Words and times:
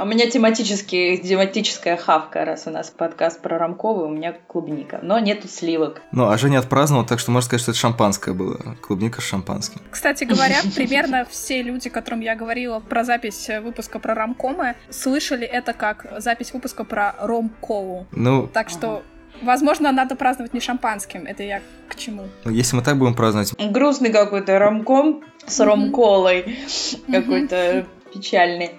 А 0.00 0.04
у 0.04 0.06
меня 0.06 0.30
тематический, 0.30 1.18
тематическая 1.18 1.98
хавка, 1.98 2.46
раз 2.46 2.66
у 2.66 2.70
нас 2.70 2.88
подкаст 2.88 3.42
про 3.42 3.58
ромковый, 3.58 4.06
у 4.06 4.08
меня 4.08 4.34
клубника. 4.46 4.98
Но 5.02 5.18
нету 5.18 5.46
сливок. 5.46 6.00
Ну, 6.10 6.26
а 6.26 6.38
Женя 6.38 6.60
отпраздновал, 6.60 7.04
так 7.04 7.18
что 7.18 7.32
можно 7.32 7.44
сказать, 7.44 7.60
что 7.60 7.72
это 7.72 7.80
шампанское 7.80 8.32
было. 8.32 8.76
Клубника 8.80 9.20
с 9.20 9.24
шампанским. 9.24 9.82
Кстати 9.90 10.24
говоря, 10.24 10.56
примерно 10.74 11.26
все 11.28 11.60
люди, 11.60 11.90
которым 11.90 12.20
я 12.20 12.34
говорила 12.34 12.80
про 12.80 13.04
запись 13.04 13.50
выпуска 13.62 13.98
про 13.98 14.14
ромкомы, 14.14 14.74
слышали 14.88 15.46
это 15.46 15.74
как 15.74 16.06
запись 16.16 16.54
выпуска 16.54 16.84
про 16.84 17.14
ромколу. 17.20 18.06
Ну, 18.12 18.46
Так 18.46 18.70
что 18.70 19.02
Возможно, 19.42 19.92
надо 19.92 20.16
праздновать 20.16 20.54
не 20.54 20.60
шампанским. 20.60 21.24
Это 21.26 21.42
я 21.42 21.60
к 21.88 21.96
чему? 21.96 22.24
ну, 22.44 22.50
если 22.50 22.76
мы 22.76 22.82
так 22.82 22.98
будем 22.98 23.14
праздновать, 23.14 23.54
Грустный 23.58 24.10
какой-то 24.10 24.58
ромком 24.58 25.24
с 25.46 25.60
ромколой. 25.60 26.58
Какой-то 27.06 27.86
печальный. 28.12 28.72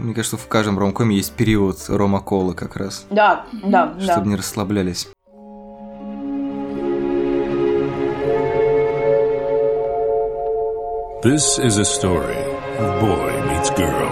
Мне 0.00 0.14
кажется, 0.14 0.36
в 0.36 0.46
каждом 0.48 0.78
ромкоме 0.78 1.16
есть 1.16 1.32
период 1.34 1.78
рома-колы 1.88 2.54
как 2.54 2.76
раз, 2.76 3.06
Да, 3.10 3.46
да, 3.52 3.86
да. 3.86 4.00
чтобы 4.00 4.28
не 4.28 4.36
расслаблялись. 4.36 5.08
This 11.22 11.58
is 11.58 11.76
a 11.78 11.84
story 11.84 12.40
of 12.78 13.00
boy 13.00 13.30
meets 13.48 13.70
girl. 13.76 14.10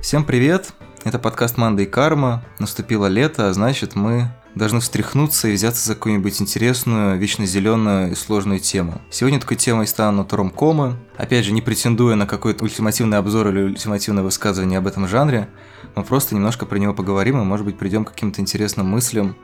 Всем 0.00 0.24
привет! 0.24 0.72
Это 1.04 1.18
подкаст 1.18 1.56
«Манда 1.56 1.82
и 1.82 1.86
карма». 1.86 2.44
Наступило 2.60 3.06
лето, 3.06 3.48
а 3.48 3.52
значит, 3.52 3.96
мы 3.96 4.28
должны 4.54 4.78
встряхнуться 4.78 5.48
и 5.48 5.54
взяться 5.54 5.84
за 5.84 5.96
какую-нибудь 5.96 6.40
интересную, 6.40 7.18
вечно 7.18 7.44
зеленую 7.44 8.12
и 8.12 8.14
сложную 8.14 8.60
тему. 8.60 9.00
Сегодня 9.10 9.40
такой 9.40 9.56
темой 9.56 9.88
станут 9.88 10.32
ромкомы. 10.32 10.96
Опять 11.16 11.44
же, 11.44 11.52
не 11.52 11.60
претендуя 11.60 12.14
на 12.14 12.28
какой-то 12.28 12.62
ультимативный 12.62 13.18
обзор 13.18 13.48
или 13.48 13.62
ультимативное 13.62 14.22
высказывание 14.22 14.78
об 14.78 14.86
этом 14.86 15.08
жанре, 15.08 15.48
мы 15.96 16.04
просто 16.04 16.36
немножко 16.36 16.66
про 16.66 16.78
него 16.78 16.94
поговорим 16.94 17.40
и, 17.40 17.44
может 17.44 17.66
быть, 17.66 17.78
придем 17.78 18.04
к 18.04 18.12
каким-то 18.12 18.40
интересным 18.40 18.88
мыслям, 18.88 19.34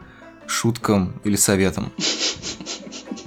шуткам 0.47 1.21
или 1.25 1.35
советам. 1.35 1.91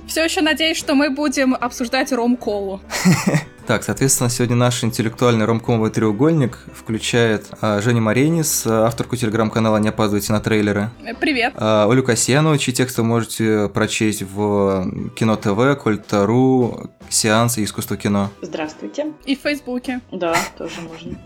Все 0.08 0.24
еще 0.24 0.40
надеюсь, 0.40 0.78
что 0.78 0.96
мы 0.96 1.09
будем 1.09 1.54
обсуждать 1.54 2.14
ромколу. 2.14 2.80
Так, 3.67 3.84
соответственно, 3.84 4.30
сегодня 4.30 4.56
наш 4.56 4.84
интеллектуальный 4.84 5.45
ромкомовый 5.45 5.92
треугольник 5.92 6.58
включает 6.73 7.45
а, 7.62 7.80
Женю 7.80 8.02
Маренис, 8.02 8.64
а, 8.66 8.88
авторку 8.88 9.16
телеграм-канала 9.16 9.78
«Не 9.78 9.90
опаздывайте 9.90 10.34
на 10.34 10.42
трейлеры», 10.42 10.90
Э, 11.06 11.14
Привет. 11.14 11.53
А, 11.56 11.88
Олю 11.90 12.03
Касьянову, 12.03 12.58
чьи 12.58 12.73
тексты 12.73 13.02
вы 13.02 13.08
можете 13.08 13.70
прочесть 13.70 14.23
в 14.23 15.09
Кино 15.16 15.36
ТВ, 15.38 15.81
Кольтару, 15.81 16.90
Сеанс 17.09 17.58
и 17.58 17.64
Искусство 17.64 17.98
кино. 17.98 18.30
Здравствуйте. 18.42 19.08
И 19.26 19.36
в 19.36 19.42
Фейсбуке. 19.42 20.02
Да, 20.12 20.36
тоже 20.58 20.75
можно. 20.81 21.18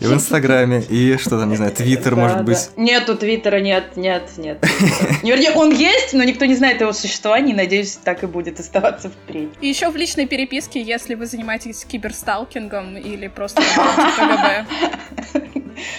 И 0.00 0.04
в 0.06 0.12
Инстаграме, 0.12 0.82
и 0.82 1.16
что 1.16 1.38
там, 1.38 1.48
не 1.50 1.56
знаю, 1.56 1.72
Твиттер, 1.72 2.16
может 2.16 2.44
быть. 2.44 2.70
Нету 2.76 3.16
твиттера, 3.16 3.60
нет, 3.60 3.96
нет, 3.96 4.30
нет. 4.36 4.64
Вернее, 5.22 5.52
он 5.52 5.70
есть, 5.70 6.12
но 6.12 6.24
никто 6.24 6.44
не 6.44 6.54
знает 6.54 6.80
его 6.80 6.92
существования, 6.92 7.52
и 7.52 7.56
надеюсь, 7.56 7.98
так 8.02 8.22
и 8.24 8.26
будет 8.26 8.58
оставаться 8.60 9.10
впредь. 9.10 9.50
И 9.60 9.68
еще 9.68 9.90
в 9.90 9.96
личной 9.96 10.26
переписке, 10.26 10.80
если 10.80 10.97
вы 11.06 11.26
занимаетесь 11.26 11.84
киберсталкингом 11.84 12.96
или 12.96 13.28
просто 13.28 13.62
КГБ. 14.16 14.66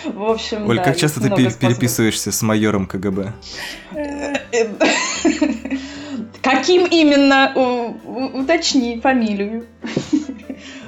В 0.05 0.23
общем, 0.23 0.67
Оль, 0.67 0.77
да, 0.77 0.83
как 0.83 0.97
часто 0.97 1.21
ты 1.21 1.29
переписываешься 1.29 2.31
с 2.31 2.41
майором 2.41 2.85
КГБ? 2.85 3.33
Каким 6.41 6.85
именно? 6.85 7.53
Уточни 8.33 8.99
фамилию. 8.99 9.65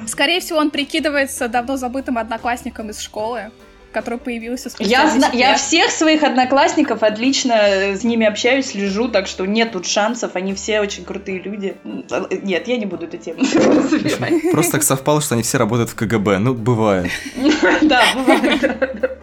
Скорее 0.07 0.39
всего, 0.41 0.59
он 0.59 0.71
прикидывается 0.71 1.47
давно 1.47 1.77
забытым 1.77 2.17
одноклассником 2.17 2.89
из 2.89 2.99
школы, 2.99 3.51
который 3.91 4.19
появился 4.19 4.69
спустя 4.69 4.89
Я, 4.89 5.05
10 5.05 5.17
зна- 5.17 5.29
я 5.33 5.55
всех 5.55 5.91
своих 5.91 6.23
одноклассников 6.23 7.03
отлично 7.03 7.53
э, 7.53 7.95
с 7.97 8.03
ними 8.03 8.25
общаюсь, 8.25 8.67
слежу, 8.67 9.07
так 9.09 9.27
что 9.27 9.45
нет 9.45 9.71
тут 9.71 9.85
шансов, 9.85 10.35
они 10.35 10.53
все 10.53 10.79
очень 10.81 11.03
крутые 11.05 11.39
люди. 11.39 11.75
Э, 12.11 12.25
Нет, 12.41 12.67
я 12.67 12.77
не 12.77 12.85
буду 12.85 13.05
эту 13.05 13.17
тему. 13.17 13.39
Просто 14.51 14.71
так 14.73 14.83
совпало, 14.83 15.21
что 15.21 15.35
они 15.35 15.43
все 15.43 15.57
работают 15.57 15.89
в 15.89 15.95
КГБ. 15.95 16.39
Ну, 16.39 16.53
бывает. 16.53 17.11
Да, 17.81 18.01
бывает. 18.15 19.19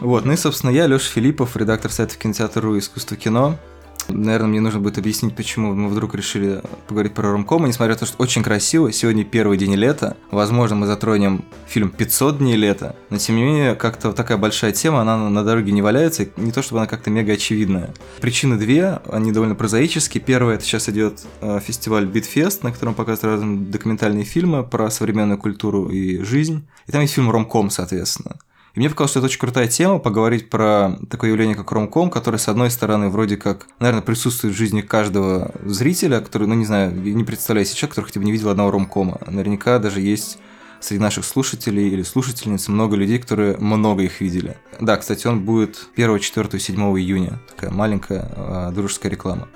Вот, 0.00 0.24
ну 0.24 0.32
и, 0.32 0.36
собственно, 0.36 0.70
я, 0.70 0.86
Леша 0.86 1.10
Филиппов, 1.10 1.56
редактор 1.56 1.90
сайта 1.90 2.16
кинотеатра.ру 2.16 2.78
«Искусство 2.78 3.16
кино». 3.16 3.56
Наверное, 4.08 4.48
мне 4.48 4.60
нужно 4.60 4.80
будет 4.80 4.98
объяснить, 4.98 5.34
почему 5.34 5.74
мы 5.74 5.88
вдруг 5.88 6.14
решили 6.14 6.62
поговорить 6.86 7.14
про 7.14 7.32
ромкомы, 7.32 7.68
несмотря 7.68 7.94
на 7.94 7.98
то, 7.98 8.06
что 8.06 8.16
очень 8.22 8.42
красиво. 8.42 8.92
Сегодня 8.92 9.24
первый 9.24 9.58
день 9.58 9.74
лета. 9.74 10.16
Возможно, 10.30 10.76
мы 10.76 10.86
затронем 10.86 11.44
фильм 11.66 11.92
«500 11.96 12.38
дней 12.38 12.56
лета». 12.56 12.94
Но, 13.10 13.18
тем 13.18 13.36
не 13.36 13.42
менее, 13.42 13.74
как-то 13.74 14.12
такая 14.12 14.38
большая 14.38 14.72
тема, 14.72 15.00
она 15.00 15.16
на 15.28 15.44
дороге 15.44 15.72
не 15.72 15.82
валяется. 15.82 16.28
Не 16.36 16.52
то, 16.52 16.62
чтобы 16.62 16.80
она 16.80 16.86
как-то 16.86 17.10
мега 17.10 17.32
очевидная. 17.32 17.92
Причины 18.20 18.56
две, 18.56 19.00
они 19.10 19.32
довольно 19.32 19.54
прозаические. 19.54 20.22
Первое, 20.22 20.54
это 20.54 20.64
сейчас 20.64 20.88
идет 20.88 21.26
э, 21.40 21.60
фестиваль 21.60 22.06
Beat 22.06 22.31
Fest, 22.31 22.62
на 22.62 22.72
котором 22.72 22.94
показывают 22.94 23.40
разные 23.40 23.58
документальные 23.66 24.24
фильмы 24.24 24.62
про 24.62 24.90
современную 24.90 25.38
культуру 25.38 25.88
и 25.88 26.22
жизнь. 26.22 26.66
И 26.86 26.92
там 26.92 27.02
есть 27.02 27.14
фильм 27.14 27.30
«Ромком», 27.30 27.70
соответственно. 27.70 28.36
И 28.76 28.78
мне 28.78 28.90
показалось, 28.90 29.10
что 29.12 29.20
это 29.20 29.26
очень 29.26 29.40
крутая 29.40 29.68
тема, 29.68 29.98
поговорить 29.98 30.50
про 30.50 30.98
такое 31.08 31.30
явление, 31.30 31.56
как 31.56 31.72
ромком, 31.72 32.10
которое, 32.10 32.36
с 32.36 32.46
одной 32.46 32.70
стороны, 32.70 33.08
вроде 33.08 33.38
как, 33.38 33.68
наверное, 33.80 34.02
присутствует 34.02 34.54
в 34.54 34.58
жизни 34.58 34.82
каждого 34.82 35.54
зрителя, 35.64 36.20
который, 36.20 36.46
ну, 36.46 36.54
не 36.54 36.66
знаю, 36.66 36.94
не 36.94 37.24
представляю 37.24 37.64
себе 37.64 37.76
человека, 37.76 37.94
который 37.94 38.06
хотя 38.08 38.20
бы 38.20 38.26
не 38.26 38.32
видел 38.32 38.50
одного 38.50 38.70
ромкома. 38.70 39.18
Наверняка 39.26 39.78
даже 39.78 40.02
есть 40.02 40.36
среди 40.80 41.00
наших 41.00 41.24
слушателей 41.24 41.88
или 41.88 42.02
слушательниц 42.02 42.68
много 42.68 42.96
людей, 42.96 43.18
которые 43.18 43.56
много 43.58 44.02
их 44.02 44.20
видели. 44.20 44.56
Да, 44.80 44.96
кстати, 44.96 45.26
он 45.26 45.44
будет 45.44 45.88
1, 45.96 46.18
4 46.18 46.60
7 46.60 46.76
июня. 46.98 47.40
Такая 47.48 47.70
маленькая 47.70 48.30
э, 48.34 48.70
дружеская 48.72 49.10
реклама. 49.10 49.48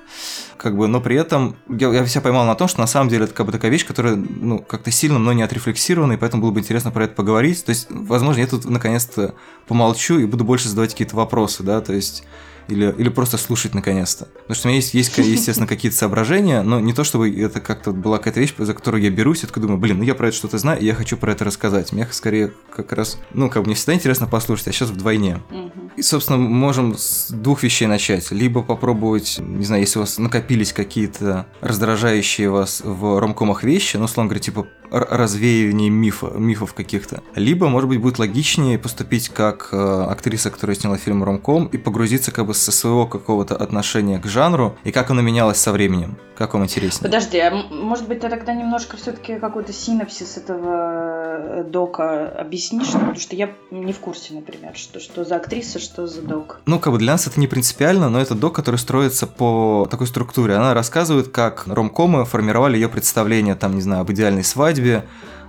Как 0.57 0.77
бы, 0.77 0.89
но 0.89 1.01
при 1.01 1.17
этом 1.17 1.57
я, 1.69 1.89
я 1.89 2.07
себя 2.07 2.21
поймал 2.21 2.45
на 2.45 2.55
том, 2.55 2.69
что 2.69 2.81
на 2.81 2.87
самом 2.87 3.09
деле 3.09 3.25
это 3.25 3.35
как 3.35 3.47
бы 3.47 3.53
такая 3.53 3.71
вещь, 3.71 3.87
которая, 3.87 4.17
ну, 4.17 4.59
как-то 4.59 4.91
сильно 4.91 5.19
мной 5.19 5.35
не 5.35 5.43
отрефлексирована, 5.43 6.13
и 6.13 6.17
поэтому 6.17 6.43
было 6.43 6.51
бы 6.51 6.61
интересно 6.61 6.91
про 6.91 7.05
это 7.05 7.15
поговорить. 7.15 7.65
То 7.65 7.71
есть, 7.71 7.87
возможно, 7.91 8.41
я 8.41 8.47
тут 8.47 8.65
наконец-то 8.65 9.35
помолчу 9.67 10.19
и 10.19 10.27
буду 10.27 10.45
больше 10.45 10.69
задавать 10.69 10.91
какие-то 10.91 11.17
вопросы, 11.17 11.63
да, 11.63 11.81
то 11.81 11.93
есть 11.93 12.25
или, 12.69 12.95
или 12.97 13.09
просто 13.09 13.39
слушать 13.39 13.75
наконец-то. 13.75 14.27
Потому 14.27 14.55
что 14.55 14.69
у 14.69 14.71
меня 14.71 14.77
есть, 14.77 14.95
есть, 14.95 15.17
естественно, 15.19 15.67
какие-то 15.67 15.97
соображения, 15.97 16.63
но 16.63 16.81
не 16.81 16.93
то, 16.93 17.05
чтобы 17.05 17.31
это 17.31 17.61
как-то 17.61 17.93
была 17.93 18.19
какая-то 18.19 18.41
вещь, 18.41 18.55
за 18.57 18.75
которую 18.75 19.03
я 19.03 19.11
берусь, 19.11 19.43
я 19.43 19.49
такой 19.49 19.63
думаю, 19.63 19.79
блин, 19.79 19.99
ну 19.99 20.05
я 20.05 20.15
про 20.15 20.29
это 20.29 20.37
что-то 20.37 20.59
знаю, 20.59 20.81
и 20.81 20.85
я 20.85 20.95
хочу 20.95 21.17
про 21.17 21.33
это 21.33 21.45
рассказать. 21.45 21.93
Мне 21.93 22.07
скорее 22.11 22.53
как 22.75 22.93
раз, 22.93 23.19
ну, 23.35 23.49
как 23.49 23.63
бы 23.63 23.67
мне 23.67 23.75
всегда 23.75 23.95
интересно 23.95 24.27
послушать, 24.27 24.69
а 24.69 24.73
сейчас 24.73 24.91
вдвойне. 24.91 25.41
Мгм. 25.51 25.91
И, 25.97 26.03
собственно, 26.03 26.39
можем 26.39 26.97
с 26.97 27.31
двух 27.31 27.63
вещей 27.63 27.87
начать. 27.87 28.31
Либо 28.31 28.63
попробовать, 28.63 29.39
не 29.39 29.65
знаю, 29.65 29.83
если 29.83 29.99
у 29.99 30.03
вас 30.03 30.19
накопились 30.19 30.73
какие-то 30.73 31.47
раздражающие 31.61 32.51
вас 32.51 32.83
в 32.85 33.19
ромкомах 33.19 33.65
вещи, 33.65 33.97
ну, 33.97 34.05
условно 34.05 34.29
говоря, 34.29 34.41
типа 34.41 34.67
р- 34.91 35.07
развеивание 35.11 35.91
мифа, 35.91 36.27
мифов 36.37 36.75
каких-то. 36.75 37.23
Либо, 37.35 37.69
может 37.69 37.89
быть, 37.89 38.01
будет 38.01 38.19
логичнее 38.19 38.79
поступить 38.79 39.29
как 39.29 39.69
э, 39.73 40.07
актриса, 40.09 40.51
которая 40.51 40.77
сняла 40.77 40.97
фильм 40.97 41.25
«Ромком», 41.25 41.67
и 41.67 41.77
погрузиться 41.77 42.33
как 42.33 42.47
бы 42.47 42.55
со 42.55 42.73
своего 42.73 43.07
какого-то 43.07 43.57
отношения 43.57 44.19
к 44.19 44.27
жанру, 44.27 44.77
и 44.85 44.93
как 44.93 45.11
оно 45.11 45.23
менялось 45.23 45.59
со 45.59 45.73
временем. 45.73 46.17
Как 46.37 46.55
вам 46.55 46.65
интереснее? 46.65 47.03
Подожди, 47.03 47.39
а 47.39 47.51
может 47.51 48.09
быть, 48.09 48.21
ты 48.21 48.31
тогда 48.31 48.55
немножко 48.55 48.97
все-таки 48.97 49.39
какой-то 49.39 49.75
синапсис 49.75 50.39
этого 50.39 51.61
э, 51.61 51.65
дока 51.65 52.29
объяснишь? 52.29 52.91
Потому 52.93 53.17
что 53.17 53.37
я 53.37 53.51
не 53.71 53.93
в 53.93 53.99
курсе, 53.99 54.33
например, 54.33 54.75
что, 54.75 55.01
что 55.01 55.25
за 55.25 55.37
актриса, 55.37 55.79
что 55.79 56.07
за 56.07 56.23
док. 56.23 56.61
Ну, 56.65 56.79
как 56.79 56.95
бы 56.95 56.99
для 56.99 57.13
нас 57.13 57.27
это 57.27 57.39
не 57.39 57.47
принципиально, 57.47 58.09
но 58.09 58.19
это 58.21 58.35
док, 58.35 58.55
который 58.55 58.77
строится 58.77 59.27
по 59.27 59.87
такой 59.91 60.07
структуре. 60.07 60.55
Она 60.55 60.73
рассказывает, 60.73 61.29
как 61.29 61.65
ромкомы 61.67 62.25
формировали 62.25 62.77
ее 62.77 62.89
представление, 62.89 63.55
там, 63.55 63.75
не 63.75 63.83
знаю, 63.83 64.01
об 64.01 64.11
идеальной 64.11 64.45
свадьбе, 64.45 64.80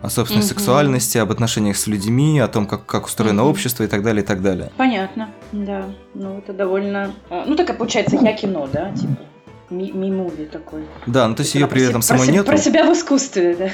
о 0.02 0.09
собственной 0.09 0.41
Мгм. 0.41 0.50
сексуальности, 0.50 1.17
об 1.20 1.32
отношениях 1.32 1.78
с 1.78 1.88
людьми, 1.88 2.40
о 2.40 2.47
том, 2.47 2.66
как, 2.66 2.85
как 2.85 3.06
устроено 3.06 3.44
Мгм. 3.44 3.52
общество 3.52 3.84
и 3.84 3.88
так 3.88 4.02
далее, 4.03 4.23
и 4.23 4.26
так 4.26 4.41
далее. 4.41 4.72
Понятно, 4.78 5.29
да. 5.52 5.85
Ну, 6.16 6.38
это 6.40 6.53
довольно... 6.53 7.11
э, 7.29 7.44
Ну, 7.47 7.56
такая 7.56 7.78
получается 7.78 8.17
я 8.22 8.34
кино, 8.34 8.67
да, 8.72 8.91
типа. 8.91 9.16
ми- 9.70 9.91
Ми-муви 9.94 10.46
такой. 10.46 10.82
Да, 11.06 11.28
ну 11.28 11.35
то 11.35 11.44
есть 11.44 11.56
ее 11.56 11.67
при 11.67 11.84
этом 11.84 12.02
самой 12.02 12.28
нету. 12.28 12.46
Про 12.47 12.58
себя 12.58 12.84
в 12.84 12.94
искусстве, 12.94 13.56
да. 13.56 13.70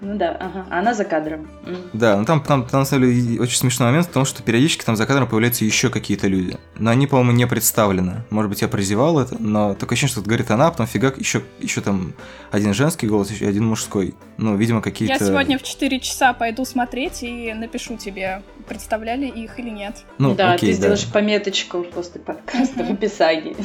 Ну 0.00 0.16
да, 0.16 0.30
ага. 0.30 0.66
Она 0.70 0.94
за 0.94 1.04
кадром. 1.04 1.48
Да, 1.92 2.16
ну 2.16 2.24
там, 2.24 2.42
там, 2.42 2.66
там, 2.66 2.80
на 2.80 2.86
самом 2.86 3.10
деле, 3.10 3.40
очень 3.40 3.56
смешной 3.56 3.88
момент 3.88 4.06
в 4.06 4.10
том, 4.10 4.24
что 4.24 4.42
периодически 4.42 4.84
там 4.84 4.96
за 4.96 5.06
кадром 5.06 5.28
появляются 5.28 5.64
еще 5.64 5.90
какие-то 5.90 6.26
люди. 6.26 6.56
Но 6.78 6.90
они, 6.90 7.06
по-моему, 7.06 7.32
не 7.32 7.46
представлены. 7.46 8.24
Может 8.30 8.48
быть, 8.48 8.62
я 8.62 8.68
прозевал 8.68 9.20
это, 9.20 9.36
но 9.38 9.74
такое 9.74 9.96
ощущение, 9.96 10.12
что 10.12 10.20
это 10.20 10.28
говорит 10.28 10.50
она, 10.50 10.68
а 10.68 10.70
потом 10.70 10.86
фигак, 10.86 11.18
еще, 11.18 11.42
еще 11.58 11.82
там 11.82 12.14
один 12.50 12.72
женский 12.72 13.06
голос, 13.06 13.30
еще 13.30 13.46
один 13.46 13.66
мужской. 13.66 14.14
Ну, 14.38 14.56
видимо, 14.56 14.80
какие-то... 14.80 15.12
Я 15.12 15.18
сегодня 15.18 15.58
в 15.58 15.62
4 15.62 16.00
часа 16.00 16.32
пойду 16.32 16.64
смотреть 16.64 17.22
и 17.22 17.52
напишу 17.52 17.96
тебе, 17.98 18.42
представляли 18.66 19.26
их 19.26 19.58
или 19.58 19.70
нет. 19.70 20.04
Ну, 20.18 20.34
да, 20.34 20.54
окей, 20.54 20.70
ты 20.70 20.76
да. 20.76 20.78
сделаешь 20.78 21.06
пометочку 21.12 21.82
после 21.82 22.20
подкаста 22.20 22.84
в 22.84 22.90
описании. 22.90 23.56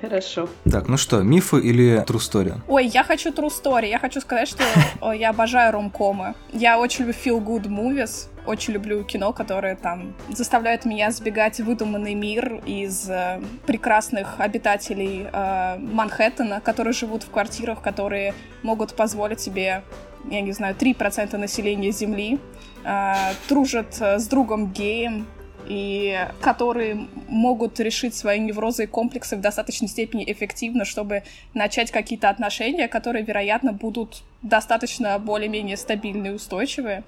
Хорошо. 0.00 0.48
Так, 0.70 0.88
ну 0.88 0.96
что, 0.96 1.22
мифы 1.22 1.60
или 1.60 2.02
true 2.04 2.18
story? 2.18 2.54
Ой, 2.68 2.86
я 2.86 3.04
хочу 3.04 3.30
true 3.30 3.50
story. 3.50 3.88
Я 3.88 3.98
хочу 3.98 4.20
сказать, 4.20 4.48
что 4.48 4.64
о, 5.00 5.12
я 5.12 5.30
обожаю 5.30 5.72
ромкомы. 5.72 6.34
Я 6.52 6.78
очень 6.78 7.04
люблю 7.04 7.14
feel 7.24 7.44
good 7.44 7.66
movies. 7.66 8.28
Очень 8.46 8.74
люблю 8.74 9.04
кино, 9.04 9.32
которое 9.32 9.76
там 9.76 10.14
заставляет 10.30 10.86
меня 10.86 11.10
сбегать 11.10 11.60
в 11.60 11.64
выдуманный 11.64 12.14
мир 12.14 12.62
из 12.64 13.08
э, 13.10 13.40
прекрасных 13.66 14.40
обитателей 14.40 15.26
э, 15.30 15.76
Манхэттена, 15.78 16.60
которые 16.62 16.94
живут 16.94 17.22
в 17.22 17.30
квартирах, 17.30 17.82
которые 17.82 18.34
могут 18.62 18.94
позволить 18.94 19.40
себе, 19.40 19.82
я 20.30 20.40
не 20.40 20.52
знаю, 20.52 20.74
3% 20.74 21.36
населения 21.36 21.92
Земли, 21.92 22.38
э, 22.82 23.14
дружат 23.48 23.98
э, 24.00 24.18
с 24.18 24.26
другом 24.26 24.72
геем, 24.72 25.26
и 25.66 26.26
которые 26.40 27.06
могут 27.28 27.78
решить 27.80 28.14
свои 28.14 28.38
неврозы 28.38 28.84
и 28.84 28.86
комплексы 28.86 29.36
в 29.36 29.40
достаточной 29.40 29.88
степени 29.88 30.30
эффективно, 30.30 30.84
чтобы 30.84 31.22
начать 31.54 31.90
какие-то 31.90 32.28
отношения, 32.28 32.88
которые, 32.88 33.24
вероятно, 33.24 33.72
будут 33.72 34.22
достаточно 34.42 35.18
более-менее 35.18 35.76
стабильные 35.76 36.32
и 36.32 36.34
устойчивые. 36.34 37.04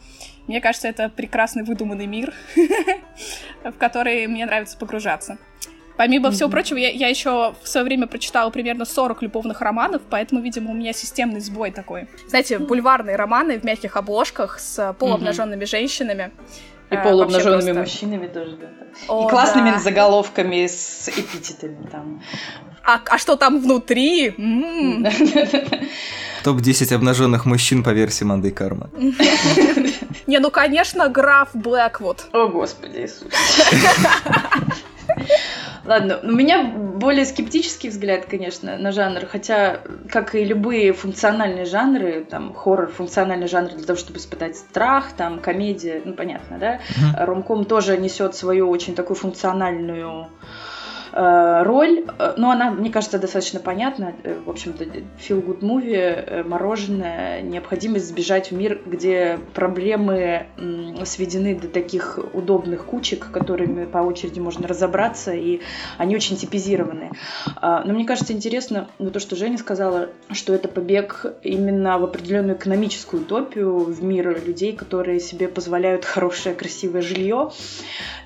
Мне 0.46 0.60
кажется, 0.60 0.88
это 0.88 1.08
прекрасный 1.08 1.62
выдуманный 1.62 2.06
мир, 2.06 2.34
в 3.64 3.72
который 3.72 4.26
мне 4.26 4.44
нравится 4.46 4.76
погружаться. 4.76 5.38
Помимо 5.96 6.28
mm-hmm. 6.28 6.32
всего 6.32 6.49
прочего, 6.49 6.78
я, 6.78 6.90
я 6.90 7.08
еще 7.08 7.54
в 7.62 7.69
свое 7.69 7.84
время 7.84 8.06
прочитала 8.06 8.50
примерно 8.50 8.84
40 8.84 9.22
любовных 9.22 9.60
романов, 9.60 10.02
поэтому, 10.08 10.40
видимо, 10.40 10.70
у 10.70 10.75
меня 10.75 10.93
системный 10.93 11.40
сбой 11.40 11.70
такой. 11.70 12.08
Знаете, 12.28 12.58
бульварные 12.58 13.16
романы 13.16 13.58
в 13.58 13.64
мягких 13.64 13.96
обложках 13.96 14.58
с 14.58 14.94
полуобнаженными 14.99 15.62
mm-hmm. 15.62 15.66
женщинами. 15.66 16.32
И 16.93 16.97
а, 16.97 17.03
полуобнаженными 17.03 17.73
просто... 17.73 17.81
мужчинами 17.81 18.27
тоже, 18.27 18.56
да. 18.56 18.69
О, 19.09 19.27
и 19.27 19.31
классными 19.31 19.71
да. 19.71 19.79
заголовками 19.79 20.67
с 20.67 21.09
эпитетами 21.09 21.89
там. 21.91 22.23
А, 22.85 23.00
а 23.09 23.19
что 23.19 23.37
там 23.37 23.62
внутри? 23.62 24.31
Топ-10 26.44 26.94
обнаженных 26.94 27.47
мужчин 27.47 27.83
по 27.83 27.91
версии 27.91 28.25
Манды 28.25 28.50
Карма. 28.50 28.91
Не, 30.27 30.39
ну 30.39 30.50
конечно, 30.50 31.09
граф 31.09 31.49
Блэквуд. 31.55 32.27
О, 32.33 32.49
господи 32.49 33.06
Иисус. 33.06 33.33
Ладно, 35.84 36.20
у 36.23 36.31
меня 36.31 36.62
более 36.64 37.25
скептический 37.25 37.88
взгляд, 37.88 38.26
конечно, 38.26 38.79
на 38.79 38.93
жанр, 38.93 39.26
хотя, 39.26 39.81
как 40.08 40.34
и 40.34 40.44
любые 40.44 40.93
функциональные 40.93 41.64
жанры, 41.64 42.25
там, 42.29 42.55
хоррор, 42.55 42.88
функциональный 42.88 43.49
жанр 43.49 43.70
для 43.70 43.84
того, 43.84 43.99
чтобы 43.99 44.19
испытать 44.19 44.56
страх, 44.56 45.12
там, 45.17 45.40
комедия, 45.40 46.00
ну, 46.05 46.14
понятно, 46.14 46.58
да, 46.58 46.75
mm-hmm. 46.76 47.25
ромком 47.25 47.64
тоже 47.64 47.96
несет 47.99 48.37
свою 48.37 48.70
очень 48.70 48.94
такую 48.94 49.17
функциональную 49.17 50.29
роль, 51.12 52.05
э, 52.19 52.35
но 52.37 52.50
она, 52.50 52.70
мне 52.70 52.91
кажется, 52.91 53.19
достаточно 53.19 53.61
понятна. 53.61 54.14
Э, 54.23 54.38
в 54.44 54.50
общем-то, 54.50 54.85
feel 54.85 55.44
good 55.44 55.61
movie, 55.61 56.47
мороженое, 56.47 57.43
необходимость 57.43 58.09
сбежать 58.09 58.50
в 58.50 58.55
мир, 58.55 58.81
где 58.87 59.38
проблемы 59.55 60.47
сведены 61.05 61.59
до 61.59 61.69
таких 61.69 62.19
удобных 62.32 62.87
кучек, 62.87 63.31
которыми 63.31 63.85
по 63.85 63.99
очереди 63.99 64.41
можно 64.41 64.67
разобраться, 64.67 65.32
и 65.32 65.61
они 65.99 66.17
очень 66.17 66.37
типизированы. 66.37 67.11
А, 67.56 67.85
но 67.85 67.93
мне 67.93 68.05
кажется 68.05 68.32
интересно 68.32 68.88
ну, 68.99 69.11
то, 69.11 69.20
что 69.20 69.37
Женя 69.37 69.59
сказала, 69.59 70.11
что 70.31 70.55
это 70.55 70.69
побег 70.69 71.26
именно 71.43 71.99
в 71.99 72.05
определенную 72.05 72.56
экономическую 72.56 73.23
утопию, 73.23 73.79
в 73.79 74.03
мир 74.03 74.43
людей, 74.44 74.73
которые 74.73 75.20
себе 75.20 75.49
позволяют 75.49 76.05
хорошее, 76.05 76.55
красивое 76.55 77.03
жилье. 77.03 77.50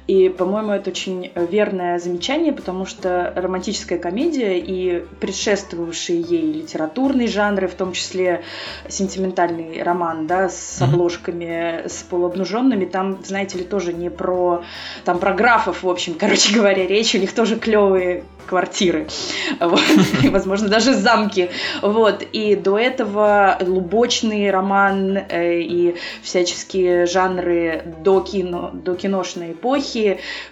И, 0.07 0.29
по-моему, 0.29 0.73
это 0.73 0.91
очень 0.91 1.33
верное 1.35 1.99
замечание, 1.99 2.53
потому 2.53 2.87
что 2.87 3.33
романтическая 3.35 3.99
комедия 3.99 4.59
и 4.59 5.05
предшествовавшие 5.21 6.21
ей 6.21 6.53
литературные 6.53 7.27
жанры, 7.27 7.67
в 7.67 7.75
том 7.75 7.93
числе 7.93 8.43
сентиментальный 8.89 9.83
роман, 9.83 10.27
да, 10.27 10.49
с 10.49 10.81
обложками, 10.81 11.89
с 11.89 12.05
полуобнаженными, 12.05 12.85
там, 12.85 13.19
знаете 13.25 13.59
ли, 13.59 13.65
тоже 13.65 13.93
не 13.93 14.11
про, 14.11 14.63
там, 15.05 15.19
про 15.19 15.35
графов, 15.35 15.83
в 15.83 15.89
общем, 15.89 16.15
короче 16.15 16.55
говоря, 16.55 16.87
речь, 16.87 17.15
у 17.15 17.19
них 17.19 17.33
тоже 17.33 17.57
клевые 17.57 18.23
квартиры, 18.47 19.09
вот, 19.61 19.83
и, 20.23 20.29
возможно, 20.29 20.69
даже 20.69 20.95
замки, 20.95 21.51
вот, 21.83 22.23
и 22.23 22.55
до 22.55 22.79
этого 22.79 23.59
лубочный 23.61 24.51
роман 24.51 25.19
э, 25.19 25.61
и 25.61 25.97
всяческие 26.23 27.07
жанры 27.07 27.83
до, 28.05 28.21
кино, 28.21 28.71
до 28.73 28.95
киношной 28.95 29.53
эпохи, 29.53 29.96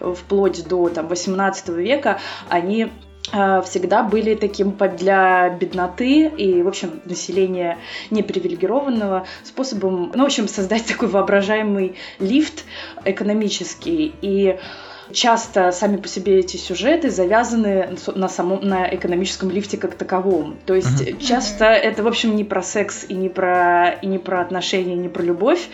вплоть 0.00 0.67
до, 0.67 0.88
там, 0.88 1.08
18 1.08 1.69
века, 1.69 2.20
они 2.49 2.88
э, 3.32 3.62
всегда 3.62 4.02
были 4.02 4.35
таким 4.35 4.76
для 4.96 5.50
бедноты 5.50 6.29
и, 6.29 6.62
в 6.62 6.69
общем, 6.69 7.00
населения 7.05 7.79
непривилегированного 8.11 9.26
способом, 9.43 10.12
ну, 10.14 10.23
в 10.23 10.26
общем, 10.26 10.49
создать 10.49 10.87
такой 10.87 11.08
воображаемый 11.08 11.96
лифт 12.19 12.64
экономический. 13.05 14.14
И 14.23 14.58
часто 15.12 15.72
сами 15.72 15.96
по 15.96 16.08
себе 16.08 16.40
эти 16.40 16.56
сюжеты 16.56 17.10
завязаны 17.10 17.96
на 18.14 18.28
самом 18.28 18.60
на 18.66 18.92
экономическом 18.94 19.50
лифте 19.50 19.76
как 19.76 19.94
таковом. 19.94 20.56
То 20.66 20.74
есть 20.74 21.02
uh-huh. 21.02 21.20
часто 21.20 21.66
uh-huh. 21.66 21.74
это, 21.74 22.02
в 22.02 22.06
общем, 22.06 22.36
не 22.36 22.44
про 22.44 22.62
секс 22.62 23.04
и 23.08 23.14
не 23.14 23.28
про 23.28 23.90
и 23.90 24.06
не 24.06 24.18
про 24.18 24.40
отношения, 24.40 24.94
и 24.94 24.98
не 24.98 25.08
про 25.08 25.22
любовь, 25.22 25.68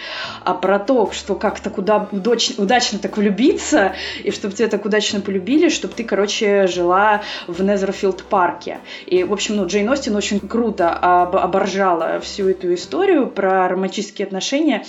а 0.45 0.55
про 0.55 0.79
то, 0.79 1.11
что 1.13 1.35
как-то 1.35 1.71
куда 1.71 2.09
удач, 2.11 2.53
удачно 2.59 2.99
так 2.99 3.17
влюбиться, 3.17 3.93
и 4.23 4.31
чтобы 4.31 4.55
тебя 4.55 4.69
так 4.69 4.85
удачно 4.85 5.21
полюбили, 5.21 5.69
чтобы 5.69 5.95
ты, 5.95 6.05
короче, 6.05 6.67
жила 6.67 7.23
в 7.47 7.63
Незерфилд 7.63 8.25
парке. 8.25 8.79
И, 9.07 9.25
в 9.25 9.33
общем, 9.33 9.57
ну, 9.57 9.67
Джейн 9.67 9.89
Остин 9.89 10.17
очень 10.17 10.41
круто 10.41 10.91
об, 10.91 11.37
оборжала 11.37 12.21
всю 12.21 12.49
эту 12.49 12.73
историю 12.75 13.29
про 13.29 13.69
романтические 13.69 14.27
отношения. 14.27 14.85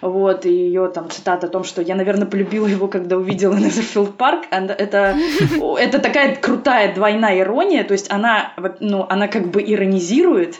Вот, 0.00 0.46
и 0.46 0.52
ее 0.52 0.88
там 0.88 1.10
цитата 1.10 1.46
о 1.46 1.50
том, 1.50 1.64
что 1.64 1.82
я, 1.82 1.94
наверное, 1.94 2.26
полюбила 2.26 2.66
его, 2.66 2.88
когда 2.88 3.16
увидела 3.16 3.54
Незерфилд 3.54 3.81
Парк. 4.16 4.44
Это, 4.50 5.16
это 5.78 5.98
такая 5.98 6.36
крутая 6.36 6.94
двойная 6.94 7.40
ирония, 7.40 7.84
то 7.84 7.92
есть 7.92 8.10
она, 8.10 8.52
ну, 8.80 9.06
она 9.08 9.28
как 9.28 9.48
бы 9.48 9.62
иронизирует, 9.62 10.56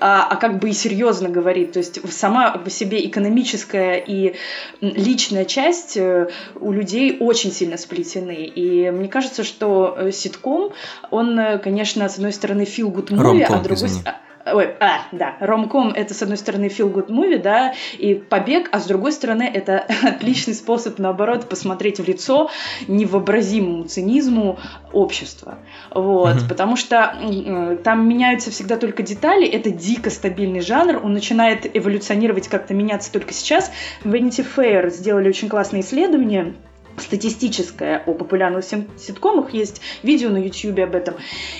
а, 0.00 0.28
а 0.30 0.36
как 0.36 0.58
бы 0.58 0.70
и 0.70 0.72
серьезно 0.72 1.28
говорит. 1.28 1.72
То 1.72 1.78
есть 1.78 2.00
сама 2.12 2.50
по 2.52 2.70
себе 2.70 3.06
экономическая 3.06 3.96
и 3.96 4.34
личная 4.80 5.44
часть 5.44 5.96
э, 5.96 6.28
у 6.60 6.72
людей 6.72 7.16
очень 7.20 7.52
сильно 7.52 7.76
сплетены. 7.76 8.44
И 8.44 8.90
мне 8.90 9.08
кажется, 9.08 9.44
что 9.44 9.96
э, 9.98 10.12
ситком, 10.12 10.72
он, 11.10 11.38
э, 11.38 11.58
конечно, 11.58 12.08
с 12.08 12.16
одной 12.16 12.32
стороны 12.32 12.62
feel 12.62 12.92
good 12.92 13.08
movie, 13.08 13.42
а 13.42 13.58
другой... 13.58 13.88
Извини 13.88 14.02
Ой, 14.52 14.74
а, 14.80 15.02
да, 15.12 15.36
ромком 15.40 15.90
это, 15.90 16.14
с 16.14 16.22
одной 16.22 16.36
стороны, 16.36 16.66
feel 16.66 16.92
good 16.92 17.08
movie, 17.08 17.38
да, 17.38 17.74
и 17.98 18.14
побег, 18.14 18.68
а 18.72 18.80
с 18.80 18.86
другой 18.86 19.12
стороны, 19.12 19.50
это 19.52 19.86
отличный 20.02 20.54
способ, 20.54 20.98
наоборот, 20.98 21.48
посмотреть 21.48 22.00
в 22.00 22.06
лицо 22.06 22.50
невообразимому 22.86 23.84
цинизму 23.84 24.58
общества. 24.92 25.58
Вот, 25.94 26.36
mm-hmm. 26.36 26.48
потому 26.48 26.76
что 26.76 27.14
э, 27.20 27.76
там 27.82 28.08
меняются 28.08 28.50
всегда 28.50 28.76
только 28.76 29.02
детали, 29.02 29.46
это 29.46 29.70
дико 29.70 30.10
стабильный 30.10 30.60
жанр, 30.60 31.00
он 31.04 31.12
начинает 31.12 31.76
эволюционировать, 31.76 32.48
как-то 32.48 32.74
меняться 32.74 33.12
только 33.12 33.32
сейчас. 33.32 33.70
Vanity 34.04 34.46
Fair 34.56 34.90
сделали 34.90 35.28
очень 35.28 35.48
классное 35.48 35.80
исследование, 35.80 36.54
статистическое 37.00 38.02
о 38.06 38.14
популярных 38.14 38.64
ситкомах, 38.64 39.52
есть 39.52 39.80
видео 40.02 40.30
на 40.30 40.38
YouTube 40.38 40.78
об 40.80 40.94
этом, 40.94 41.14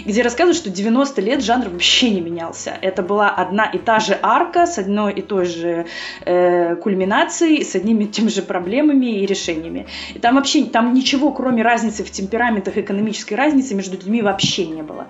где 0.05 0.23
рассказывают, 0.23 0.57
что 0.57 0.71
90 0.71 1.21
лет 1.21 1.43
жанр 1.43 1.69
вообще 1.69 2.11
не 2.11 2.21
менялся. 2.21 2.77
Это 2.81 3.03
была 3.03 3.31
одна 3.31 3.67
и 3.67 3.79
та 3.79 4.01
же 4.01 4.19
арка 4.23 4.67
с 4.67 4.79
одной 4.79 5.13
и 5.15 5.23
той 5.23 5.45
же 5.45 5.87
э, 6.25 6.77
кульминацией, 6.77 7.65
с 7.65 7.75
одними 7.75 8.05
и 8.05 8.07
теми 8.09 8.29
же 8.29 8.43
проблемами 8.43 9.21
и 9.21 9.27
решениями. 9.27 9.87
И 10.15 10.19
там 10.19 10.37
вообще 10.37 10.65
там 10.65 10.95
ничего, 10.95 11.33
кроме 11.33 11.63
разницы 11.63 12.05
в 12.05 12.11
темпераментах, 12.11 12.77
экономической 12.77 13.35
разницы 13.35 13.75
между 13.75 13.97
людьми 13.97 14.23
вообще 14.23 14.67
не 14.67 14.83
было. 14.83 15.09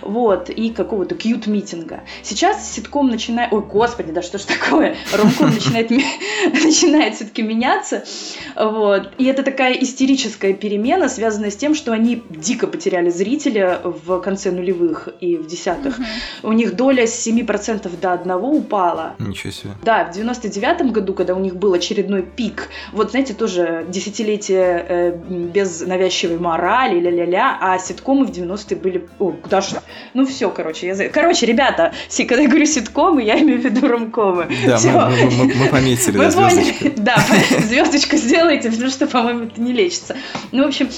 Вот, 0.00 0.50
и 0.50 0.70
какого-то 0.70 1.14
кьют-митинга. 1.14 2.00
Сейчас 2.22 2.72
ситком 2.72 3.08
начинает... 3.08 3.52
Ой, 3.52 3.62
господи, 3.62 4.12
да 4.12 4.22
что 4.22 4.38
ж 4.38 4.42
такое? 4.42 4.96
Ромком 5.12 5.50
начинает, 5.50 5.90
начинает 6.46 7.14
все-таки 7.14 7.42
меняться. 7.42 8.04
Вот. 8.56 9.12
И 9.18 9.24
это 9.24 9.42
такая 9.42 9.63
такая 9.64 9.82
истерическая 9.82 10.52
перемена, 10.52 11.08
связанная 11.08 11.50
с 11.50 11.56
тем, 11.56 11.74
что 11.74 11.92
они 11.92 12.22
дико 12.28 12.66
потеряли 12.66 13.08
зрителя 13.08 13.80
в 13.82 14.20
конце 14.20 14.50
нулевых 14.50 15.08
и 15.20 15.38
в 15.38 15.46
десятых. 15.46 15.98
Угу. 15.98 16.50
У 16.50 16.52
них 16.52 16.76
доля 16.76 17.06
с 17.06 17.26
7% 17.26 17.90
до 17.98 18.12
1 18.12 18.30
упала. 18.32 19.14
Ничего 19.18 19.50
себе. 19.50 19.70
Да, 19.82 20.04
в 20.04 20.14
99 20.14 20.92
году, 20.92 21.14
когда 21.14 21.34
у 21.34 21.38
них 21.38 21.56
был 21.56 21.72
очередной 21.72 22.22
пик, 22.22 22.68
вот 22.92 23.12
знаете, 23.12 23.32
тоже 23.32 23.86
десятилетие 23.88 24.86
э, 24.86 25.16
без 25.26 25.80
навязчивой 25.80 26.38
морали, 26.38 27.00
ля-ля-ля, 27.00 27.56
а 27.58 27.78
ситкомы 27.78 28.26
в 28.26 28.30
90-е 28.30 28.76
были... 28.76 29.08
О, 29.18 29.30
куда 29.30 29.62
же? 29.62 29.76
Ну 30.12 30.26
все, 30.26 30.50
короче, 30.50 30.88
я... 30.88 31.08
Короче, 31.08 31.46
ребята, 31.46 31.94
когда 32.28 32.42
я 32.42 32.48
говорю 32.48 32.66
ситкомы, 32.66 33.22
я 33.22 33.40
имею 33.40 33.62
в 33.62 33.64
виду 33.64 33.88
ромкомы. 33.88 34.46
Да, 34.66 34.78
мы, 34.84 35.16
мы, 35.16 35.30
мы, 35.30 35.54
мы 35.54 35.68
пометили, 35.68 36.18
да, 36.18 36.30
звездочку. 36.30 36.90
Да, 36.98 37.16
звездочку 37.60 38.16
сделайте, 38.16 38.70
потому 38.70 38.90
что, 38.90 39.06
по-моему, 39.06 39.43
это 39.44 39.60
не 39.60 39.72
лечится. 39.72 40.16
Ну, 40.52 40.64
в 40.64 40.66
общем, 40.66 40.90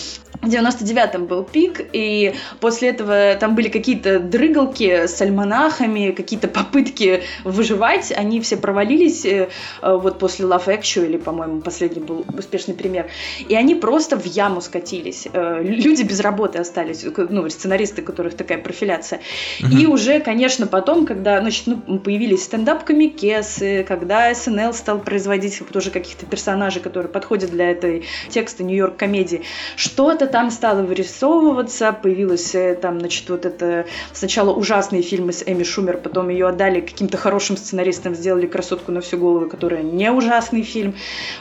в 0.43 0.49
99-м 0.49 1.27
был 1.27 1.45
пик, 1.45 1.81
и 1.93 2.35
после 2.61 2.91
этого 2.91 3.35
там 3.39 3.55
были 3.55 3.69
какие-то 3.69 4.19
дрыгалки 4.19 5.07
с 5.07 5.21
альманахами, 5.21 6.11
какие-то 6.11 6.49
попытки 6.49 7.23
выживать, 7.45 8.13
они 8.17 8.41
все 8.41 8.57
провалились 8.57 9.25
э, 9.25 9.49
э, 9.83 9.97
вот 9.97 10.19
после 10.19 10.47
Love 10.47 10.67
Actually, 10.67 11.19
по-моему, 11.19 11.61
последний 11.61 12.03
был 12.03 12.25
успешный 12.37 12.75
пример, 12.75 13.09
и 13.49 13.55
они 13.55 13.75
просто 13.75 14.19
в 14.19 14.25
яму 14.25 14.61
скатились. 14.61 15.27
Э, 15.33 15.63
люди 15.63 16.03
без 16.03 16.21
работы 16.21 16.59
остались, 16.59 17.05
ну, 17.05 17.49
сценаристы, 17.49 18.03
у 18.03 18.05
которых 18.05 18.35
такая 18.35 18.59
профиляция. 18.59 19.21
Mm-hmm. 19.61 19.81
И 19.81 19.87
уже, 19.87 20.21
конечно, 20.21 20.67
потом, 20.67 21.07
когда, 21.07 21.41
значит, 21.41 21.67
ну, 21.67 21.99
появились 21.99 22.45
стендап-комикесы, 22.45 23.85
когда 23.87 24.33
СНЛ 24.35 24.75
стал 24.75 25.01
производить 25.01 25.61
тоже 25.73 25.91
каких-то 25.91 26.27
персонажей, 26.27 26.83
которые 26.83 27.11
подходят 27.11 27.51
для 27.51 27.71
этой 27.71 28.05
текста 28.29 28.63
Нью-Йорк 28.63 28.97
комедии, 28.97 29.43
что-то 29.77 30.26
там 30.27 30.51
стало 30.51 30.83
вырисовываться, 30.83 31.93
появилась 31.93 32.55
э, 32.55 32.75
там, 32.75 33.01
значит, 33.01 33.29
вот 33.31 33.47
это 33.47 33.87
сначала 34.13 34.53
ужасные 34.53 35.03
фильмы 35.03 35.33
с 35.33 35.43
Эми 35.47 35.63
Шумер, 35.63 35.99
потом 35.99 36.29
ее 36.29 36.49
отдали 36.49 36.81
каким-то 36.81 37.17
хорошим 37.17 37.57
сценаристам, 37.57 38.15
сделали 38.15 38.47
«Красотку 38.47 38.93
на 38.93 39.01
всю 39.01 39.19
голову», 39.19 39.49
которая 39.49 39.83
не 39.83 40.11
ужасный 40.11 40.63
фильм. 40.63 40.95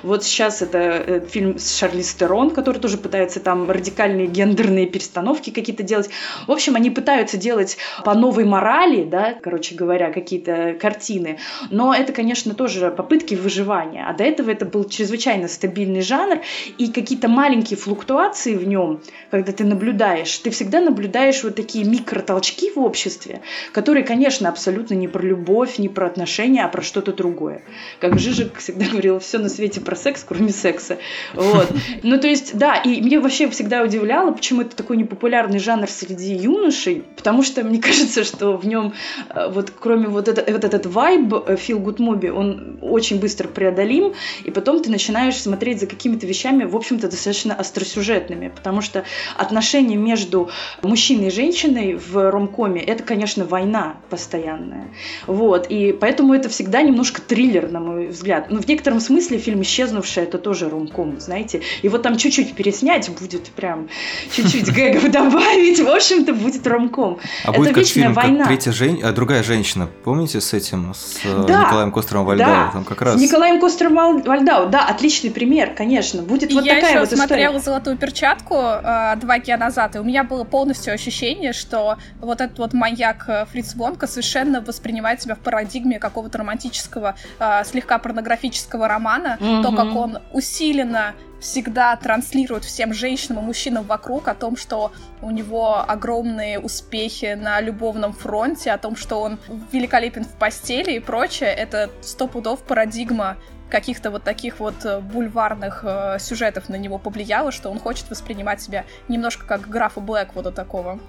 Вот 0.03 0.23
сейчас 0.23 0.61
это 0.61 0.77
э, 0.77 1.25
фильм 1.27 1.57
с 1.57 1.77
Шарли 1.77 2.01
Стерон, 2.01 2.51
который 2.51 2.79
тоже 2.79 2.97
пытается 2.97 3.39
там 3.39 3.69
радикальные 3.69 4.27
гендерные 4.27 4.87
перестановки 4.87 5.49
какие-то 5.49 5.83
делать. 5.83 6.09
В 6.47 6.51
общем, 6.51 6.75
они 6.75 6.89
пытаются 6.89 7.37
делать 7.37 7.77
по 8.03 8.13
новой 8.13 8.45
морали, 8.45 9.03
да, 9.03 9.33
короче 9.41 9.75
говоря, 9.75 10.11
какие-то 10.11 10.75
картины. 10.79 11.39
Но 11.71 11.93
это, 11.93 12.13
конечно, 12.13 12.53
тоже 12.53 12.91
попытки 12.91 13.35
выживания. 13.35 14.05
А 14.07 14.13
до 14.13 14.23
этого 14.23 14.49
это 14.51 14.65
был 14.65 14.85
чрезвычайно 14.85 15.47
стабильный 15.47 16.01
жанр, 16.01 16.39
и 16.77 16.91
какие-то 16.91 17.27
маленькие 17.27 17.77
флуктуации 17.77 18.55
в 18.55 18.67
нем 18.67 18.74
нем, 18.75 19.01
когда 19.31 19.51
ты 19.51 19.63
наблюдаешь, 19.63 20.37
ты 20.39 20.49
всегда 20.49 20.81
наблюдаешь 20.81 21.43
вот 21.43 21.55
такие 21.55 21.85
микротолчки 21.85 22.71
в 22.71 22.79
обществе, 22.79 23.41
которые, 23.71 24.03
конечно, 24.03 24.49
абсолютно 24.49 24.95
не 24.95 25.07
про 25.07 25.23
любовь, 25.23 25.77
не 25.77 25.89
про 25.89 26.07
отношения, 26.07 26.65
а 26.65 26.67
про 26.67 26.81
что-то 26.81 27.13
другое. 27.13 27.61
Как 27.99 28.19
Жижик 28.19 28.57
всегда 28.57 28.85
говорил, 28.91 29.19
все 29.19 29.37
на 29.39 29.49
свете 29.49 29.79
про 29.81 29.95
секс, 29.95 30.25
кроме 30.27 30.49
секса. 30.49 30.97
Вот. 31.33 31.71
Ну, 32.03 32.19
то 32.19 32.27
есть, 32.27 32.57
да, 32.57 32.75
и 32.75 33.01
мне 33.01 33.19
вообще 33.19 33.49
всегда 33.49 33.81
удивляло, 33.81 34.31
почему 34.31 34.61
это 34.61 34.75
такой 34.75 34.97
непопулярный 34.97 35.59
жанр 35.59 35.89
среди 35.89 36.33
юношей, 36.33 37.03
потому 37.15 37.43
что 37.43 37.63
мне 37.63 37.79
кажется, 37.89 38.23
что 38.23 38.57
в 38.57 38.67
нем 38.67 38.93
э, 39.29 39.47
вот 39.49 39.71
кроме 39.79 40.07
вот, 40.07 40.27
это, 40.27 40.51
вот 40.51 40.63
этот 40.63 40.85
вайб 40.85 41.33
э, 41.33 41.55
Feel 41.55 41.81
Good 41.81 41.97
Movie, 41.97 42.29
он 42.29 42.79
очень 42.81 43.19
быстро 43.19 43.47
преодолим, 43.47 44.13
и 44.43 44.51
потом 44.51 44.81
ты 44.81 44.89
начинаешь 44.89 45.37
смотреть 45.37 45.79
за 45.79 45.87
какими-то 45.87 46.27
вещами, 46.27 46.65
в 46.65 46.75
общем-то, 46.75 47.07
достаточно 47.07 47.55
остросюжетными, 47.55 48.51
потому 48.65 48.81
что 48.81 49.03
отношения 49.37 49.95
между 49.95 50.49
мужчиной 50.81 51.27
и 51.27 51.29
женщиной 51.29 51.93
в 51.93 52.31
ромкоме 52.31 52.81
это, 52.81 53.03
конечно, 53.03 53.45
война 53.45 53.97
постоянная. 54.09 54.87
Вот, 55.27 55.67
и 55.69 55.91
поэтому 55.91 56.33
это 56.33 56.49
всегда 56.49 56.81
немножко 56.81 57.21
триллер, 57.21 57.69
на 57.69 57.79
мой 57.79 58.07
взгляд. 58.07 58.49
Но 58.49 58.59
в 58.59 58.67
некотором 58.67 58.99
смысле 58.99 59.37
фильм 59.37 59.61
«Исчезнувшая» 59.61 60.25
это 60.25 60.39
тоже 60.39 60.67
ромком, 60.67 61.19
знаете. 61.19 61.61
И 61.83 61.89
вот 61.89 62.01
там 62.01 62.17
чуть-чуть 62.17 62.55
переснять 62.55 63.07
будет 63.09 63.43
прям, 63.49 63.87
чуть-чуть 64.31 64.71
гэгов 64.73 65.11
добавить, 65.11 65.79
в 65.79 65.87
общем-то, 65.87 66.33
будет 66.33 66.65
ромком. 66.65 67.19
А 67.43 67.51
это 67.51 67.59
будет 67.59 67.75
как 67.75 67.85
фильм, 67.85 68.13
война. 68.13 68.39
Как 68.39 68.47
третья 68.47 68.71
жен... 68.71 68.99
а, 69.03 69.11
другая 69.11 69.43
женщина, 69.43 69.87
помните 70.03 70.41
с 70.41 70.55
этим, 70.55 70.95
с 70.95 71.19
э, 71.23 71.45
да, 71.47 71.65
Николаем 71.65 71.91
Костером 71.91 72.25
Вальдау? 72.25 72.47
Да, 72.47 72.69
там 72.73 72.83
как 72.83 73.03
раз... 73.03 73.19
с 73.19 73.21
Николаем 73.21 73.59
Костером 73.59 74.23
Вальдау, 74.23 74.69
да, 74.69 74.87
отличный 74.87 75.29
пример, 75.29 75.75
конечно. 75.75 76.23
Будет 76.23 76.51
вот 76.51 76.65
Я 76.65 76.75
такая 76.75 76.89
еще 76.89 76.99
вот 77.01 77.09
смотрела 77.11 77.57
история. 77.57 77.75
«Золотую 77.75 77.97
перчатку», 77.97 78.54
э, 78.55 79.15
два 79.17 79.39
дня 79.39 79.57
назад, 79.57 79.95
и 79.95 79.99
у 79.99 80.03
меня 80.03 80.23
было 80.23 80.43
полностью 80.43 80.93
ощущение, 80.93 81.53
что 81.53 81.97
вот 82.19 82.41
этот 82.41 82.57
вот 82.59 82.73
маньяк 82.73 83.25
э, 83.27 83.45
Фриц 83.45 83.75
Вонка 83.75 84.07
совершенно 84.07 84.61
воспринимает 84.61 85.21
себя 85.21 85.35
в 85.35 85.39
парадигме 85.39 85.99
какого-то 85.99 86.37
романтического, 86.39 87.15
э, 87.39 87.63
слегка 87.65 87.97
порнографического 87.97 88.87
романа, 88.87 89.37
mm-hmm. 89.39 89.63
то, 89.63 89.71
как 89.71 89.95
он 89.95 90.19
усиленно 90.33 91.13
всегда 91.39 91.95
транслирует 91.95 92.63
всем 92.63 92.93
женщинам 92.93 93.43
и 93.43 93.47
мужчинам 93.47 93.83
вокруг 93.83 94.27
о 94.27 94.33
том, 94.33 94.57
что 94.57 94.91
у 95.21 95.29
него 95.29 95.83
огромные 95.87 96.59
успехи 96.59 97.37
на 97.39 97.61
любовном 97.61 98.13
фронте, 98.13 98.71
о 98.71 98.77
том, 98.77 98.95
что 98.95 99.21
он 99.21 99.37
великолепен 99.71 100.23
в 100.23 100.33
постели 100.39 100.93
и 100.93 100.99
прочее, 100.99 101.49
это 101.49 101.89
сто 102.01 102.27
пудов 102.27 102.63
парадигма 102.63 103.37
каких-то 103.69 104.11
вот 104.11 104.23
таких 104.23 104.59
вот 104.59 104.75
э, 104.85 104.99
бульварных 104.99 105.83
э, 105.83 106.17
сюжетов 106.19 106.69
на 106.69 106.75
него 106.75 106.97
повлияло, 106.97 107.51
что 107.51 107.69
он 107.69 107.79
хочет 107.79 108.09
воспринимать 108.09 108.61
себя 108.61 108.85
немножко 109.07 109.45
как 109.45 109.67
графа 109.67 109.99
Блэквуда 109.99 110.51
такого. 110.51 110.99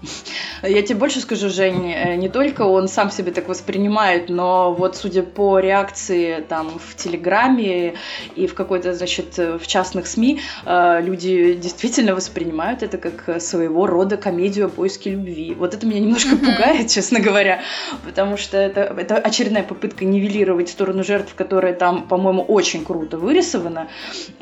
Я 0.62 0.82
тебе 0.82 0.98
больше 0.98 1.20
скажу, 1.20 1.50
Жень, 1.50 1.92
э, 1.92 2.16
не 2.16 2.28
только 2.28 2.62
он 2.62 2.88
сам 2.88 3.10
себя 3.10 3.30
так 3.32 3.48
воспринимает, 3.48 4.30
но 4.30 4.72
вот 4.72 4.96
судя 4.96 5.22
по 5.22 5.58
реакции 5.58 6.40
там 6.48 6.78
в 6.78 6.96
Телеграме 6.96 7.94
и 8.34 8.46
в 8.46 8.54
какой-то, 8.54 8.94
значит, 8.94 9.36
в 9.36 9.66
частных 9.66 10.06
СМИ, 10.06 10.40
э, 10.64 11.00
люди 11.02 11.54
действительно 11.54 12.14
воспринимают 12.14 12.82
это 12.82 12.96
как 12.96 13.42
своего 13.42 13.86
рода 13.86 14.16
комедию 14.16 14.66
о 14.66 14.68
поиске 14.70 15.10
любви. 15.10 15.54
Вот 15.54 15.74
это 15.74 15.86
меня 15.86 16.00
немножко 16.00 16.36
пугает, 16.36 16.88
честно 16.88 17.20
говоря, 17.20 17.60
потому 18.04 18.38
что 18.38 18.56
это, 18.56 18.80
это 18.80 19.16
очередная 19.16 19.62
попытка 19.62 20.04
нивелировать 20.04 20.70
сторону 20.70 21.04
жертв, 21.04 21.34
которая 21.34 21.74
там, 21.74 22.08
по-моему, 22.08 22.45
очень 22.46 22.84
круто 22.84 23.18
вырисовано. 23.18 23.88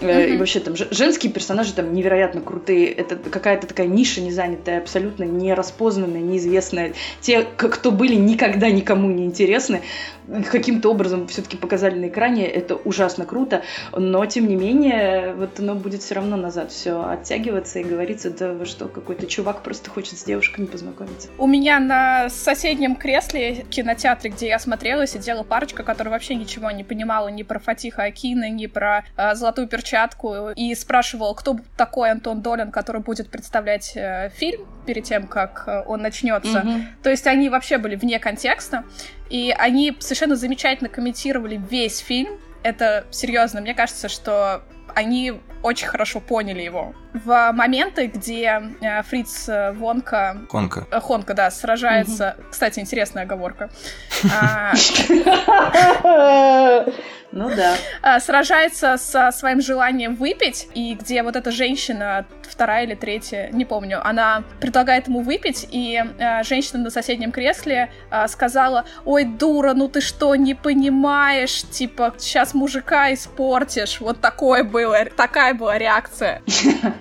Mm-hmm. 0.01 0.35
И 0.35 0.37
вообще 0.37 0.61
там 0.61 0.75
женские 0.77 1.33
персонажи 1.33 1.73
там 1.73 1.93
невероятно 1.93 2.41
крутые. 2.41 2.93
Это 2.93 3.17
какая-то 3.17 3.67
такая 3.67 3.87
ниша 3.87 4.21
незанятая, 4.21 4.79
абсолютно 4.79 5.25
не 5.25 5.55
распознанная, 5.55 6.21
неизвестная. 6.21 6.95
Те, 7.21 7.43
кто 7.43 7.91
были 7.91 8.15
никогда 8.15 8.71
никому 8.71 9.11
не 9.11 9.25
интересны, 9.25 9.83
каким-то 10.51 10.91
образом 10.91 11.29
все-таки 11.29 11.57
показали 11.57 11.99
на 11.99 12.09
экране, 12.09 12.47
это 12.47 12.77
ужасно 12.77 13.27
круто, 13.27 13.63
но 13.93 14.25
тем 14.27 14.49
не 14.49 14.57
менее, 14.57 15.35
вот 15.35 15.61
оно 15.61 15.75
будет 15.75 16.03
все 16.03 16.15
равно 16.15 16.37
назад 16.37 16.73
все 16.73 17.05
оттягиваться 17.05 17.79
и 17.81 17.85
говорится, 17.85 18.31
да 18.31 18.53
вы 18.53 18.65
что, 18.65 18.89
какой-то 18.89 19.27
чувак 19.27 19.63
просто 19.63 19.91
хочет 19.91 20.19
с 20.19 20.25
девушками 20.25 20.67
познакомиться. 20.67 21.29
У 21.39 21.47
меня 21.47 21.79
на 21.79 22.29
соседнем 22.31 22.97
кресле 22.97 23.65
в 23.67 23.69
кинотеатре, 23.69 24.31
где 24.31 24.49
я 24.49 24.59
смотрела, 24.59 25.07
сидела 25.07 25.43
парочка, 25.43 25.83
которая 25.83 26.13
вообще 26.13 26.35
ничего 26.35 26.71
не 26.71 26.85
понимала 26.85 27.29
ни 27.29 27.43
про 27.43 27.59
Фатиха 27.59 27.94
Акина, 28.03 28.51
ни 28.51 28.67
про 28.67 29.05
э, 29.17 29.35
золотую 29.35 29.69
перчатку, 29.69 30.51
и 30.51 30.75
спрашивала, 30.75 31.35
кто 31.35 31.59
такой 31.77 32.11
Антон 32.11 32.43
Долин, 32.43 32.71
который 32.71 33.01
будет 33.01 33.31
представлять 33.31 33.93
э, 33.97 34.31
фильм 34.37 34.67
перед 34.87 35.05
тем, 35.05 35.27
как 35.27 35.65
э, 35.67 35.83
он 35.87 36.03
начнется. 36.03 36.59
Mm-hmm. 36.59 36.83
То 37.03 37.11
есть 37.11 37.27
они 37.27 37.49
вообще 37.49 37.79
были 37.79 37.97
вне 37.97 38.19
контекста. 38.19 38.85
И 39.31 39.55
они 39.57 39.97
совершенно 40.01 40.37
замечательно 40.37 40.89
комментировали 40.89 41.61
весь 41.71 41.99
фильм. 41.99 42.39
Это 42.63 43.05
серьезно, 43.11 43.61
мне 43.61 43.75
кажется, 43.75 44.09
что 44.09 44.63
они 44.95 45.41
очень 45.63 45.89
хорошо 45.89 46.21
поняли 46.21 46.63
его. 46.63 46.95
В 47.13 47.53
моменты, 47.53 48.07
где 48.07 48.63
э, 48.81 49.03
Фриц 49.03 49.49
э, 49.49 49.73
Вонка... 49.73 50.39
Хонка. 50.51 50.87
Э, 50.91 51.01
Хонка, 51.01 51.35
да, 51.35 51.51
сражается... 51.51 52.37
Угу. 52.39 52.47
Кстати, 52.51 52.81
интересная 52.81 53.25
оговорка. 53.25 53.71
Ну 57.35 57.51
да. 57.55 57.75
А, 58.01 58.21
сражается 58.21 58.97
со 58.97 59.33
своим 59.33 59.61
желанием 59.61 60.15
выпить, 60.15 60.69
и 60.73 60.95
где 60.95 61.25
вот 61.25 61.35
эта 61.35 61.51
женщина, 61.51 62.27
вторая 62.49 62.85
или 62.85 62.95
третья, 62.95 63.51
не 63.51 63.65
помню, 63.65 64.01
она 64.07 64.45
предлагает 64.61 65.09
ему 65.09 65.21
выпить, 65.21 65.67
и 65.73 66.01
а, 66.21 66.45
женщина 66.45 66.85
на 66.85 66.91
соседнем 66.91 67.33
кресле 67.33 67.91
а, 68.09 68.29
сказала, 68.29 68.85
ой, 69.05 69.25
дура, 69.25 69.75
ну 69.75 69.89
ты 69.89 70.01
что, 70.01 70.37
не 70.37 70.55
понимаешь, 70.55 71.65
типа, 71.71 72.15
сейчас 72.19 72.55
мужика 72.55 73.13
испортишь. 73.13 74.01
Вот 74.01 74.21
такое 74.21 74.63
было, 74.63 75.05
такая 75.05 75.55
была 75.55 75.77
реакция. 75.77 76.41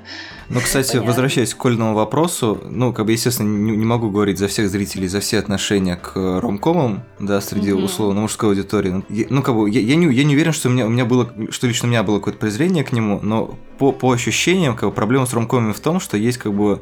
Ну, 0.49 0.59
кстати, 0.59 0.89
Понятно. 0.91 1.07
возвращаясь 1.07 1.53
к 1.53 1.57
кольному 1.57 1.93
вопросу, 1.93 2.61
ну, 2.69 2.93
как 2.93 3.05
бы, 3.05 3.11
естественно, 3.11 3.47
не, 3.47 3.77
не 3.77 3.85
могу 3.85 4.09
говорить 4.09 4.37
за 4.37 4.47
всех 4.47 4.69
зрителей, 4.69 5.07
за 5.07 5.19
все 5.19 5.39
отношения 5.39 5.95
к 5.95 6.15
ромкомам, 6.15 7.03
да, 7.19 7.41
среди 7.41 7.71
mm-hmm. 7.71 7.83
условно 7.83 8.21
мужской 8.21 8.49
аудитории. 8.49 8.89
Ну, 8.91 9.03
ну, 9.29 9.41
как 9.41 9.55
бы, 9.55 9.69
я, 9.69 9.79
я, 9.79 9.95
не, 9.95 10.13
я 10.13 10.23
не 10.23 10.35
уверен, 10.35 10.53
что 10.53 10.69
у 10.69 10.71
меня, 10.71 10.85
у 10.85 10.89
меня 10.89 11.05
было, 11.05 11.31
что 11.49 11.67
лично 11.67 11.87
у 11.87 11.91
меня 11.91 12.03
было 12.03 12.19
какое-то 12.19 12.39
презрение 12.39 12.83
к 12.83 12.91
нему, 12.91 13.19
но 13.21 13.57
по, 13.77 13.91
по 13.91 14.11
ощущениям, 14.11 14.75
как 14.75 14.89
бы, 14.89 14.95
проблема 14.95 15.25
с 15.25 15.33
ромкомами 15.33 15.73
в 15.73 15.79
том, 15.79 15.99
что 15.99 16.17
есть, 16.17 16.37
как 16.37 16.53
бы, 16.53 16.81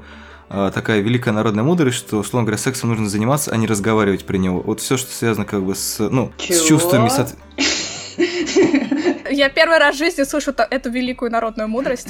а, 0.49 0.69
такая 0.71 0.99
великая 0.99 1.31
народная 1.31 1.63
мудрость, 1.63 1.97
что, 1.97 2.19
условно 2.19 2.45
говоря, 2.45 2.57
сексом 2.57 2.89
нужно 2.89 3.07
заниматься, 3.07 3.51
а 3.51 3.57
не 3.57 3.67
разговаривать 3.67 4.25
при 4.25 4.37
него. 4.37 4.61
Вот 4.61 4.81
все, 4.81 4.97
что 4.97 5.11
связано, 5.11 5.45
как 5.45 5.63
бы, 5.63 5.75
с, 5.75 5.99
ну, 5.99 6.31
Чего? 6.37 6.57
с 6.57 6.65
чувствами... 6.65 7.09
Я 9.31 9.49
первый 9.49 9.77
раз 9.79 9.95
в 9.95 9.97
жизни 9.97 10.23
слышу 10.23 10.53
эту 10.69 10.89
великую 10.89 11.31
народную 11.31 11.67
мудрость. 11.69 12.09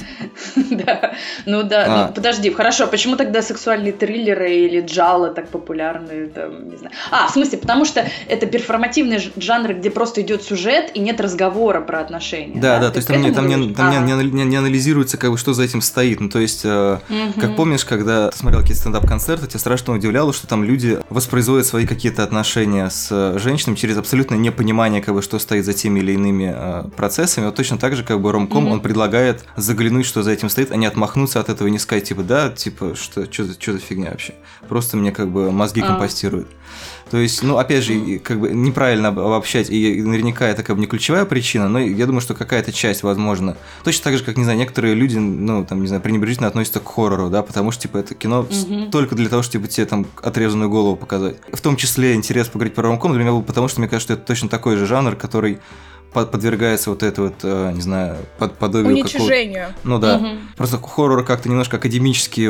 Да, 0.71 1.13
ну 1.45 1.63
да, 1.63 1.85
А. 1.87 2.07
ну 2.07 2.13
подожди, 2.13 2.49
хорошо, 2.51 2.87
почему 2.87 3.15
тогда 3.15 3.41
сексуальные 3.41 3.91
триллеры 3.93 4.51
или 4.51 4.81
джалы 4.81 5.29
так 5.31 5.49
популярны, 5.49 6.27
там, 6.27 6.69
не 6.69 6.77
знаю. 6.77 6.93
А, 7.11 7.27
в 7.27 7.31
смысле, 7.31 7.57
потому 7.57 7.85
что 7.85 8.05
это 8.27 8.45
перформативный 8.45 9.19
жанр, 9.35 9.73
где 9.73 9.89
просто 9.89 10.21
идет 10.21 10.43
сюжет 10.43 10.91
и 10.93 10.99
нет 10.99 11.19
разговора 11.21 11.81
про 11.81 11.99
отношения. 11.99 12.59
Да, 12.59 12.79
да, 12.79 12.89
то 12.89 12.97
есть 12.97 13.07
там, 13.07 13.21
не, 13.21 13.31
там, 13.31 13.47
не, 13.47 13.73
там 13.73 14.05
не- 14.05 14.57
анализируется, 14.57 15.17
как 15.17 15.31
бы, 15.31 15.37
что 15.37 15.53
за 15.53 15.63
этим 15.63 15.81
стоит. 15.81 16.19
Ну, 16.19 16.29
то 16.29 16.39
есть, 16.39 16.61
э, 16.63 16.99
как 17.39 17.55
помнишь, 17.55 17.85
когда 17.85 18.29
ты 18.31 18.37
смотрел 18.37 18.61
какие-то 18.61 18.81
стендап-концерты, 18.81 19.47
тебя 19.47 19.59
страшно 19.59 19.93
удивляло, 19.93 20.33
что 20.33 20.47
там 20.47 20.63
люди 20.63 20.99
воспроизводят 21.09 21.65
свои 21.65 21.85
какие-то 21.85 22.23
отношения 22.23 22.89
с 22.89 23.09
э, 23.11 23.39
женщинами 23.39 23.75
через 23.75 23.97
абсолютное 23.97 24.37
непонимание, 24.37 25.01
как 25.01 25.13
бы, 25.13 25.21
что 25.21 25.37
стоит 25.39 25.65
за 25.65 25.73
теми 25.73 25.99
или 25.99 26.13
иными 26.13 26.53
э, 26.55 26.83
процессами. 27.11 27.45
Вот 27.45 27.55
точно 27.55 27.77
так 27.77 27.95
же, 27.95 28.03
как 28.03 28.21
бы, 28.21 28.31
Ромком, 28.31 28.63
Мгм. 28.63 28.71
он 28.73 28.79
предлагает 28.79 29.43
заглянуть, 29.57 30.05
что 30.05 30.23
за 30.23 30.31
этим 30.31 30.47
стоит, 30.49 30.71
а 30.71 30.77
не 30.77 30.85
отмахнуться 30.85 31.41
от 31.41 31.49
этого 31.49 31.67
и 31.67 31.71
не 31.71 31.77
сказать, 31.79 32.05
типа, 32.05 32.23
да, 32.23 32.49
типа, 32.49 32.95
что, 32.95 33.25
что, 33.31 33.43
за, 33.43 33.53
что 33.59 33.73
за 33.73 33.79
фигня 33.79 34.11
вообще? 34.11 34.33
Просто 34.69 34.95
мне, 34.95 35.11
как 35.11 35.29
бы, 35.29 35.51
мозги 35.51 35.81
А. 35.81 35.87
компостируют. 35.87 36.47
То 37.09 37.17
есть, 37.17 37.43
ну, 37.43 37.57
опять 37.57 37.83
же, 37.83 38.19
как 38.19 38.39
бы 38.39 38.49
неправильно 38.51 39.09
об- 39.09 39.19
обобщать, 39.19 39.69
и 39.69 40.01
наверняка 40.01 40.47
это 40.47 40.63
как 40.63 40.77
бы 40.77 40.81
не 40.81 40.87
ключевая 40.87 41.25
причина, 41.25 41.67
но 41.67 41.79
я 41.79 42.05
думаю, 42.05 42.21
что 42.21 42.33
какая-то 42.33 42.71
часть, 42.71 43.03
возможно. 43.03 43.57
Точно 43.83 44.05
так 44.05 44.17
же, 44.17 44.23
как, 44.23 44.37
не 44.37 44.45
знаю, 44.45 44.57
некоторые 44.57 44.93
люди, 44.95 45.17
ну, 45.17 45.65
там, 45.65 45.81
не 45.81 45.87
знаю, 45.87 46.01
пренебрежительно 46.01 46.47
относятся 46.47 46.79
к 46.79 46.87
хоррору, 46.87 47.29
да, 47.29 47.41
потому 47.43 47.71
что, 47.71 47.81
типа, 47.81 47.97
это 47.97 48.15
кино 48.15 48.47
Мгм. 48.49 48.89
только 48.91 49.15
для 49.15 49.27
того, 49.27 49.41
чтобы 49.43 49.67
тебе 49.67 49.85
там 49.85 50.05
отрезанную 50.23 50.69
голову 50.69 50.95
показать. 50.95 51.35
В 51.51 51.59
том 51.59 51.75
числе 51.75 52.13
интерес 52.13 52.47
поговорить 52.47 52.73
про 52.75 52.83
ромком 52.83 53.11
для 53.11 53.19
меня 53.19 53.31
был 53.31 53.43
потому, 53.43 53.67
что 53.67 53.81
мне 53.81 53.89
кажется, 53.89 54.13
что 54.13 54.13
это 54.13 54.25
точно 54.25 54.47
такой 54.47 54.77
же 54.77 54.85
жанр, 54.85 55.17
который 55.17 55.59
подвергается 56.13 56.89
вот 56.89 57.03
это 57.03 57.21
вот, 57.23 57.35
э, 57.43 57.71
не 57.73 57.81
знаю, 57.81 58.17
под 58.37 58.57
подобию. 58.57 58.91
Уничижению. 58.93 59.67
Ну 59.83 59.97
да. 59.99 60.17
Мгм. 60.17 60.39
Просто 60.57 60.77
хоррор 60.77 61.23
как-то 61.23 61.49
немножко 61.49 61.77
академически 61.77 62.49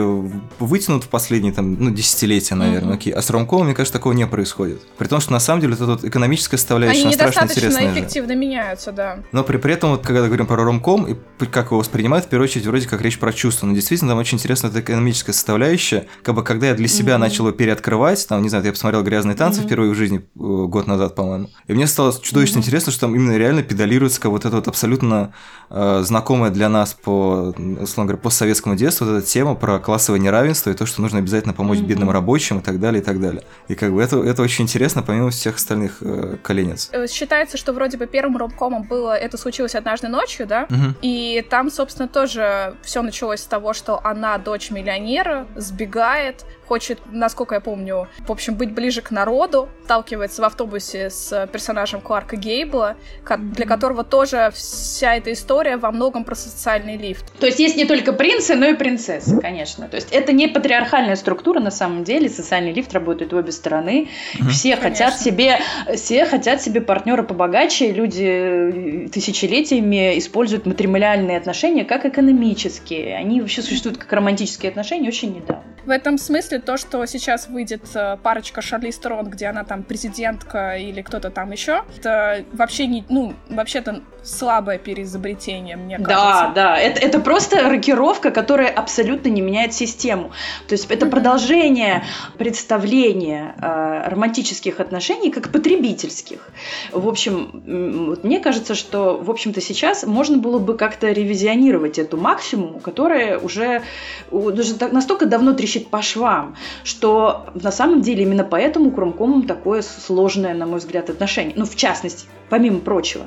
вытянут 0.59 1.03
в 1.03 1.09
последние 1.09 1.53
там, 1.53 1.75
ну, 1.81 1.91
десятилетия, 1.91 2.55
наверное. 2.55 2.95
Окей. 2.95 3.13
А 3.13 3.21
с 3.21 3.29
ромкомом, 3.29 3.65
мне 3.67 3.75
кажется, 3.75 3.93
такого 3.93 4.13
не 4.13 4.25
происходит. 4.27 4.81
При 4.97 5.07
том, 5.07 5.19
что 5.21 5.31
на 5.31 5.39
самом 5.39 5.61
деле 5.61 5.73
вот 5.75 5.81
эта 5.81 5.91
вот 5.91 6.03
экономическая 6.05 6.57
составляющая, 6.57 7.03
Они 7.05 7.13
страшно 7.13 7.43
интересная 7.43 7.93
же. 7.93 7.99
эффективно 7.99 8.35
меняются, 8.35 8.91
да. 8.91 9.19
Но 9.31 9.43
при, 9.43 9.57
при 9.57 9.73
этом, 9.73 9.91
вот, 9.91 10.01
когда 10.05 10.25
говорим 10.25 10.47
про 10.47 10.63
ромком, 10.63 11.05
и 11.05 11.45
как 11.45 11.67
его 11.67 11.79
воспринимают, 11.79 12.25
в 12.25 12.29
первую 12.29 12.47
очередь, 12.47 12.65
вроде 12.65 12.87
как 12.87 13.01
речь 13.01 13.19
про 13.19 13.31
чувства. 13.33 13.67
Но 13.67 13.73
действительно, 13.73 14.11
там 14.11 14.19
очень 14.19 14.37
интересна 14.37 14.67
эта 14.67 14.79
экономическая 14.79 15.33
составляющая. 15.33 16.07
Как 16.23 16.33
бы, 16.35 16.43
когда 16.43 16.67
я 16.67 16.73
для 16.73 16.87
себя 16.87 17.13
Мгм. 17.13 17.21
начал 17.21 17.47
его 17.47 17.55
переоткрывать, 17.55 18.25
там, 18.27 18.41
не 18.41 18.49
знаю, 18.49 18.63
я 18.65 18.71
посмотрел 18.71 19.03
«Грязные 19.03 19.35
танцы» 19.35 19.59
Мгм. 19.59 19.67
впервые 19.67 19.91
в 19.91 19.95
жизни 19.95 20.19
э, 20.19 20.21
год 20.35 20.87
назад, 20.87 21.15
по-моему. 21.15 21.49
И 21.67 21.73
мне 21.73 21.87
стало 21.87 22.13
чудовищно 22.21 22.57
Мгм. 22.59 22.63
интересно, 22.65 22.91
что 22.91 23.01
там 23.01 23.15
именно 23.15 23.37
реально 23.37 23.50
педалируется 23.61 24.21
как 24.21 24.31
вот 24.31 24.45
это 24.45 24.55
вот 24.55 24.67
абсолютно 24.67 25.33
э, 25.69 26.01
знакомая 26.03 26.49
для 26.51 26.69
нас 26.69 26.93
по, 26.93 27.53
условно 27.79 28.05
говоря, 28.05 28.17
постсоветскому 28.17 28.75
детству 28.75 29.05
вот 29.05 29.17
эта 29.17 29.27
тема 29.27 29.55
про 29.55 29.79
классовое 29.79 30.19
неравенство 30.19 30.69
и 30.69 30.73
то, 30.73 30.85
что 30.85 31.01
нужно 31.01 31.19
обязательно 31.19 31.53
помочь 31.53 31.79
Мгм. 31.79 31.87
бедным 31.87 32.09
рабочим 32.11 32.59
и 32.59 32.61
так 32.61 32.79
далее, 32.79 33.01
и 33.01 33.05
так 33.05 33.19
далее. 33.19 33.43
И 33.67 33.75
как 33.75 33.91
бы 33.93 34.01
это, 34.01 34.17
это 34.23 34.41
очень 34.41 34.63
интересно, 34.63 35.03
помимо 35.03 35.29
всех 35.29 35.57
остальных 35.57 35.97
э, 36.01 36.37
коленец. 36.41 36.89
Э, 36.93 37.07
Считается, 37.07 37.57
что 37.57 37.73
вроде 37.73 37.97
бы 37.97 38.07
первым 38.07 38.37
ромкомом 38.37 38.83
было 38.83 39.15
«Это 39.17 39.37
случилось 39.37 39.75
однажды 39.75 40.07
ночью», 40.07 40.47
да? 40.47 40.67
Мгм. 40.69 40.95
И 41.01 41.45
там, 41.49 41.69
собственно, 41.69 42.07
тоже 42.07 42.75
все 42.81 43.01
началось 43.01 43.41
с 43.41 43.45
того, 43.45 43.73
что 43.73 43.99
она 44.05 44.37
дочь 44.37 44.71
миллионера, 44.71 45.45
сбегает, 45.55 46.45
хочет, 46.71 46.99
насколько 47.11 47.55
я 47.55 47.59
помню, 47.59 48.07
в 48.25 48.31
общем, 48.31 48.55
быть 48.55 48.71
ближе 48.71 49.01
к 49.01 49.11
народу, 49.11 49.67
сталкивается 49.83 50.41
в 50.41 50.45
автобусе 50.45 51.09
с 51.09 51.49
персонажем 51.51 51.99
Кларка 51.99 52.37
Гейбла, 52.37 52.95
для 53.37 53.65
которого 53.65 54.05
тоже 54.05 54.53
вся 54.55 55.15
эта 55.15 55.33
история 55.33 55.75
во 55.75 55.91
многом 55.91 56.23
про 56.23 56.33
социальный 56.33 56.95
лифт. 56.95 57.25
То 57.41 57.45
есть 57.45 57.59
есть 57.59 57.75
не 57.75 57.83
только 57.83 58.13
принцы, 58.13 58.55
но 58.55 58.67
и 58.67 58.73
принцессы, 58.73 59.37
конечно. 59.41 59.89
То 59.89 59.97
есть 59.97 60.13
это 60.13 60.31
не 60.31 60.47
патриархальная 60.47 61.17
структура 61.17 61.59
на 61.59 61.71
самом 61.71 62.05
деле. 62.05 62.29
Социальный 62.29 62.71
лифт 62.71 62.93
работает 62.93 63.33
в 63.33 63.35
обе 63.35 63.51
стороны. 63.51 64.07
Все 64.49 64.77
Конечно. 64.77 64.81
хотят 64.81 65.19
себе, 65.19 65.59
все 65.97 66.25
хотят 66.25 66.61
себе 66.61 66.79
партнера 66.79 67.23
побогаче. 67.23 67.91
Люди 67.91 68.23
э, 68.23 69.09
тысячелетиями 69.09 70.17
используют 70.17 70.65
матримониальные 70.65 71.37
отношения 71.37 71.83
как 71.83 72.05
экономические. 72.05 73.17
Они 73.17 73.41
вообще 73.41 73.61
существуют 73.61 73.97
как 73.97 74.13
романтические 74.13 74.69
отношения 74.69 75.09
очень 75.09 75.35
недавно. 75.35 75.65
В 75.85 75.89
этом 75.89 76.17
смысле 76.17 76.59
то, 76.59 76.77
что 76.77 77.05
сейчас 77.05 77.47
выйдет 77.47 77.83
э, 77.95 78.17
парочка 78.21 78.61
Шарли 78.61 78.91
Стерон, 78.91 79.29
где 79.29 79.47
она 79.47 79.63
там 79.63 79.83
президентка 79.83 80.77
или 80.77 81.01
кто-то 81.01 81.31
там 81.31 81.51
еще, 81.51 81.83
это 81.97 82.45
вообще 82.53 82.85
не, 82.85 83.03
ну, 83.09 83.33
вообще-то 83.49 84.01
слабое 84.23 84.77
переизобретение, 84.77 85.75
мне 85.77 85.97
Да, 85.97 86.05
кажется. 86.05 86.51
да, 86.55 86.77
это, 86.77 86.99
это 86.99 87.19
просто 87.19 87.67
рокировка, 87.69 88.31
которая 88.31 88.69
абсолютно 88.69 89.29
не 89.29 89.41
меняет 89.41 89.73
систему. 89.73 90.31
То 90.67 90.73
есть 90.73 90.89
это 90.89 91.05
Мгм. 91.05 91.11
продолжение 91.11 92.03
представления 92.37 93.55
э, 93.61 94.09
романтических 94.09 94.79
отношений 94.79 95.31
как 95.31 95.51
потребительских. 95.51 96.49
В 96.91 97.07
общем, 97.07 97.63
вот 98.07 98.23
мне 98.23 98.39
кажется, 98.39 98.75
что, 98.75 99.17
в 99.17 99.29
общем-то, 99.29 99.61
сейчас 99.61 100.03
можно 100.03 100.37
было 100.37 100.59
бы 100.59 100.77
как-то 100.77 101.11
ревизионировать 101.11 101.97
эту 101.97 102.17
максимум, 102.17 102.79
которая 102.79 103.39
уже, 103.39 103.81
уже 104.29 104.75
настолько 104.91 105.25
давно 105.25 105.53
трещит 105.53 105.87
по 105.87 106.01
швам, 106.01 106.55
что 106.83 107.47
на 107.55 107.71
самом 107.71 108.01
деле 108.01 108.23
именно 108.23 108.43
поэтому 108.43 108.95
ромкомам 108.95 109.47
такое 109.47 109.81
сложное, 109.81 110.53
на 110.53 110.65
мой 110.67 110.79
взгляд, 110.79 111.09
отношение. 111.09 111.53
Ну, 111.55 111.65
в 111.65 111.75
частности, 111.75 112.25
помимо 112.49 112.79
прочего. 112.79 113.25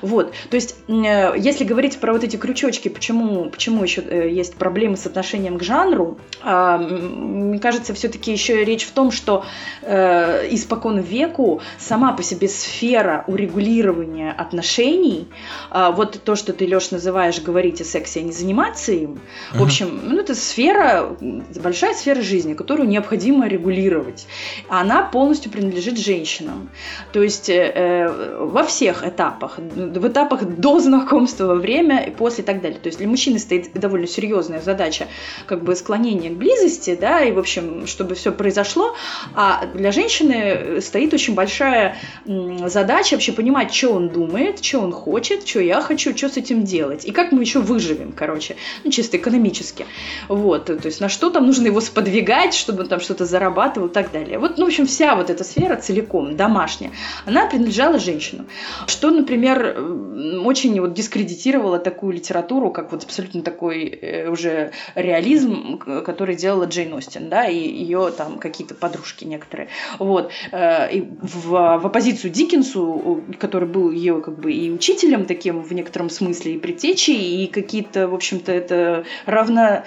Вот, 0.00 0.29
то 0.48 0.54
есть, 0.56 0.76
э, 0.88 1.34
если 1.36 1.64
говорить 1.64 1.98
про 1.98 2.12
вот 2.12 2.24
эти 2.24 2.36
крючочки, 2.36 2.88
почему, 2.88 3.50
почему 3.50 3.82
еще 3.82 4.02
э, 4.02 4.28
есть 4.30 4.54
проблемы 4.54 4.96
с 4.96 5.06
отношением 5.06 5.58
к 5.58 5.62
жанру, 5.62 6.18
а, 6.42 6.78
мне 6.78 7.58
кажется, 7.58 7.94
все-таки 7.94 8.32
еще 8.32 8.64
речь 8.64 8.84
в 8.84 8.92
том, 8.92 9.10
что 9.10 9.44
э, 9.82 10.48
испокон 10.54 11.00
веку 11.00 11.60
сама 11.78 12.12
по 12.12 12.22
себе 12.22 12.48
сфера 12.48 13.24
урегулирования 13.26 14.32
отношений, 14.32 15.28
а, 15.70 15.90
вот 15.90 16.20
то, 16.24 16.36
что 16.36 16.52
ты, 16.52 16.66
Леш, 16.66 16.90
называешь 16.90 17.40
говорить 17.40 17.80
о 17.80 17.84
сексе, 17.84 18.20
а 18.20 18.22
не 18.22 18.32
заниматься 18.32 18.92
им, 18.92 19.20
в 19.50 19.56
Мгм. 19.56 19.62
общем, 19.62 20.00
ну, 20.04 20.18
это 20.18 20.34
сфера, 20.34 21.16
большая 21.62 21.94
сфера 21.94 22.22
жизни, 22.22 22.54
которую 22.54 22.88
необходимо 22.88 23.48
регулировать. 23.48 24.26
Она 24.68 25.02
полностью 25.02 25.50
принадлежит 25.50 25.98
женщинам. 25.98 26.70
То 27.12 27.22
есть 27.22 27.50
во 27.50 28.64
всех 28.64 29.06
этапах, 29.06 29.58
в 29.58 30.06
этапах 30.20 30.44
до 30.44 30.78
знакомства, 30.80 31.46
во 31.46 31.54
время 31.54 32.04
и 32.04 32.10
после 32.10 32.42
и 32.42 32.46
так 32.46 32.60
далее. 32.60 32.78
То 32.78 32.88
есть 32.88 32.98
для 32.98 33.08
мужчины 33.08 33.38
стоит 33.38 33.72
довольно 33.74 34.06
серьезная 34.06 34.60
задача 34.60 35.06
как 35.46 35.62
бы 35.64 35.74
склонения 35.74 36.30
к 36.30 36.34
близости, 36.34 36.96
да, 37.00 37.22
и 37.22 37.32
в 37.32 37.38
общем, 37.38 37.86
чтобы 37.86 38.14
все 38.14 38.32
произошло, 38.32 38.94
а 39.34 39.66
для 39.74 39.92
женщины 39.92 40.80
стоит 40.80 41.14
очень 41.14 41.34
большая 41.34 41.96
задача 42.26 43.14
вообще 43.14 43.32
понимать, 43.32 43.74
что 43.74 43.90
он 43.90 44.08
думает, 44.08 44.62
что 44.64 44.80
он 44.80 44.92
хочет, 44.92 45.46
что 45.46 45.60
я 45.60 45.80
хочу, 45.80 46.16
что 46.16 46.28
с 46.28 46.36
этим 46.36 46.64
делать, 46.64 47.04
и 47.04 47.12
как 47.12 47.32
мы 47.32 47.40
еще 47.40 47.60
выживем, 47.60 48.12
короче, 48.12 48.56
ну 48.84 48.90
чисто 48.90 49.16
экономически. 49.16 49.86
Вот, 50.28 50.66
то 50.66 50.78
есть 50.84 51.00
на 51.00 51.08
что 51.08 51.30
там 51.30 51.46
нужно 51.46 51.66
его 51.66 51.80
сподвигать, 51.80 52.54
чтобы 52.54 52.82
он 52.82 52.88
там 52.88 53.00
что-то 53.00 53.24
зарабатывал 53.24 53.88
и 53.88 53.92
так 53.92 54.12
далее. 54.12 54.38
Вот, 54.38 54.58
ну, 54.58 54.64
в 54.64 54.68
общем, 54.68 54.86
вся 54.86 55.14
вот 55.14 55.30
эта 55.30 55.44
сфера 55.44 55.76
целиком, 55.76 56.36
домашняя, 56.36 56.90
она 57.26 57.46
принадлежала 57.46 57.98
женщинам. 57.98 58.46
Что, 58.86 59.10
например, 59.10 59.74
м, 59.76 60.09
очень 60.44 60.80
вот 60.80 60.94
дискредитировало 60.94 61.78
такую 61.78 62.14
литературу, 62.14 62.70
как 62.70 62.92
вот 62.92 63.04
абсолютно 63.04 63.42
такой 63.42 63.84
э, 63.86 64.28
уже 64.28 64.72
реализм, 64.94 65.78
который 65.78 66.34
делала 66.34 66.64
Джейн 66.64 66.92
Остин, 66.94 67.28
да, 67.28 67.46
и 67.46 67.56
ее 67.56 68.12
там 68.16 68.38
какие-то 68.38 68.74
подружки 68.74 69.24
некоторые. 69.24 69.68
Вот. 69.98 70.30
Э, 70.52 70.92
И 70.92 71.02
в, 71.02 71.50
в 71.50 71.86
оппозицию 71.86 72.30
Диккенсу, 72.30 73.22
который 73.38 73.68
был 73.68 73.90
ее 73.90 74.20
как 74.20 74.38
бы 74.38 74.52
и 74.52 74.70
учителем 74.70 75.24
таким 75.26 75.62
в 75.62 75.72
некотором 75.72 76.10
смысле, 76.10 76.54
и 76.54 76.58
предтечей, 76.58 77.44
и 77.44 77.46
какие-то, 77.46 78.08
в 78.08 78.14
общем-то, 78.14 78.52
это 78.52 79.04
равно 79.26 79.84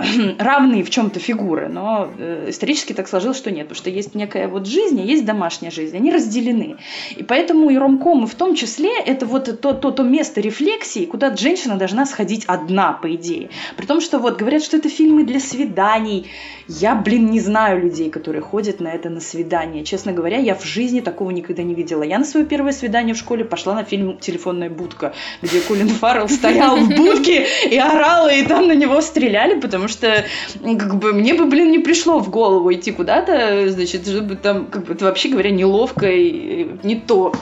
равные 0.38 0.84
в 0.84 0.90
чем-то 0.90 1.20
фигуры, 1.20 1.68
но 1.68 2.10
э, 2.18 2.46
исторически 2.48 2.92
так 2.92 3.08
сложилось, 3.08 3.38
что 3.38 3.50
нет, 3.50 3.68
потому 3.68 3.76
что 3.76 3.90
есть 3.90 4.14
некая 4.14 4.48
вот 4.48 4.66
жизнь, 4.66 5.00
а 5.00 5.04
есть 5.04 5.24
домашняя 5.24 5.70
жизнь, 5.70 5.96
они 5.96 6.12
разделены. 6.12 6.76
И 7.16 7.22
поэтому 7.22 7.70
и 7.70 7.76
ромкомы 7.76 8.26
в 8.26 8.34
том 8.34 8.54
числе 8.54 8.90
это 8.98 9.26
вот 9.26 9.60
то, 9.60 9.72
то, 9.72 9.90
то 9.90 10.02
место 10.02 10.40
рефлексии, 10.40 11.04
куда 11.04 11.34
женщина 11.36 11.76
должна 11.76 12.06
сходить 12.06 12.44
одна, 12.46 12.92
по 12.92 13.14
идее. 13.14 13.50
При 13.76 13.86
том, 13.86 14.00
что 14.00 14.18
вот 14.18 14.36
говорят, 14.36 14.62
что 14.62 14.76
это 14.76 14.88
фильмы 14.88 15.24
для 15.24 15.40
свиданий. 15.40 16.30
Я, 16.68 16.94
блин, 16.94 17.30
не 17.30 17.40
знаю 17.40 17.82
людей, 17.82 18.10
которые 18.10 18.42
ходят 18.42 18.80
на 18.80 18.88
это 18.88 19.10
на 19.10 19.20
свидание. 19.20 19.84
Честно 19.84 20.12
говоря, 20.12 20.38
я 20.38 20.54
в 20.54 20.64
жизни 20.64 21.00
такого 21.00 21.30
никогда 21.30 21.62
не 21.62 21.74
видела. 21.74 22.02
Я 22.02 22.18
на 22.18 22.24
свое 22.24 22.46
первое 22.46 22.72
свидание 22.72 23.14
в 23.14 23.18
школе 23.18 23.44
пошла 23.44 23.74
на 23.74 23.84
фильм 23.84 24.18
«Телефонная 24.18 24.70
будка», 24.70 25.14
где 25.42 25.60
Колин 25.60 25.88
Фаррелл 25.88 26.28
стоял 26.28 26.76
в 26.76 26.88
будке 26.88 27.46
и 27.70 27.76
орал, 27.76 28.28
и 28.28 28.42
там 28.44 28.68
на 28.68 28.74
него 28.74 29.00
стреляли, 29.00 29.60
потому 29.60 29.81
что 29.88 30.24
м, 30.62 30.78
как 30.78 30.96
бы 30.98 31.12
мне 31.12 31.34
бы, 31.34 31.46
блин, 31.46 31.70
не 31.70 31.78
пришло 31.78 32.18
в 32.18 32.30
голову 32.30 32.72
идти 32.72 32.92
куда-то, 32.92 33.68
значит, 33.70 34.06
чтобы 34.06 34.36
там, 34.36 34.66
как 34.66 34.84
бы, 34.86 34.94
это 34.94 35.04
вообще 35.04 35.28
говоря, 35.28 35.50
неловко 35.50 36.06
и 36.10 36.68
не 36.82 36.96
то 36.96 37.32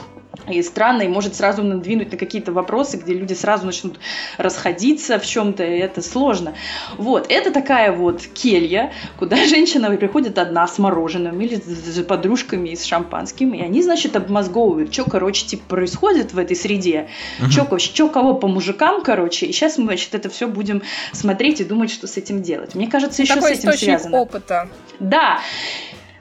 и 0.47 0.61
странно, 0.63 1.03
и 1.03 1.07
может 1.07 1.35
сразу 1.35 1.63
надвинуть 1.63 2.11
на 2.11 2.17
какие-то 2.17 2.51
вопросы, 2.51 2.97
где 2.97 3.13
люди 3.13 3.33
сразу 3.33 3.65
начнут 3.65 3.99
расходиться 4.37 5.19
в 5.19 5.25
чем-то, 5.25 5.63
и 5.63 5.77
это 5.77 6.01
сложно. 6.01 6.53
Вот, 6.97 7.27
это 7.29 7.51
такая 7.51 7.91
вот 7.91 8.21
келья, 8.21 8.93
куда 9.17 9.35
женщина 9.47 9.95
приходит 9.95 10.37
одна 10.37 10.67
с 10.67 10.77
мороженым 10.79 11.39
или 11.41 11.55
с 11.55 12.03
подружками 12.03 12.69
и 12.69 12.75
с 12.75 12.85
шампанским, 12.85 13.53
и 13.53 13.61
они, 13.61 13.81
значит, 13.83 14.15
обмозговывают, 14.15 14.93
что, 14.93 15.03
короче, 15.03 15.45
типа, 15.45 15.63
происходит 15.67 16.33
в 16.33 16.39
этой 16.39 16.55
среде, 16.55 17.09
uh-huh. 17.39 17.79
что 17.79 18.09
кого 18.09 18.33
по 18.33 18.47
мужикам, 18.47 19.01
короче, 19.03 19.45
и 19.45 19.51
сейчас 19.51 19.77
мы, 19.77 19.85
значит, 19.85 20.15
это 20.15 20.29
все 20.29 20.47
будем 20.47 20.81
смотреть 21.11 21.61
и 21.61 21.63
думать, 21.63 21.91
что 21.91 22.07
с 22.07 22.17
этим 22.17 22.41
делать. 22.41 22.75
Мне 22.75 22.87
кажется, 22.87 23.21
еще 23.21 23.35
Такой 23.35 23.55
с 23.55 23.59
этим 23.59 23.73
связано. 23.73 24.17
опыта. 24.17 24.69
Да, 24.99 25.39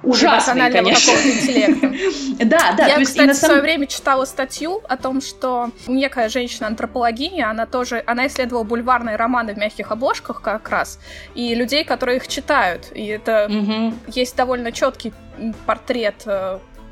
ужасный, 0.02 0.70
конечно. 0.70 1.12
да, 2.44 2.72
да. 2.76 2.86
Я, 2.86 3.04
кстати, 3.04 3.30
в 3.30 3.34
свое 3.34 3.60
время 3.60 3.86
читала 3.86 4.24
статью 4.24 4.80
о 4.88 4.96
том, 4.96 5.20
что 5.20 5.70
некая 5.86 6.28
женщина-антропологиня, 6.28 7.50
она 7.50 7.66
тоже, 7.66 8.02
она 8.06 8.26
исследовала 8.26 8.64
бульварные 8.64 9.16
романы 9.16 9.54
в 9.54 9.58
мягких 9.58 9.90
обложках 9.90 10.42
как 10.42 10.68
раз, 10.68 10.98
и 11.34 11.54
людей, 11.54 11.84
которые 11.84 12.16
их 12.16 12.28
читают. 12.28 12.86
И 12.94 13.06
это 13.06 13.50
есть 14.08 14.36
довольно 14.36 14.72
четкий 14.72 15.12
портрет 15.66 16.26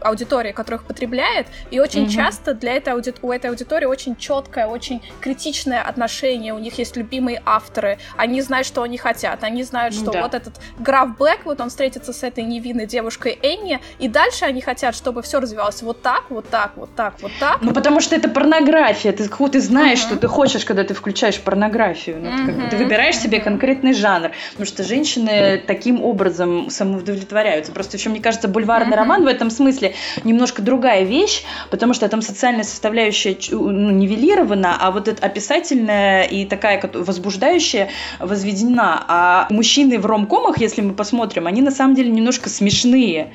аудитории, 0.00 0.52
которых 0.52 0.84
потребляет, 0.84 1.46
и 1.70 1.80
очень 1.80 2.04
угу. 2.04 2.10
часто 2.10 2.54
для 2.54 2.74
этой 2.74 2.92
ауди... 2.92 3.12
у 3.22 3.32
этой 3.32 3.50
аудитории 3.50 3.86
очень 3.86 4.16
четкое, 4.16 4.66
очень 4.66 5.02
критичное 5.20 5.82
отношение, 5.82 6.54
у 6.54 6.58
них 6.58 6.78
есть 6.78 6.96
любимые 6.96 7.42
авторы, 7.44 7.98
они 8.16 8.40
знают, 8.42 8.66
что 8.66 8.82
они 8.82 8.98
хотят, 8.98 9.42
они 9.42 9.62
знают, 9.62 9.94
что 9.94 10.10
да. 10.10 10.22
вот 10.22 10.34
этот 10.34 10.54
граф 10.78 11.08
вот 11.44 11.60
он 11.60 11.68
встретится 11.68 12.12
с 12.12 12.22
этой 12.22 12.44
невинной 12.44 12.86
девушкой 12.86 13.38
Энни, 13.42 13.80
и 13.98 14.08
дальше 14.08 14.44
они 14.44 14.60
хотят, 14.60 14.94
чтобы 14.94 15.22
все 15.22 15.40
развивалось 15.40 15.82
вот 15.82 16.02
так, 16.02 16.24
вот 16.30 16.48
так, 16.48 16.72
вот 16.76 16.90
так, 16.94 17.14
вот 17.20 17.32
так. 17.40 17.58
Ну, 17.60 17.72
потому 17.72 18.00
что 18.00 18.14
это 18.14 18.28
порнография, 18.28 19.12
ты, 19.12 19.28
ты 19.28 19.60
знаешь, 19.60 20.00
угу. 20.00 20.08
что 20.08 20.16
ты 20.16 20.28
хочешь, 20.28 20.64
когда 20.64 20.84
ты 20.84 20.94
включаешь 20.94 21.40
порнографию, 21.40 22.18
ну, 22.20 22.30
угу. 22.30 22.62
ты, 22.62 22.70
ты 22.70 22.76
выбираешь 22.76 23.16
себе 23.16 23.40
конкретный 23.40 23.94
жанр, 23.94 24.30
потому 24.50 24.66
что 24.66 24.84
женщины 24.84 25.62
таким 25.66 26.02
образом 26.02 26.70
самоудовлетворяются. 26.70 27.72
Просто 27.72 27.96
еще, 27.96 28.10
мне 28.10 28.20
кажется, 28.20 28.48
бульварный 28.48 28.92
угу. 28.92 28.96
роман 28.96 29.24
в 29.24 29.26
этом 29.26 29.50
смысле 29.50 29.87
деле 29.88 29.94
немножко 30.24 30.62
другая 30.62 31.04
вещь, 31.04 31.42
потому 31.70 31.94
что 31.94 32.08
там 32.08 32.22
социальная 32.22 32.64
составляющая 32.64 33.36
ну, 33.50 33.90
нивелирована, 33.90 34.76
а 34.80 34.90
вот 34.90 35.08
эта 35.08 35.24
описательная 35.24 36.24
и 36.24 36.44
такая 36.44 36.80
возбуждающая 36.92 37.90
возведена. 38.18 39.04
А 39.08 39.46
мужчины 39.50 39.98
в 39.98 40.06
ромкомах, 40.06 40.60
если 40.60 40.82
мы 40.82 40.94
посмотрим, 40.94 41.46
они 41.46 41.62
на 41.62 41.70
самом 41.70 41.94
деле 41.94 42.10
немножко 42.10 42.48
смешные. 42.48 43.32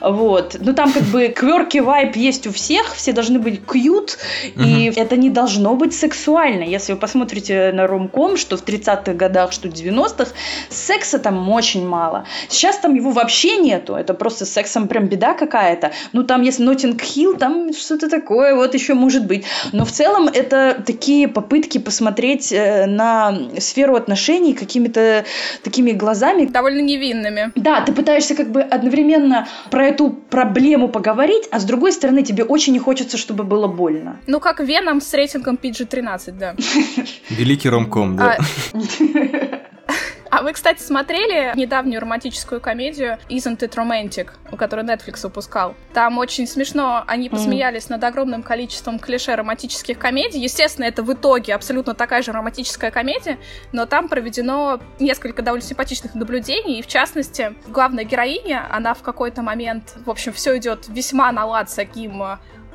Вот. 0.00 0.56
Ну 0.60 0.72
там 0.74 0.92
как 0.92 1.02
бы 1.04 1.28
кверки 1.28 1.78
вайп 1.78 2.16
есть 2.16 2.46
у 2.46 2.52
всех, 2.52 2.94
все 2.94 3.12
должны 3.12 3.38
быть 3.38 3.64
кьют, 3.66 4.18
и 4.56 4.92
это 4.94 5.16
не 5.16 5.30
должно 5.30 5.74
быть 5.74 5.94
сексуально. 5.94 6.62
Если 6.62 6.92
вы 6.92 6.98
посмотрите 6.98 7.72
на 7.72 7.86
ромком, 7.86 8.36
что 8.36 8.56
в 8.56 8.64
30-х 8.64 9.14
годах, 9.14 9.52
что 9.52 9.68
в 9.68 9.72
90-х, 9.72 10.32
секса 10.68 11.18
там 11.18 11.48
очень 11.50 11.86
мало. 11.86 12.24
Сейчас 12.48 12.78
там 12.78 12.94
его 12.94 13.10
вообще 13.10 13.56
нету, 13.56 13.94
это 13.94 14.14
просто 14.14 14.46
сексом 14.46 14.88
прям 14.88 15.06
беда 15.06 15.34
какая-то. 15.34 15.92
Ну, 16.12 16.22
там, 16.24 16.42
если 16.42 16.62
Нотинг 16.62 17.00
Хилл, 17.02 17.36
там 17.36 17.72
что-то 17.72 18.08
такое 18.08 18.54
вот 18.54 18.74
еще 18.74 18.94
может 18.94 19.26
быть. 19.26 19.44
Но 19.72 19.84
в 19.84 19.92
целом 19.92 20.28
это 20.28 20.82
такие 20.84 21.28
попытки 21.28 21.78
посмотреть 21.78 22.52
э, 22.52 22.86
на 22.86 23.36
сферу 23.58 23.96
отношений 23.96 24.54
какими-то 24.54 25.24
такими 25.62 25.92
глазами. 25.92 26.46
Довольно 26.46 26.80
невинными. 26.80 27.52
Да, 27.54 27.80
ты 27.80 27.92
пытаешься 27.92 28.34
как 28.34 28.50
бы 28.50 28.62
одновременно 28.62 29.48
про 29.70 29.86
эту 29.86 30.10
проблему 30.10 30.88
поговорить, 30.88 31.44
а 31.50 31.58
с 31.58 31.64
другой 31.64 31.92
стороны 31.92 32.22
тебе 32.22 32.44
очень 32.44 32.72
не 32.72 32.78
хочется, 32.78 33.16
чтобы 33.16 33.44
было 33.44 33.66
больно. 33.66 34.18
Ну, 34.26 34.40
как 34.40 34.60
Веном 34.60 35.00
с 35.00 35.12
рейтингом 35.14 35.58
PG-13, 35.62 36.32
да. 36.32 36.54
Великий 37.28 37.68
ромком, 37.68 38.16
да. 38.16 38.38
А, 40.34 40.42
вы, 40.42 40.52
кстати, 40.52 40.82
смотрели 40.82 41.52
недавнюю 41.54 42.00
романтическую 42.00 42.60
комедию 42.60 43.18
Isn't 43.28 43.58
It 43.60 43.76
Romantic, 43.76 44.30
которую 44.56 44.84
Netflix 44.84 45.20
выпускал? 45.22 45.76
Там 45.92 46.18
очень 46.18 46.48
смешно, 46.48 47.04
они 47.06 47.28
посмеялись 47.28 47.84
mm. 47.84 47.90
над 47.90 48.02
огромным 48.02 48.42
количеством 48.42 48.98
клише 48.98 49.36
романтических 49.36 49.96
комедий. 49.96 50.40
Естественно, 50.40 50.86
это 50.86 51.04
в 51.04 51.12
итоге 51.12 51.54
абсолютно 51.54 51.94
такая 51.94 52.22
же 52.22 52.32
романтическая 52.32 52.90
комедия, 52.90 53.38
но 53.70 53.86
там 53.86 54.08
проведено 54.08 54.80
несколько 54.98 55.40
довольно 55.40 55.64
симпатичных 55.64 56.16
наблюдений, 56.16 56.80
и 56.80 56.82
в 56.82 56.88
частности, 56.88 57.54
главная 57.68 58.02
героиня, 58.02 58.66
она 58.72 58.94
в 58.94 59.02
какой-то 59.02 59.40
момент, 59.42 59.94
в 60.04 60.10
общем, 60.10 60.32
все 60.32 60.58
идет 60.58 60.88
весьма 60.88 61.30
на 61.30 61.46
лад 61.46 61.70
с 61.70 61.74
таким 61.74 62.20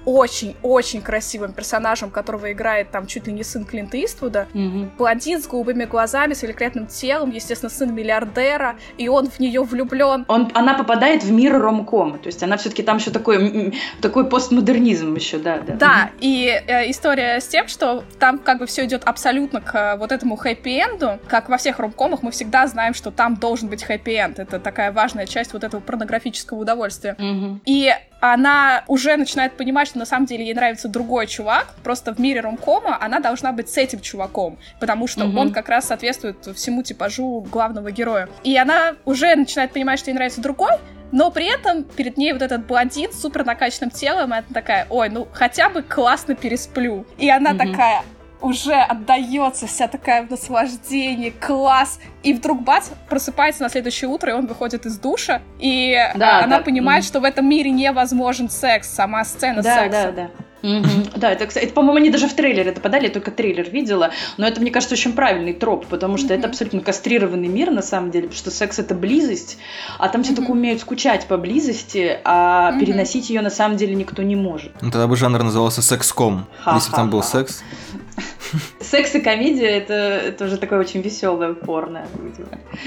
очень-очень 0.05 1.01
красивым 1.01 1.53
персонажем, 1.53 2.09
которого 2.09 2.51
играет 2.51 2.91
там 2.91 3.07
чуть 3.07 3.27
ли 3.27 3.33
не 3.33 3.43
сын 3.43 3.65
Клинта 3.65 4.03
Иствуда. 4.03 4.47
Mm-hmm. 4.53 4.89
Блондин 4.97 5.41
с 5.41 5.47
голубыми 5.47 5.85
глазами, 5.85 6.33
с 6.33 6.43
великолепным 6.43 6.87
телом, 6.87 7.31
естественно, 7.31 7.69
сын 7.69 7.93
миллиардера, 7.93 8.75
и 8.97 9.07
он 9.07 9.29
в 9.29 9.39
нее 9.39 9.61
влюблен. 9.63 10.25
Он, 10.27 10.51
она 10.53 10.73
попадает 10.73 11.23
в 11.23 11.31
мир 11.31 11.59
ромкома, 11.59 12.17
то 12.17 12.27
есть 12.27 12.41
она 12.43 12.57
все-таки 12.57 12.83
там 12.83 12.97
еще 12.97 13.11
такой, 13.11 13.73
такой 14.01 14.27
постмодернизм 14.29 15.15
еще, 15.15 15.37
да. 15.37 15.59
Да, 15.59 15.73
да 15.75 16.11
mm-hmm. 16.11 16.17
и 16.21 16.47
э, 16.47 16.89
история 16.91 17.39
с 17.39 17.47
тем, 17.47 17.67
что 17.67 18.03
там 18.19 18.39
как 18.39 18.59
бы 18.59 18.65
все 18.65 18.85
идет 18.85 19.03
абсолютно 19.05 19.61
к 19.61 19.75
э, 19.75 19.97
вот 19.97 20.11
этому 20.11 20.35
хэппи-энду, 20.35 21.19
как 21.27 21.49
во 21.49 21.57
всех 21.57 21.79
ромкомах 21.79 22.23
мы 22.23 22.31
всегда 22.31 22.67
знаем, 22.67 22.93
что 22.93 23.11
там 23.11 23.35
должен 23.35 23.67
быть 23.67 23.83
хэппи-энд, 23.83 24.39
это 24.39 24.59
такая 24.59 24.91
важная 24.91 25.25
часть 25.25 25.53
вот 25.53 25.63
этого 25.63 25.81
порнографического 25.81 26.59
удовольствия. 26.59 27.15
Mm-hmm. 27.19 27.59
И 27.65 27.93
она 28.19 28.83
уже 28.87 29.15
начинает 29.17 29.55
понимать, 29.57 29.87
что 29.87 29.99
на 29.99 30.05
самом 30.05 30.25
деле 30.25 30.45
ей 30.45 30.53
нравится 30.53 30.87
другой 30.87 31.27
чувак, 31.27 31.73
просто 31.83 32.13
в 32.13 32.19
мире 32.19 32.41
ромкома 32.41 32.97
она 32.99 33.19
должна 33.19 33.51
быть 33.51 33.69
с 33.69 33.77
этим 33.77 33.99
чуваком, 34.01 34.57
потому 34.79 35.07
что 35.07 35.25
угу. 35.25 35.39
он 35.39 35.53
как 35.53 35.69
раз 35.69 35.87
соответствует 35.87 36.37
всему 36.55 36.83
типажу 36.83 37.41
главного 37.49 37.91
героя. 37.91 38.29
И 38.43 38.57
она 38.57 38.95
уже 39.05 39.35
начинает 39.35 39.71
понимать, 39.71 39.99
что 39.99 40.11
ей 40.11 40.15
нравится 40.15 40.41
другой, 40.41 40.73
но 41.11 41.31
при 41.31 41.47
этом 41.47 41.83
перед 41.83 42.17
ней 42.17 42.33
вот 42.33 42.41
этот 42.41 42.65
блондин 42.65 43.11
с 43.11 43.21
супер 43.21 43.45
накачанным 43.45 43.89
телом, 43.89 44.31
и 44.31 44.37
она 44.37 44.43
такая, 44.53 44.85
ой, 44.89 45.09
ну 45.09 45.27
хотя 45.31 45.69
бы 45.69 45.81
классно 45.81 46.35
пересплю. 46.35 47.05
И 47.17 47.29
она 47.29 47.51
угу. 47.51 47.59
такая, 47.59 48.03
уже 48.41 48.73
отдается 48.73 49.67
вся 49.67 49.87
такая 49.87 50.25
в 50.25 50.29
наслаждении, 50.29 51.29
класс. 51.29 51.99
И 52.23 52.33
вдруг 52.33 52.63
бац, 52.63 52.89
просыпается 53.07 53.63
на 53.63 53.69
следующее 53.69 54.09
утро, 54.09 54.31
и 54.31 54.33
он 54.33 54.45
выходит 54.45 54.85
из 54.85 54.97
душа, 54.97 55.41
и 55.57 55.95
да, 56.15 56.43
она 56.43 56.57
да. 56.57 56.63
понимает, 56.63 57.05
mm. 57.05 57.07
что 57.07 57.21
в 57.21 57.23
этом 57.23 57.47
мире 57.47 57.71
невозможен 57.71 58.49
секс, 58.49 58.89
сама 58.89 59.23
сцена 59.23 59.61
да, 59.61 59.75
секса. 59.75 59.89
Да, 59.91 60.11
да, 60.11 60.23
да. 60.23 60.29
Mm-hmm. 60.61 61.17
Да, 61.17 61.31
это, 61.31 61.47
кстати, 61.47 61.65
это, 61.65 61.73
по-моему, 61.73 61.97
они 61.97 62.09
даже 62.09 62.27
в 62.27 62.33
трейлере 62.33 62.71
это 62.71 62.81
подали, 62.81 63.05
я 63.05 63.11
только 63.11 63.31
трейлер 63.31 63.69
видела, 63.69 64.11
но 64.37 64.45
это, 64.45 64.59
мне 64.59 64.71
кажется, 64.71 64.95
очень 64.95 65.13
правильный 65.13 65.53
троп, 65.53 65.85
потому 65.87 66.17
что 66.17 66.33
mm-hmm. 66.33 66.37
это 66.37 66.47
абсолютно 66.47 66.81
кастрированный 66.81 67.47
мир, 67.47 67.71
на 67.71 67.81
самом 67.81 68.11
деле, 68.11 68.27
потому 68.27 68.37
что 68.37 68.51
секс— 68.51 68.79
это 68.79 68.93
близость, 68.93 69.57
а 69.97 70.09
там 70.09 70.23
все 70.23 70.33
mm-hmm. 70.33 70.35
только 70.35 70.51
умеют 70.51 70.81
скучать 70.81 71.27
по 71.27 71.37
близости, 71.37 72.19
а 72.25 72.71
mm-hmm. 72.71 72.79
переносить 72.79 73.29
ее 73.29 73.41
на 73.41 73.49
самом 73.49 73.77
деле 73.77 73.95
никто 73.95 74.21
не 74.21 74.35
может. 74.35 74.73
Ну, 74.81 74.91
тогда 74.91 75.07
бы 75.07 75.15
жанр 75.15 75.43
назывался 75.43 75.81
секском, 75.81 76.45
если 76.73 76.91
бы 76.91 76.95
там 76.95 77.09
был 77.09 77.23
секс. 77.23 77.63
Секс 78.81 79.15
и 79.15 79.19
комедия 79.19 79.67
это, 79.67 79.93
это 79.93 80.45
уже 80.45 80.57
такое 80.57 80.79
очень 80.79 81.01
веселое 81.01 81.53
порно, 81.53 82.05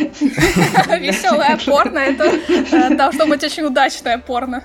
Веселое 0.98 1.58
порно 1.64 1.98
это 1.98 2.24
э, 2.24 2.94
должно 2.94 3.26
быть 3.26 3.44
очень 3.44 3.64
удачное 3.64 4.18
порно. 4.18 4.64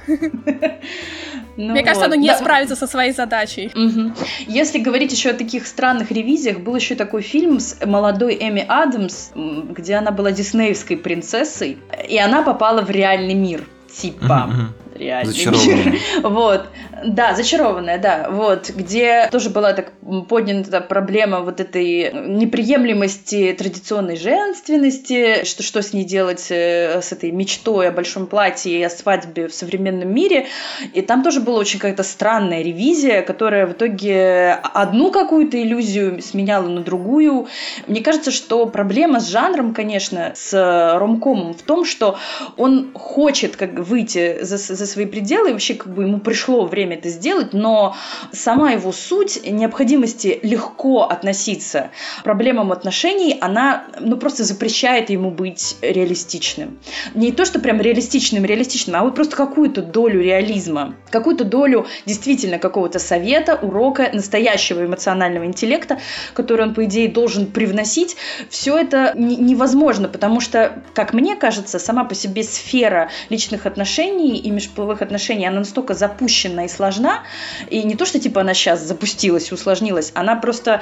Ну 1.58 1.72
Мне 1.72 1.82
вот. 1.82 1.86
кажется, 1.86 2.06
оно 2.06 2.16
не 2.16 2.28
да. 2.28 2.38
справится 2.38 2.76
со 2.76 2.86
своей 2.86 3.14
задачей. 3.14 3.72
Угу. 3.74 4.14
Если 4.48 4.78
говорить 4.78 5.12
еще 5.12 5.32
о 5.32 5.34
таких 5.34 5.66
странных 5.66 6.12
ревизиях, 6.12 6.60
был 6.60 6.76
еще 6.76 6.94
такой 6.94 7.24
фильм 7.24 7.60
с 7.60 7.84
молодой 7.84 8.38
Эми 8.40 8.64
Адамс, 8.68 9.32
где 9.34 9.96
она 9.96 10.12
была 10.12 10.32
диснеевской 10.32 10.98
принцессой, 10.98 11.80
и 12.08 12.18
она 12.20 12.44
попала 12.44 12.82
в 12.82 12.92
реальный 12.92 13.34
мир. 13.34 13.64
Типа. 13.92 14.50
Угу 14.50 14.88
реальный 14.98 15.34
мир. 15.34 16.00
Вот, 16.24 16.68
да, 17.06 17.36
зачарованная, 17.36 17.98
да, 17.98 18.28
вот, 18.30 18.70
где 18.70 19.28
тоже 19.32 19.50
была 19.50 19.74
так 19.74 19.92
поднята 20.28 20.82
проблема 20.82 21.42
вот 21.42 21.60
этой 21.60 22.12
неприемлемости 22.14 23.56
традиционной 23.58 24.16
женственности, 24.16 25.44
что, 25.46 25.64
что 25.64 25.82
с 25.82 25.94
ней 25.94 26.06
делать 26.06 26.48
э, 26.50 27.02
с 27.02 27.12
этой 27.12 27.32
мечтой 27.32 27.90
о 27.90 27.92
большом 27.92 28.28
платье 28.28 28.78
и 28.78 28.84
о 28.84 28.90
свадьбе 28.90 29.48
в 29.48 29.54
современном 29.54 30.14
мире. 30.14 30.48
И 30.94 31.02
там 31.02 31.24
тоже 31.24 31.42
была 31.42 31.60
очень 31.60 31.80
какая-то 31.80 32.04
странная 32.04 32.62
ревизия, 32.62 33.22
которая 33.22 33.68
в 33.68 33.74
итоге 33.74 34.60
одну 34.74 35.12
какую-то 35.12 35.62
иллюзию 35.62 36.22
сменяла 36.22 36.68
на 36.68 36.82
другую. 36.82 37.48
Мне 37.88 38.02
кажется, 38.02 38.32
что 38.32 38.66
проблема 38.66 39.20
с 39.20 39.28
жанром, 39.28 39.74
конечно, 39.74 40.34
с 40.36 40.98
ромкомом 40.98 41.54
в 41.54 41.62
том, 41.62 41.86
что 41.86 42.18
он 42.56 42.92
хочет 42.94 43.56
как 43.56 43.74
выйти 43.74 44.44
за, 44.44 44.58
за 44.58 44.86
свои 44.86 45.06
пределы, 45.06 45.50
и 45.50 45.54
вообще 45.54 45.74
как 45.74 45.94
бы 45.94 46.04
ему 46.04 46.20
пришло 46.20 46.66
время 46.66 46.87
это 46.92 47.10
сделать, 47.10 47.54
но 47.54 47.96
сама 48.32 48.72
его 48.72 48.92
суть 48.92 49.40
необходимости 49.46 50.40
легко 50.44 51.04
относиться 51.04 51.92
к 52.20 52.24
проблемам 52.24 52.72
отношений, 52.72 53.38
она 53.40 53.86
ну, 54.00 54.18
просто 54.18 54.44
запрещает 54.44 55.10
ему 55.10 55.32
быть 55.32 55.78
реалистичным. 55.82 56.80
Не 57.14 57.32
то, 57.32 57.46
что 57.46 57.60
прям 57.60 57.80
реалистичным, 57.82 58.46
реалистичным, 58.46 58.96
а 58.96 59.04
вот 59.04 59.16
просто 59.16 59.36
какую-то 59.36 59.82
долю 59.82 60.22
реализма, 60.22 60.96
какую-то 61.10 61.44
долю 61.44 61.88
действительно 62.06 62.60
какого-то 62.60 63.00
совета, 63.00 63.56
урока, 63.56 64.10
настоящего 64.14 64.86
эмоционального 64.86 65.46
интеллекта, 65.46 66.00
который 66.34 66.66
он, 66.66 66.74
по 66.74 66.86
идее, 66.86 67.08
должен 67.10 67.48
привносить. 67.48 68.18
Все 68.50 68.78
это 68.78 69.14
невозможно, 69.16 70.08
потому 70.08 70.40
что, 70.40 70.84
как 70.94 71.14
мне 71.14 71.36
кажется, 71.36 71.80
сама 71.80 72.04
по 72.04 72.16
себе 72.16 72.44
сфера 72.44 73.10
личных 73.30 73.66
отношений 73.66 74.38
и 74.38 74.50
межполовых 74.50 75.02
отношений, 75.02 75.48
она 75.48 75.60
настолько 75.60 75.94
запущена 75.94 76.66
и 76.66 76.68
сложна, 76.78 77.24
и 77.70 77.84
не 77.84 77.96
то, 77.96 78.06
что 78.06 78.20
типа 78.20 78.42
она 78.42 78.54
сейчас 78.54 78.82
запустилась, 78.82 79.52
усложнилась, 79.52 80.12
она 80.16 80.36
просто 80.36 80.82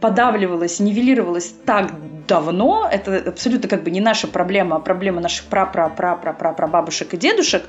подавливалась, 0.00 0.80
нивелировалась 0.80 1.54
так 1.64 1.92
давно, 2.26 2.88
это 2.90 3.22
абсолютно 3.28 3.68
как 3.68 3.84
бы 3.84 3.90
не 3.90 4.00
наша 4.00 4.26
проблема, 4.26 4.76
а 4.76 4.80
проблема 4.80 5.20
наших 5.20 5.44
пра-пра-пра-пра-пра-бабушек 5.46 7.14
и 7.14 7.16
дедушек, 7.16 7.64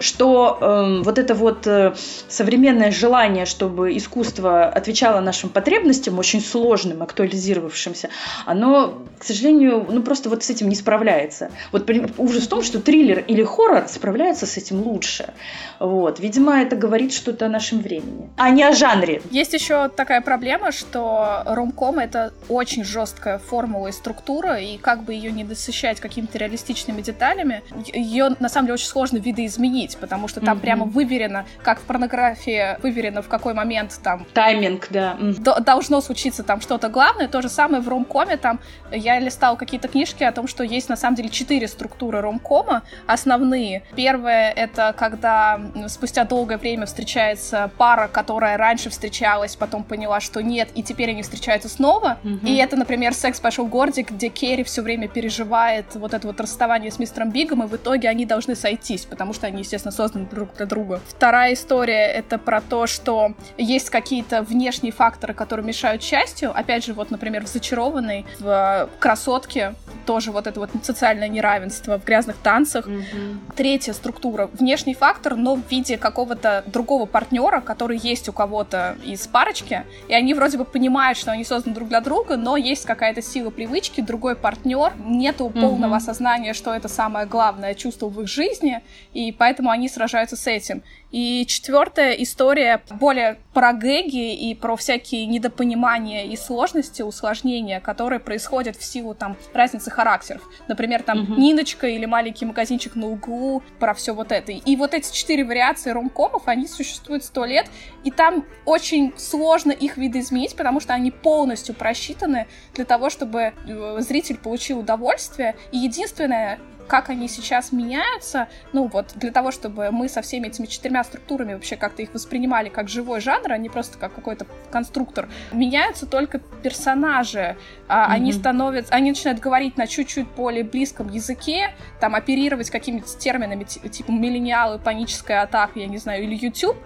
что 0.00 0.58
э, 0.60 1.02
вот 1.02 1.18
это 1.18 1.34
вот 1.34 1.66
э, 1.66 1.94
современное 2.28 2.90
желание, 2.90 3.46
чтобы 3.46 3.96
искусство 3.96 4.66
отвечало 4.66 5.20
нашим 5.20 5.48
потребностям, 5.48 6.18
очень 6.18 6.40
сложным, 6.40 7.02
актуализировавшимся, 7.02 8.10
оно, 8.44 9.02
к 9.18 9.24
сожалению, 9.24 9.86
ну 9.88 10.02
просто 10.02 10.28
вот 10.28 10.44
с 10.44 10.50
этим 10.50 10.68
не 10.68 10.74
справляется. 10.74 11.50
Вот 11.70 11.90
ужас 12.18 12.44
в 12.44 12.48
том, 12.48 12.62
что 12.62 12.80
триллер 12.80 13.20
или 13.20 13.42
хоррор 13.42 13.84
справляются 13.88 14.46
с 14.46 14.56
этим 14.56 14.82
лучше. 14.82 15.32
Вот. 15.78 16.20
Видимо, 16.20 16.60
это 16.60 16.76
говорит 16.76 17.11
что-то 17.12 17.46
о 17.46 17.48
нашем 17.48 17.80
времени, 17.80 18.30
а 18.36 18.50
не 18.50 18.62
о 18.62 18.72
жанре. 18.72 19.22
Есть 19.30 19.52
еще 19.52 19.88
такая 19.88 20.20
проблема, 20.20 20.72
что 20.72 21.42
ромком— 21.46 21.98
это 22.00 22.32
очень 22.48 22.84
жесткая 22.84 23.38
формула 23.38 23.88
и 23.88 23.92
структура, 23.92 24.56
и 24.58 24.78
как 24.78 25.04
бы 25.04 25.14
ее 25.14 25.32
не 25.32 25.44
досыщать 25.44 26.00
какими-то 26.00 26.38
реалистичными 26.38 27.02
деталями, 27.02 27.62
ее 27.92 28.30
на 28.40 28.48
самом 28.48 28.66
деле 28.66 28.74
очень 28.74 28.86
сложно 28.86 29.18
видоизменить, 29.18 29.96
потому 29.98 30.28
что 30.28 30.40
там 30.40 30.58
mm-hmm. 30.58 30.60
прямо 30.60 30.84
выверено, 30.84 31.46
как 31.62 31.80
в 31.80 31.82
порнографии 31.82 32.80
выверено, 32.82 33.22
в 33.22 33.28
какой 33.28 33.54
момент 33.54 33.98
там... 34.02 34.26
Тайминг, 34.32 34.88
да. 34.90 35.16
Должно 35.60 36.00
случиться 36.00 36.42
там 36.42 36.60
что-то 36.60 36.88
главное. 36.88 37.28
То 37.28 37.42
же 37.42 37.48
самое 37.48 37.82
в 37.82 37.88
ромкоме. 37.88 38.36
Там 38.36 38.60
я 38.90 39.18
листала 39.18 39.56
какие-то 39.56 39.88
книжки 39.88 40.24
о 40.24 40.32
том, 40.32 40.48
что 40.48 40.64
есть 40.64 40.88
на 40.88 40.96
самом 40.96 41.16
деле 41.16 41.28
четыре 41.28 41.68
структуры 41.68 42.20
ромкома 42.20 42.82
основные. 43.06 43.82
Первое— 43.94 44.50
это 44.56 44.94
когда 44.96 45.60
спустя 45.88 46.24
долгое 46.24 46.58
время 46.58 46.86
встречается 47.02 47.68
пара, 47.78 48.06
которая 48.06 48.56
раньше 48.56 48.88
встречалась, 48.88 49.56
потом 49.56 49.82
поняла, 49.82 50.20
что 50.20 50.40
нет, 50.40 50.68
и 50.76 50.84
теперь 50.84 51.10
они 51.10 51.22
встречаются 51.22 51.68
снова. 51.68 52.18
Mm-hmm. 52.22 52.46
И 52.46 52.56
это, 52.56 52.76
например, 52.76 53.12
«Секс 53.12 53.40
пошел 53.40 53.66
гордик», 53.66 54.12
где 54.12 54.28
Керри 54.28 54.62
все 54.62 54.82
время 54.82 55.08
переживает 55.08 55.86
вот 55.94 56.14
это 56.14 56.28
вот 56.28 56.40
расставание 56.40 56.92
с 56.92 57.00
мистером 57.00 57.30
Бигом, 57.30 57.64
и 57.64 57.66
в 57.66 57.74
итоге 57.74 58.08
они 58.08 58.24
должны 58.24 58.54
сойтись, 58.54 59.04
потому 59.04 59.32
что 59.32 59.48
они, 59.48 59.62
естественно, 59.62 59.90
созданы 59.90 60.26
друг 60.26 60.54
для 60.56 60.66
друга. 60.66 61.00
Вторая 61.08 61.54
история— 61.54 62.06
это 62.14 62.38
про 62.38 62.60
то, 62.60 62.86
что 62.86 63.34
есть 63.58 63.90
какие-то 63.90 64.42
внешние 64.42 64.92
факторы, 64.92 65.34
которые 65.34 65.66
мешают 65.66 66.04
счастью. 66.04 66.56
Опять 66.56 66.84
же, 66.84 66.94
вот, 66.94 67.10
например, 67.10 67.44
в 67.44 67.48
«Зачарованной», 67.48 68.26
в 68.38 68.88
«Красотке» 69.00 69.74
тоже 70.06 70.30
вот 70.30 70.46
это 70.46 70.60
вот 70.60 70.70
социальное 70.84 71.28
неравенство 71.28 71.98
в 71.98 72.04
грязных 72.04 72.36
танцах. 72.36 72.86
Mm-hmm. 72.86 73.38
Третья 73.56 73.92
структура— 73.92 74.48
внешний 74.52 74.94
фактор, 74.94 75.34
но 75.36 75.56
в 75.56 75.62
виде 75.70 75.96
какого-то 75.96 76.64
другого 76.66 76.91
партнера, 77.06 77.60
который 77.60 77.98
есть 77.98 78.28
у 78.28 78.32
кого-то 78.32 78.96
из 79.04 79.26
парочки, 79.26 79.84
и 80.08 80.14
они 80.14 80.34
вроде 80.34 80.58
бы 80.58 80.64
понимают, 80.64 81.18
что 81.18 81.32
они 81.32 81.44
созданы 81.44 81.74
друг 81.74 81.88
для 81.88 82.00
друга, 82.00 82.36
но 82.36 82.56
есть 82.56 82.84
какая-то 82.84 83.22
сила 83.22 83.50
привычки, 83.50 84.00
другой 84.00 84.36
партнер, 84.36 84.92
нету 85.04 85.46
mm-hmm. 85.46 85.60
полного 85.60 85.96
осознания, 85.96 86.54
что 86.54 86.74
это 86.74 86.88
самое 86.88 87.26
главное 87.26 87.74
чувство 87.74 88.08
в 88.08 88.20
их 88.20 88.28
жизни, 88.28 88.82
и 89.12 89.32
поэтому 89.32 89.70
они 89.70 89.88
сражаются 89.88 90.36
с 90.36 90.46
этим. 90.46 90.82
И 91.12 91.44
четвертая 91.46 92.14
история 92.14 92.82
более 92.90 93.38
про 93.52 93.74
гэги 93.74 94.34
и 94.34 94.54
про 94.54 94.76
всякие 94.76 95.26
недопонимания 95.26 96.24
и 96.24 96.36
сложности, 96.36 97.02
усложнения, 97.02 97.80
которые 97.80 98.18
происходят 98.18 98.76
в 98.76 98.82
силу 98.82 99.14
там 99.14 99.36
разницы 99.52 99.90
характеров. 99.90 100.42
Например, 100.68 101.02
там 101.02 101.22
угу. 101.22 101.34
Ниночка 101.34 101.86
или 101.86 102.06
маленький 102.06 102.46
магазинчик 102.46 102.96
на 102.96 103.08
углу, 103.08 103.62
про 103.78 103.92
все 103.92 104.14
вот 104.14 104.32
это. 104.32 104.52
И 104.52 104.76
вот 104.76 104.94
эти 104.94 105.12
четыре 105.12 105.44
вариации 105.44 105.90
ромкомов, 105.90 106.44
они 106.46 106.66
существуют 106.66 107.24
сто 107.24 107.44
лет, 107.44 107.70
и 108.04 108.10
там 108.10 108.46
очень 108.64 109.12
сложно 109.18 109.70
их 109.70 109.98
видоизменить, 109.98 110.56
потому 110.56 110.80
что 110.80 110.94
они 110.94 111.10
полностью 111.10 111.74
просчитаны 111.74 112.46
для 112.74 112.86
того, 112.86 113.10
чтобы 113.10 113.52
э, 113.66 113.96
зритель 114.00 114.38
получил 114.38 114.78
удовольствие. 114.78 115.56
И 115.72 115.78
единственное, 115.78 116.58
как 116.88 117.10
они 117.10 117.28
сейчас 117.28 117.72
меняются, 117.72 118.48
ну 118.72 118.86
вот 118.86 119.12
для 119.14 119.30
того, 119.30 119.50
чтобы 119.50 119.90
мы 119.90 120.08
со 120.08 120.22
всеми 120.22 120.48
этими 120.48 120.66
четырьмя 120.66 121.04
структурами 121.04 121.54
вообще 121.54 121.76
как-то 121.76 122.02
их 122.02 122.12
воспринимали 122.14 122.68
как 122.68 122.88
живой 122.88 123.20
жанр, 123.20 123.52
а 123.52 123.58
не 123.58 123.68
просто 123.68 123.98
как 123.98 124.14
какой-то 124.14 124.46
конструктор, 124.70 125.28
меняются 125.52 126.06
только 126.06 126.38
персонажи. 126.38 127.56
Mm-hmm. 127.88 128.06
Они 128.08 128.32
становятся, 128.32 128.94
они 128.94 129.10
начинают 129.10 129.40
говорить 129.40 129.76
на 129.76 129.86
чуть-чуть 129.86 130.28
более 130.28 130.64
близком 130.64 131.08
языке, 131.08 131.74
там 132.00 132.14
оперировать 132.14 132.70
какими-то 132.70 133.16
терминами 133.18 133.64
типа 133.64 134.10
миллениалы, 134.10 134.78
паническая 134.78 135.42
атака, 135.42 135.78
я 135.78 135.86
не 135.86 135.98
знаю, 135.98 136.24
или 136.24 136.34
YouTube, 136.34 136.76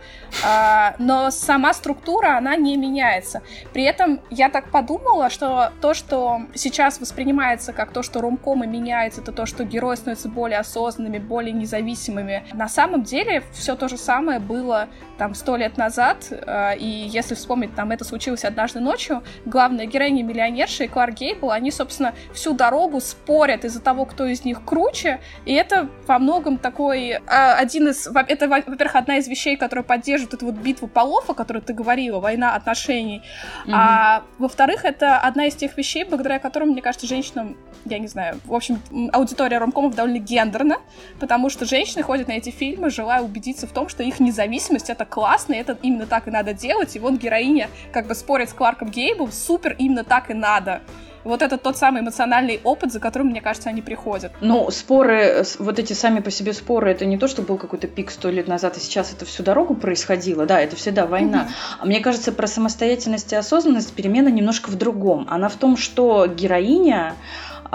а, 0.45 0.95
но 0.99 1.31
сама 1.31 1.73
структура, 1.75 2.37
она 2.37 2.57
не 2.57 2.77
меняется. 2.77 3.43
При 3.73 3.85
этом 3.85 4.21
я 4.31 4.49
так 4.49 4.71
подумала, 4.71 5.31
что 5.31 5.73
то, 5.81 5.95
что 5.95 6.43
сейчас 6.55 7.01
воспринимается 7.01 7.73
как 7.73 7.93
то, 7.93 8.03
что 8.03 8.21
ромкомы 8.21 8.67
меняется, 8.67 9.21
это 9.21 9.33
то, 9.33 9.47
что 9.47 9.65
герой 9.65 9.86
герои 9.87 9.97
становятся 9.97 10.29
более 10.29 10.59
осознанными, 10.59 11.19
более 11.19 11.53
независимыми. 11.53 12.45
На 12.53 12.69
самом 12.69 13.03
деле 13.03 13.43
все 13.53 13.77
то 13.77 13.89
же 13.89 13.97
самое 13.97 14.41
было 14.41 14.89
там 15.19 15.35
сто 15.35 15.57
лет 15.57 15.77
назад, 15.79 16.27
э, 16.31 16.77
и 16.77 16.87
если 16.87 17.35
вспомнить, 17.35 17.75
там 17.75 17.91
это 17.91 18.05
случилось 18.05 18.45
однажды 18.45 18.81
ночью, 18.81 19.23
главная 19.45 19.87
героиня 19.87 20.23
миллионерша 20.23 20.85
и 20.85 20.89
Кларк 20.89 21.15
Гейбл, 21.15 21.51
они, 21.51 21.71
собственно, 21.71 22.15
всю 22.35 22.53
дорогу 22.53 23.01
спорят 23.01 23.65
из-за 23.65 23.81
того, 23.81 24.05
кто 24.05 24.27
из 24.27 24.45
них 24.45 24.65
круче, 24.65 25.21
и 25.45 25.55
это 25.55 25.89
во 26.07 26.19
многом 26.19 26.59
такой 26.59 27.11
э, 27.11 27.21
один 27.27 27.89
из... 27.89 28.07
Это, 28.07 28.49
во-первых, 28.49 28.97
одна 28.97 29.19
из 29.19 29.29
вещей, 29.29 29.57
которая 29.57 29.85
поддерживает 29.85 30.35
эту 30.35 30.47
вот 30.47 30.57
битву 30.57 30.89
полов, 30.89 31.31
о 31.31 31.35
которой 31.35 31.63
ты 31.63 31.73
говорила, 31.73 32.21
война 32.21 32.55
отношений, 32.55 33.23
mm-hmm. 33.67 33.73
а 33.73 34.23
во-вторых, 34.39 34.85
это 34.85 35.19
одна 35.19 35.47
из 35.47 35.55
тех 35.55 35.77
вещей, 35.79 36.05
благодаря 36.05 36.39
которым, 36.39 36.71
мне 36.71 36.83
кажется, 36.83 37.07
женщинам, 37.07 37.57
я 37.85 37.99
не 37.99 38.09
знаю, 38.09 38.39
в 38.45 38.55
общем, 38.55 38.81
аудитория 39.13 39.59
ромкомов 39.77 39.95
довольно 39.95 40.19
гендерна, 40.19 40.77
потому 41.21 41.51
что 41.51 41.65
женщины 41.67 42.03
ходят 42.03 42.29
на 42.29 42.33
эти 42.33 42.51
фильмы, 42.51 42.91
желая 42.91 43.23
убедиться 43.23 43.67
в 43.67 43.73
том, 43.73 43.89
что 43.89 44.03
их 44.03 44.21
независимость— 44.21 44.91
это 44.91 45.05
классно, 45.05 45.55
и 45.55 45.59
это 45.59 45.77
именно 45.83 46.07
так 46.07 46.29
и 46.29 46.31
надо 46.31 46.55
делать. 46.55 46.97
И 46.97 46.99
вот 46.99 47.15
героиня 47.15 47.69
как 47.93 48.07
бы 48.07 48.15
спорит 48.15 48.49
с 48.49 48.53
Кларком 48.53 48.89
Гейбом, 48.89 49.31
супер, 49.31 49.77
именно 49.79 50.05
так 50.05 50.31
и 50.31 50.35
надо 50.35 50.81
вот 51.25 51.43
это 51.43 51.59
тот 51.59 51.77
самый 51.77 52.03
эмоциональный 52.03 52.61
опыт, 52.63 52.93
за 52.93 53.01
которым, 53.01 53.29
мне 53.29 53.41
кажется, 53.41 53.69
они 53.69 53.83
приходят. 53.83 54.31
Ну, 54.41 54.71
споры, 54.71 55.45
вот 55.59 55.81
эти 55.81 55.93
сами 55.93 56.21
по 56.21 56.31
себе 56.31 56.53
споры, 56.53 56.93
это 56.93 57.05
не 57.05 57.19
то, 57.19 57.27
что 57.27 57.43
был 57.43 57.59
какой-то 57.59 57.89
пик 57.89 58.13
сто 58.13 58.31
лет 58.31 58.47
назад, 58.47 58.77
и 58.77 58.81
сейчас 58.81 59.13
это 59.13 59.25
всю 59.25 59.43
дорогу 59.43 59.75
происходило. 59.75 60.47
Да, 60.47 60.61
это 60.61 60.77
всегда 60.77 61.07
война. 61.07 61.49
А 61.81 61.85
мне 61.85 61.99
кажется, 61.99 62.31
про 62.31 62.47
самостоятельность 62.47 63.33
и 63.33 63.37
осознанность 63.37 63.93
перемена 63.93 64.29
немножко 64.29 64.71
в 64.71 64.77
другом. 64.77 65.27
Она 65.29 65.49
в 65.49 65.57
том, 65.57 65.77
что 65.77 66.29
героиня 66.29 67.17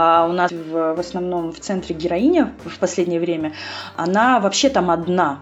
а 0.02 0.26
у 0.26 0.34
нас 0.34 0.52
в, 0.52 0.96
в 0.96 1.00
основном 1.00 1.52
в 1.52 1.60
центре 1.60 1.96
героиня 1.96 2.54
в 2.66 2.80
последнее 2.80 3.20
время, 3.20 3.54
она 3.96 4.40
вообще 4.40 4.70
там 4.70 4.90
одна. 4.90 5.42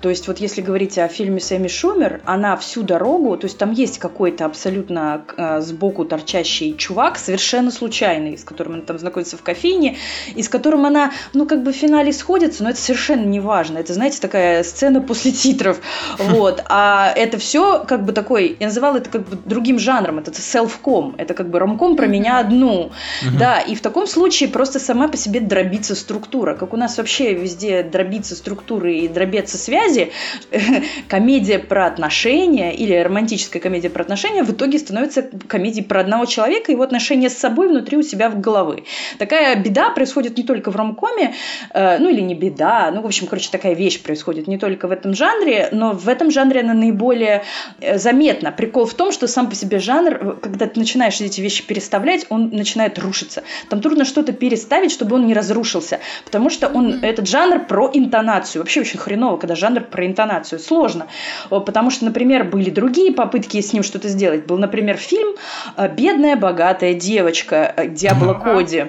То 0.00 0.08
есть 0.08 0.28
вот 0.28 0.38
если 0.38 0.60
говорить 0.60 0.98
о 0.98 1.08
фильме 1.08 1.40
Сэмми 1.40 1.68
Шумер, 1.68 2.20
она 2.24 2.56
всю 2.56 2.82
дорогу, 2.82 3.36
то 3.36 3.46
есть 3.46 3.58
там 3.58 3.72
есть 3.72 3.98
какой-то 3.98 4.44
абсолютно 4.44 5.24
э, 5.36 5.60
сбоку 5.60 6.04
торчащий 6.04 6.76
чувак, 6.76 7.18
совершенно 7.18 7.70
случайный, 7.70 8.38
с 8.38 8.44
которым 8.44 8.74
она 8.74 8.82
там 8.82 8.98
знакомится 8.98 9.36
в 9.36 9.42
кофейне, 9.42 9.96
и 10.34 10.42
с 10.42 10.48
которым 10.48 10.86
она, 10.86 11.12
ну, 11.34 11.46
как 11.46 11.62
бы 11.62 11.72
в 11.72 11.76
финале 11.76 12.12
сходится, 12.12 12.62
но 12.62 12.70
это 12.70 12.80
совершенно 12.80 13.24
не 13.24 13.40
важно. 13.40 13.78
Это, 13.78 13.94
знаете, 13.94 14.20
такая 14.20 14.62
сцена 14.62 15.00
после 15.00 15.32
титров. 15.32 15.80
Вот. 16.18 16.62
А 16.68 17.12
это 17.14 17.38
все 17.38 17.84
как 17.84 18.04
бы 18.04 18.12
такой, 18.12 18.56
я 18.60 18.66
называла 18.66 18.98
это 18.98 19.10
как 19.10 19.28
бы 19.28 19.36
другим 19.44 19.78
жанром, 19.78 20.18
это 20.18 20.32
селфком, 20.40 21.14
это 21.18 21.34
как 21.34 21.48
бы 21.48 21.58
ромком 21.58 21.96
про 21.96 22.06
меня 22.06 22.38
одну. 22.38 22.90
Да, 23.38 23.60
и 23.60 23.74
в 23.74 23.80
таком 23.80 24.06
случае 24.06 24.48
просто 24.48 24.80
сама 24.80 25.08
по 25.08 25.16
себе 25.16 25.40
дробится 25.40 25.94
структура, 25.94 26.54
как 26.54 26.72
у 26.72 26.76
нас 26.76 26.98
вообще 26.98 27.34
везде 27.34 27.82
дробится 27.82 28.34
структуры 28.34 28.96
и 28.98 29.08
дробятся 29.08 29.57
связи, 29.58 30.12
комедия 31.08 31.58
про 31.58 31.86
отношения 31.86 32.74
или 32.74 32.94
романтическая 32.94 33.60
комедия 33.60 33.90
про 33.90 34.02
отношения 34.02 34.42
в 34.42 34.52
итоге 34.52 34.78
становится 34.78 35.22
комедией 35.22 35.84
про 35.84 36.00
одного 36.00 36.24
человека 36.24 36.70
и 36.70 36.74
его 36.74 36.82
отношения 36.82 37.28
с 37.28 37.36
собой 37.36 37.68
внутри 37.68 37.96
у 37.96 38.02
себя 38.02 38.30
в 38.30 38.40
головы. 38.40 38.84
Такая 39.18 39.56
беда 39.56 39.90
происходит 39.90 40.36
не 40.36 40.44
только 40.44 40.70
в 40.70 40.76
ромкоме, 40.76 41.34
э, 41.74 41.98
ну 41.98 42.08
или 42.08 42.20
не 42.20 42.34
беда, 42.34 42.90
ну, 42.94 43.02
в 43.02 43.06
общем, 43.06 43.26
короче, 43.26 43.50
такая 43.50 43.74
вещь 43.74 44.00
происходит 44.02 44.46
не 44.46 44.58
только 44.58 44.88
в 44.88 44.92
этом 44.92 45.14
жанре, 45.14 45.68
но 45.72 45.92
в 45.92 46.08
этом 46.08 46.30
жанре 46.30 46.60
она 46.60 46.74
наиболее 46.74 47.44
э, 47.80 47.98
заметна. 47.98 48.52
Прикол 48.52 48.86
в 48.86 48.94
том, 48.94 49.12
что 49.12 49.26
сам 49.26 49.48
по 49.48 49.54
себе 49.54 49.78
жанр, 49.78 50.38
когда 50.40 50.66
ты 50.66 50.78
начинаешь 50.78 51.20
эти 51.20 51.40
вещи 51.40 51.66
переставлять, 51.66 52.26
он 52.28 52.50
начинает 52.50 52.98
рушиться. 52.98 53.42
Там 53.68 53.80
трудно 53.80 54.04
что-то 54.04 54.32
переставить, 54.32 54.92
чтобы 54.92 55.16
он 55.16 55.26
не 55.26 55.34
разрушился, 55.34 56.00
потому 56.24 56.50
что 56.50 56.68
он, 56.68 56.92
mm-hmm. 56.92 57.06
этот 57.06 57.28
жанр 57.28 57.66
про 57.66 57.90
интонацию. 57.92 58.62
Вообще 58.62 58.80
очень 58.80 58.98
хреново, 58.98 59.36
когда 59.48 59.54
жанр 59.54 59.84
про 59.84 60.06
интонацию. 60.06 60.58
Сложно, 60.58 61.06
потому 61.48 61.90
что, 61.90 62.04
например, 62.04 62.44
были 62.44 62.68
другие 62.68 63.12
попытки 63.12 63.60
с 63.60 63.72
ним 63.72 63.82
что-то 63.82 64.08
сделать. 64.08 64.44
Был, 64.44 64.58
например, 64.58 64.96
фильм 64.98 65.36
э, 65.76 65.88
«Бедная 65.88 66.36
богатая 66.36 66.92
девочка» 66.92 67.74
Диабло 67.88 68.34
Коди. 68.34 68.86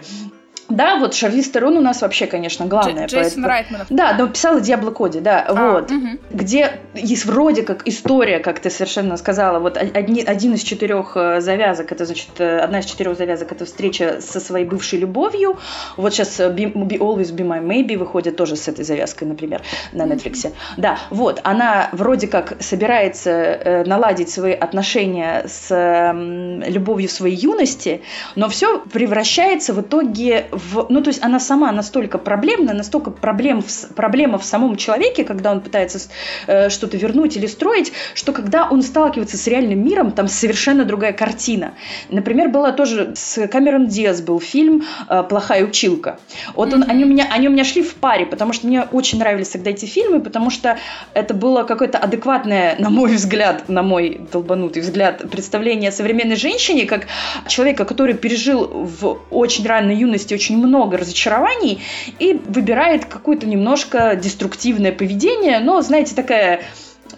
Да, 0.69 0.97
вот 0.97 1.13
Шарли 1.13 1.41
Стерон 1.41 1.77
у 1.77 1.82
нас 1.82 2.01
вообще, 2.01 2.27
конечно, 2.27 2.65
главная. 2.65 3.05
Дж- 3.05 3.12
Джейсон 3.12 3.45
Райтман. 3.45 3.82
Да, 3.89 4.15
но 4.17 4.27
писала 4.27 4.62
Диабло 4.62 4.91
Коди, 4.91 5.19
да, 5.19 5.45
а, 5.47 5.71
вот. 5.73 5.91
Угу. 5.91 6.08
Где 6.32 6.79
есть 6.93 7.25
вроде 7.25 7.63
как 7.63 7.88
история, 7.88 8.39
как 8.39 8.60
ты 8.60 8.69
совершенно 8.69 9.17
сказала, 9.17 9.60
вот 9.60 9.77
одни, 9.77 10.23
один 10.23 10.53
из 10.53 10.62
четырех 10.62 11.13
э, 11.15 11.41
завязок, 11.41 11.91
это 11.91 12.05
значит, 12.05 12.29
э, 12.38 12.60
одна 12.60 12.79
из 12.79 12.86
четырех 12.86 13.17
завязок, 13.17 13.51
это 13.51 13.65
встреча 13.65 14.19
со 14.21 14.39
своей 14.39 14.65
бывшей 14.65 14.99
любовью. 14.99 15.58
Вот 15.97 16.13
сейчас 16.13 16.39
э, 16.39 16.49
Be, 16.49 16.71
Be 16.71 16.97
Always 16.97 17.34
Be 17.34 17.45
My 17.45 17.63
Maybe 17.63 17.97
выходит 17.97 18.36
тоже 18.36 18.55
с 18.55 18.67
этой 18.67 18.86
завязкой, 18.86 19.27
например, 19.27 19.62
на 19.91 20.03
Netflix. 20.03 20.53
Да, 20.77 20.99
вот, 21.10 21.41
она 21.43 21.89
вроде 21.91 22.27
как 22.27 22.62
собирается 22.62 23.84
наладить 23.86 24.29
свои 24.29 24.53
отношения 24.53 25.45
с 25.47 26.13
любовью 26.67 27.10
своей 27.10 27.36
юности, 27.36 28.01
но 28.36 28.49
все 28.49 28.79
превращается 28.79 29.73
в 29.73 29.82
итоге 29.82 30.45
в, 30.60 30.88
ну, 30.89 31.02
то 31.02 31.10
есть 31.10 31.24
она 31.24 31.39
сама 31.39 31.72
настолько 31.72 32.17
проблемна, 32.17 32.74
настолько 32.74 33.12
проблем 33.12 33.62
в, 33.62 33.93
проблема 33.95 34.38
в 34.38 34.45
самом 34.45 34.76
человеке, 34.76 35.24
когда 35.24 35.52
он 35.52 35.62
пытается 35.62 36.00
э, 36.48 36.69
что-то 36.69 36.98
вернуть 36.98 37.38
или 37.38 37.48
строить, 37.48 37.91
что 38.13 38.34
когда 38.34 38.67
он 38.69 38.82
сталкивается 38.82 39.38
с 39.38 39.48
реальным 39.48 39.84
миром, 39.84 40.12
там 40.12 40.28
совершенно 40.28 40.86
другая 40.86 41.13
картина. 41.13 41.74
Например, 42.10 42.50
была 42.50 42.72
тоже 42.72 43.13
с 43.15 43.48
Камерон 43.48 43.88
Диас 43.88 44.22
был 44.22 44.39
фильм 44.39 44.84
э, 45.08 45.24
«Плохая 45.24 45.63
училка». 45.65 46.19
Вот 46.56 46.74
он, 46.74 46.86
они, 46.88 47.06
у 47.06 47.08
меня, 47.08 47.28
они 47.32 47.48
у 47.48 47.52
меня 47.52 47.63
шли 47.63 47.82
в 47.82 47.95
паре, 47.95 48.26
потому 48.26 48.54
что 48.54 48.67
мне 48.67 48.84
очень 48.91 49.19
нравились 49.19 49.50
тогда 49.50 49.72
эти 49.72 49.86
фильмы, 49.86 50.19
потому 50.19 50.50
что 50.50 50.78
это 51.13 51.34
было 51.34 51.63
какое-то 51.63 51.98
адекватное, 51.98 52.76
на 52.80 52.89
мой 52.89 53.15
взгляд, 53.15 53.69
на 53.69 53.84
мой 53.84 54.22
долбанутый 54.32 54.82
взгляд, 54.82 55.30
представление 55.30 55.89
о 55.89 55.91
современной 55.91 56.36
женщине, 56.36 56.86
как 56.86 57.08
человека, 57.48 57.86
который 57.86 58.13
пережил 58.15 58.65
в 58.67 59.19
очень 59.30 59.65
ранней 59.65 59.95
юности 59.95 60.34
очень 60.34 60.48
очень 60.49 60.57
много 60.57 60.97
разочарований 60.97 61.81
и 62.17 62.33
выбирает 62.33 63.05
какое-то 63.05 63.45
немножко 63.45 64.15
деструктивное 64.15 64.91
поведение, 64.91 65.59
но, 65.59 65.81
знаете, 65.81 66.15
такая 66.15 66.62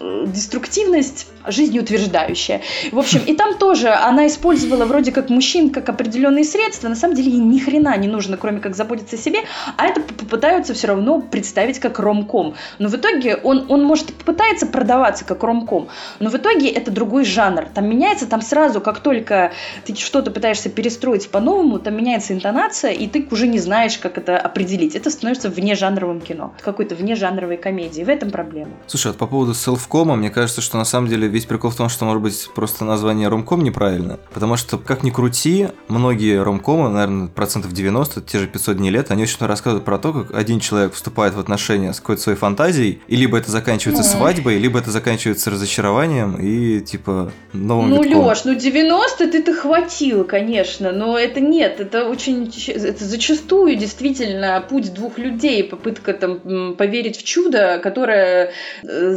деструктивность 0.00 1.26
жизнеутверждающая. 1.46 2.62
В 2.92 2.98
общем, 2.98 3.20
и 3.26 3.34
там 3.34 3.58
тоже 3.58 3.88
она 3.88 4.26
использовала 4.26 4.84
вроде 4.84 5.12
как 5.12 5.28
мужчин 5.28 5.70
как 5.70 5.88
определенные 5.88 6.44
средства, 6.44 6.88
на 6.88 6.94
самом 6.94 7.16
деле 7.16 7.32
ей 7.32 7.40
ни 7.40 7.58
хрена 7.58 7.96
не 7.96 8.08
нужно, 8.08 8.36
кроме 8.36 8.60
как 8.60 8.76
заботиться 8.76 9.16
о 9.16 9.18
себе, 9.18 9.40
а 9.76 9.86
это 9.86 10.00
попытаются 10.00 10.74
все 10.74 10.88
равно 10.88 11.20
представить 11.20 11.78
как 11.78 11.98
ромком. 11.98 12.54
Но 12.78 12.88
в 12.88 12.94
итоге 12.94 13.36
он, 13.36 13.66
он 13.68 13.84
может 13.84 14.12
попытается 14.14 14.66
продаваться 14.66 15.24
как 15.24 15.42
ромком, 15.42 15.88
но 16.20 16.30
в 16.30 16.36
итоге 16.36 16.68
это 16.68 16.90
другой 16.90 17.24
жанр. 17.24 17.66
Там 17.74 17.88
меняется, 17.88 18.26
там 18.26 18.42
сразу, 18.42 18.80
как 18.80 19.00
только 19.00 19.52
ты 19.84 19.94
что-то 19.94 20.30
пытаешься 20.30 20.68
перестроить 20.68 21.28
по-новому, 21.28 21.78
там 21.78 21.96
меняется 21.96 22.32
интонация, 22.32 22.92
и 22.92 23.06
ты 23.06 23.26
уже 23.30 23.46
не 23.46 23.58
знаешь, 23.58 23.98
как 23.98 24.18
это 24.18 24.38
определить. 24.38 24.94
Это 24.94 25.10
становится 25.10 25.48
вне 25.48 25.74
жанровым 25.74 26.20
кино, 26.20 26.54
какой-то 26.60 26.94
вне 26.94 27.14
жанровой 27.14 27.56
комедии. 27.56 28.02
В 28.02 28.08
этом 28.08 28.30
проблема. 28.30 28.70
Слушай, 28.86 29.08
вот 29.08 29.18
по 29.18 29.26
поводу 29.26 29.54
селфкома, 29.82 30.16
мне 30.16 30.30
кажется, 30.30 30.60
что 30.60 30.78
на 30.78 30.84
самом 30.84 31.08
деле 31.08 31.28
весь 31.28 31.44
прикол 31.44 31.70
в 31.70 31.76
том, 31.76 31.88
что, 31.88 32.04
может 32.04 32.22
быть, 32.22 32.48
просто 32.54 32.84
название 32.84 33.28
ромком 33.28 33.62
неправильно. 33.62 34.18
Потому 34.32 34.56
что, 34.56 34.78
как 34.78 35.02
ни 35.02 35.10
крути, 35.10 35.68
многие 35.88 36.42
ромкомы, 36.42 36.88
наверное, 36.88 37.28
процентов 37.28 37.72
90, 37.72 38.20
те 38.22 38.38
же 38.38 38.46
500 38.46 38.76
дней 38.76 38.90
лет, 38.90 39.10
они 39.10 39.24
очень 39.24 39.44
рассказывают 39.46 39.84
про 39.84 39.98
то, 39.98 40.12
как 40.12 40.34
один 40.34 40.60
человек 40.60 40.94
вступает 40.94 41.34
в 41.34 41.40
отношения 41.40 41.92
с 41.92 42.00
какой-то 42.00 42.22
своей 42.22 42.38
фантазией, 42.38 43.00
и 43.08 43.16
либо 43.16 43.38
это 43.38 43.50
заканчивается 43.50 44.04
свадьбой, 44.04 44.58
либо 44.58 44.78
это 44.78 44.90
заканчивается 44.90 45.50
разочарованием 45.50 46.36
и, 46.36 46.80
типа, 46.80 47.32
новым 47.52 47.90
Ну, 47.90 48.02
Лёш, 48.02 48.44
ну 48.44 48.54
90 48.54 49.28
ты-то 49.28 49.54
хватил, 49.54 50.24
конечно, 50.24 50.92
но 50.92 51.18
это 51.18 51.40
нет, 51.40 51.80
это 51.80 52.08
очень, 52.08 52.52
это 52.66 53.04
зачастую 53.04 53.76
действительно 53.76 54.64
путь 54.68 54.94
двух 54.94 55.18
людей, 55.18 55.64
попытка 55.64 56.12
там 56.12 56.74
поверить 56.74 57.18
в 57.18 57.24
чудо, 57.24 57.80
которое 57.82 58.52
э, 58.82 59.14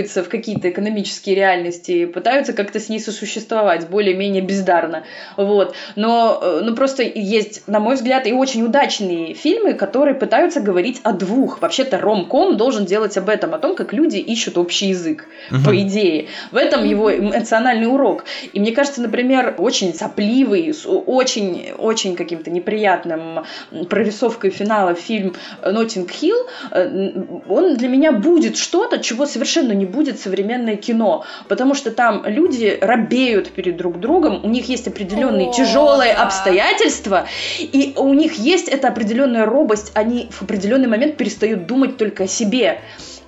запихивается 0.00 0.24
в 0.24 0.28
какие-то 0.28 0.70
экономические 0.70 1.36
реальности, 1.36 2.06
пытаются 2.06 2.52
как-то 2.52 2.80
с 2.80 2.88
ней 2.88 3.00
сосуществовать 3.00 3.88
более-менее 3.88 4.42
бездарно. 4.42 5.04
Вот. 5.36 5.74
Но 5.96 6.38
э, 6.42 6.60
ну, 6.64 6.74
просто 6.74 7.02
есть, 7.02 7.66
на 7.68 7.80
мой 7.80 7.94
взгляд, 7.94 8.26
и 8.26 8.32
очень 8.32 8.64
удачные 8.64 9.34
фильмы, 9.34 9.74
которые 9.74 10.14
пытаются 10.14 10.60
говорить 10.60 11.00
о 11.02 11.12
двух. 11.12 11.60
Вообще-то 11.60 11.98
ромком 11.98 12.56
должен 12.56 12.86
делать 12.86 13.16
об 13.16 13.28
этом, 13.28 13.54
о 13.54 13.58
том, 13.58 13.74
как 13.74 13.92
люди 13.92 14.16
ищут 14.16 14.58
общий 14.58 14.88
язык, 14.88 15.26
угу. 15.50 15.64
по 15.64 15.76
идее. 15.76 16.26
В 16.52 16.56
этом 16.56 16.84
его 16.84 17.10
эмоциональный 17.10 17.86
урок. 17.86 18.24
И 18.52 18.60
мне 18.60 18.72
кажется, 18.72 19.02
например, 19.02 19.54
очень 19.58 19.94
сопливый, 19.94 20.72
с 20.72 20.86
очень-очень 20.86 22.16
каким-то 22.16 22.50
неприятным 22.50 23.44
прорисовкой 23.88 24.50
финала 24.50 24.94
фильм 24.94 25.34
«Ноттинг 25.64 26.10
Хилл», 26.10 26.36
э, 26.70 27.12
он 27.48 27.76
для 27.76 27.88
меня 27.88 28.12
будет 28.12 28.56
что-то, 28.56 28.98
чего 28.98 29.26
совершенно 29.26 29.72
не 29.80 29.86
будет 29.86 30.20
современное 30.20 30.76
кино 30.76 31.24
потому 31.48 31.74
что 31.74 31.90
там 31.90 32.24
люди 32.26 32.78
робеют 32.80 33.50
перед 33.50 33.76
друг 33.76 33.98
другом, 33.98 34.44
у 34.44 34.48
них 34.48 34.68
есть 34.68 34.86
определенные 34.86 35.48
О, 35.48 35.52
тяжелые 35.52 36.14
да. 36.14 36.24
обстоятельства, 36.24 37.26
и 37.58 37.94
у 37.96 38.14
них 38.14 38.34
есть 38.34 38.68
эта 38.68 38.88
определенная 38.88 39.46
робость, 39.46 39.90
они 39.94 40.28
в 40.30 40.42
определенный 40.42 40.88
момент 40.88 41.16
перестают 41.16 41.66
думать 41.66 41.96
только 41.96 42.24
о 42.24 42.26
себе 42.26 42.80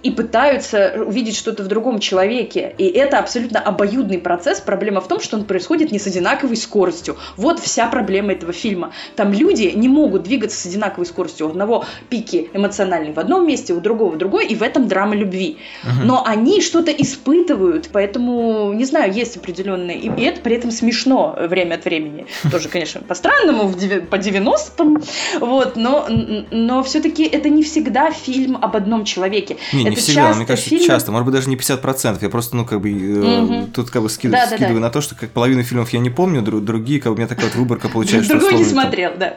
и 0.02 0.10
пытаются 0.10 0.94
увидеть 0.96 1.36
что-то 1.36 1.62
в 1.62 1.68
другом 1.68 1.98
человеке. 2.00 2.74
И 2.78 2.86
это 2.86 3.18
абсолютно 3.18 3.60
обоюдный 3.60 4.18
процесс. 4.18 4.60
Проблема 4.60 5.00
в 5.00 5.08
том, 5.08 5.20
что 5.20 5.36
он 5.36 5.44
происходит 5.44 5.92
не 5.92 5.98
с 5.98 6.06
одинаковой 6.06 6.56
скоростью. 6.56 7.16
Вот 7.36 7.60
вся 7.60 7.86
проблема 7.86 8.32
этого 8.32 8.52
фильма. 8.52 8.92
Там 9.16 9.32
люди 9.32 9.72
не 9.74 9.88
могут 9.88 10.24
двигаться 10.24 10.60
с 10.60 10.66
одинаковой 10.66 11.06
скоростью. 11.06 11.46
У 11.46 11.50
одного 11.50 11.84
пики 12.08 12.50
эмоциональные 12.52 13.12
в 13.12 13.18
одном 13.18 13.46
месте, 13.46 13.72
у 13.72 13.80
другого 13.80 14.12
в 14.12 14.18
другой, 14.18 14.46
и 14.46 14.54
в 14.54 14.62
этом 14.62 14.88
драма 14.88 15.14
любви. 15.14 15.58
Угу. 15.84 16.04
Но 16.04 16.24
они 16.26 16.60
что-то 16.60 16.90
испытывают, 16.90 17.90
поэтому, 17.92 18.72
не 18.72 18.84
знаю, 18.84 19.12
есть 19.12 19.36
определенные... 19.36 19.98
И 19.98 20.22
это 20.22 20.40
при 20.40 20.56
этом 20.56 20.70
смешно 20.70 21.36
время 21.38 21.76
от 21.76 21.84
времени. 21.84 22.26
Тоже, 22.50 22.68
конечно, 22.68 23.00
по-странному, 23.00 23.72
по 24.10 24.16
90-м, 24.16 25.02
вот, 25.40 25.76
но, 25.76 26.08
но 26.50 26.82
все-таки 26.82 27.24
это 27.24 27.48
не 27.48 27.62
всегда 27.62 28.10
фильм 28.10 28.58
об 28.60 28.76
одном 28.76 29.04
человеке. 29.04 29.56
Не, 29.72 29.91
не 29.94 30.00
всегда, 30.00 30.22
часто, 30.22 30.36
мне 30.36 30.46
кажется, 30.46 30.70
фильм... 30.70 30.86
часто, 30.86 31.12
может 31.12 31.26
быть, 31.26 31.34
даже 31.34 31.48
не 31.48 31.56
50%. 31.56 32.18
Я 32.20 32.28
просто, 32.28 32.56
ну, 32.56 32.64
как 32.64 32.80
бы, 32.80 32.90
угу. 32.90 33.66
тут 33.74 33.90
как 33.90 34.02
бы 34.02 34.08
скид... 34.08 34.30
да, 34.30 34.46
скидываю 34.46 34.74
да, 34.74 34.80
да. 34.80 34.86
на 34.86 34.90
то, 34.90 35.00
что 35.00 35.14
как 35.14 35.30
половину 35.30 35.62
фильмов 35.62 35.90
я 35.90 36.00
не 36.00 36.10
помню, 36.10 36.42
другие, 36.42 37.00
как 37.00 37.12
бы, 37.12 37.14
у 37.14 37.18
меня 37.18 37.28
такая 37.28 37.46
вот 37.46 37.56
выборка 37.56 37.88
получается. 37.88 38.38
Другой 38.38 38.54
не 38.54 38.64
смотрел, 38.64 39.12
да. 39.18 39.34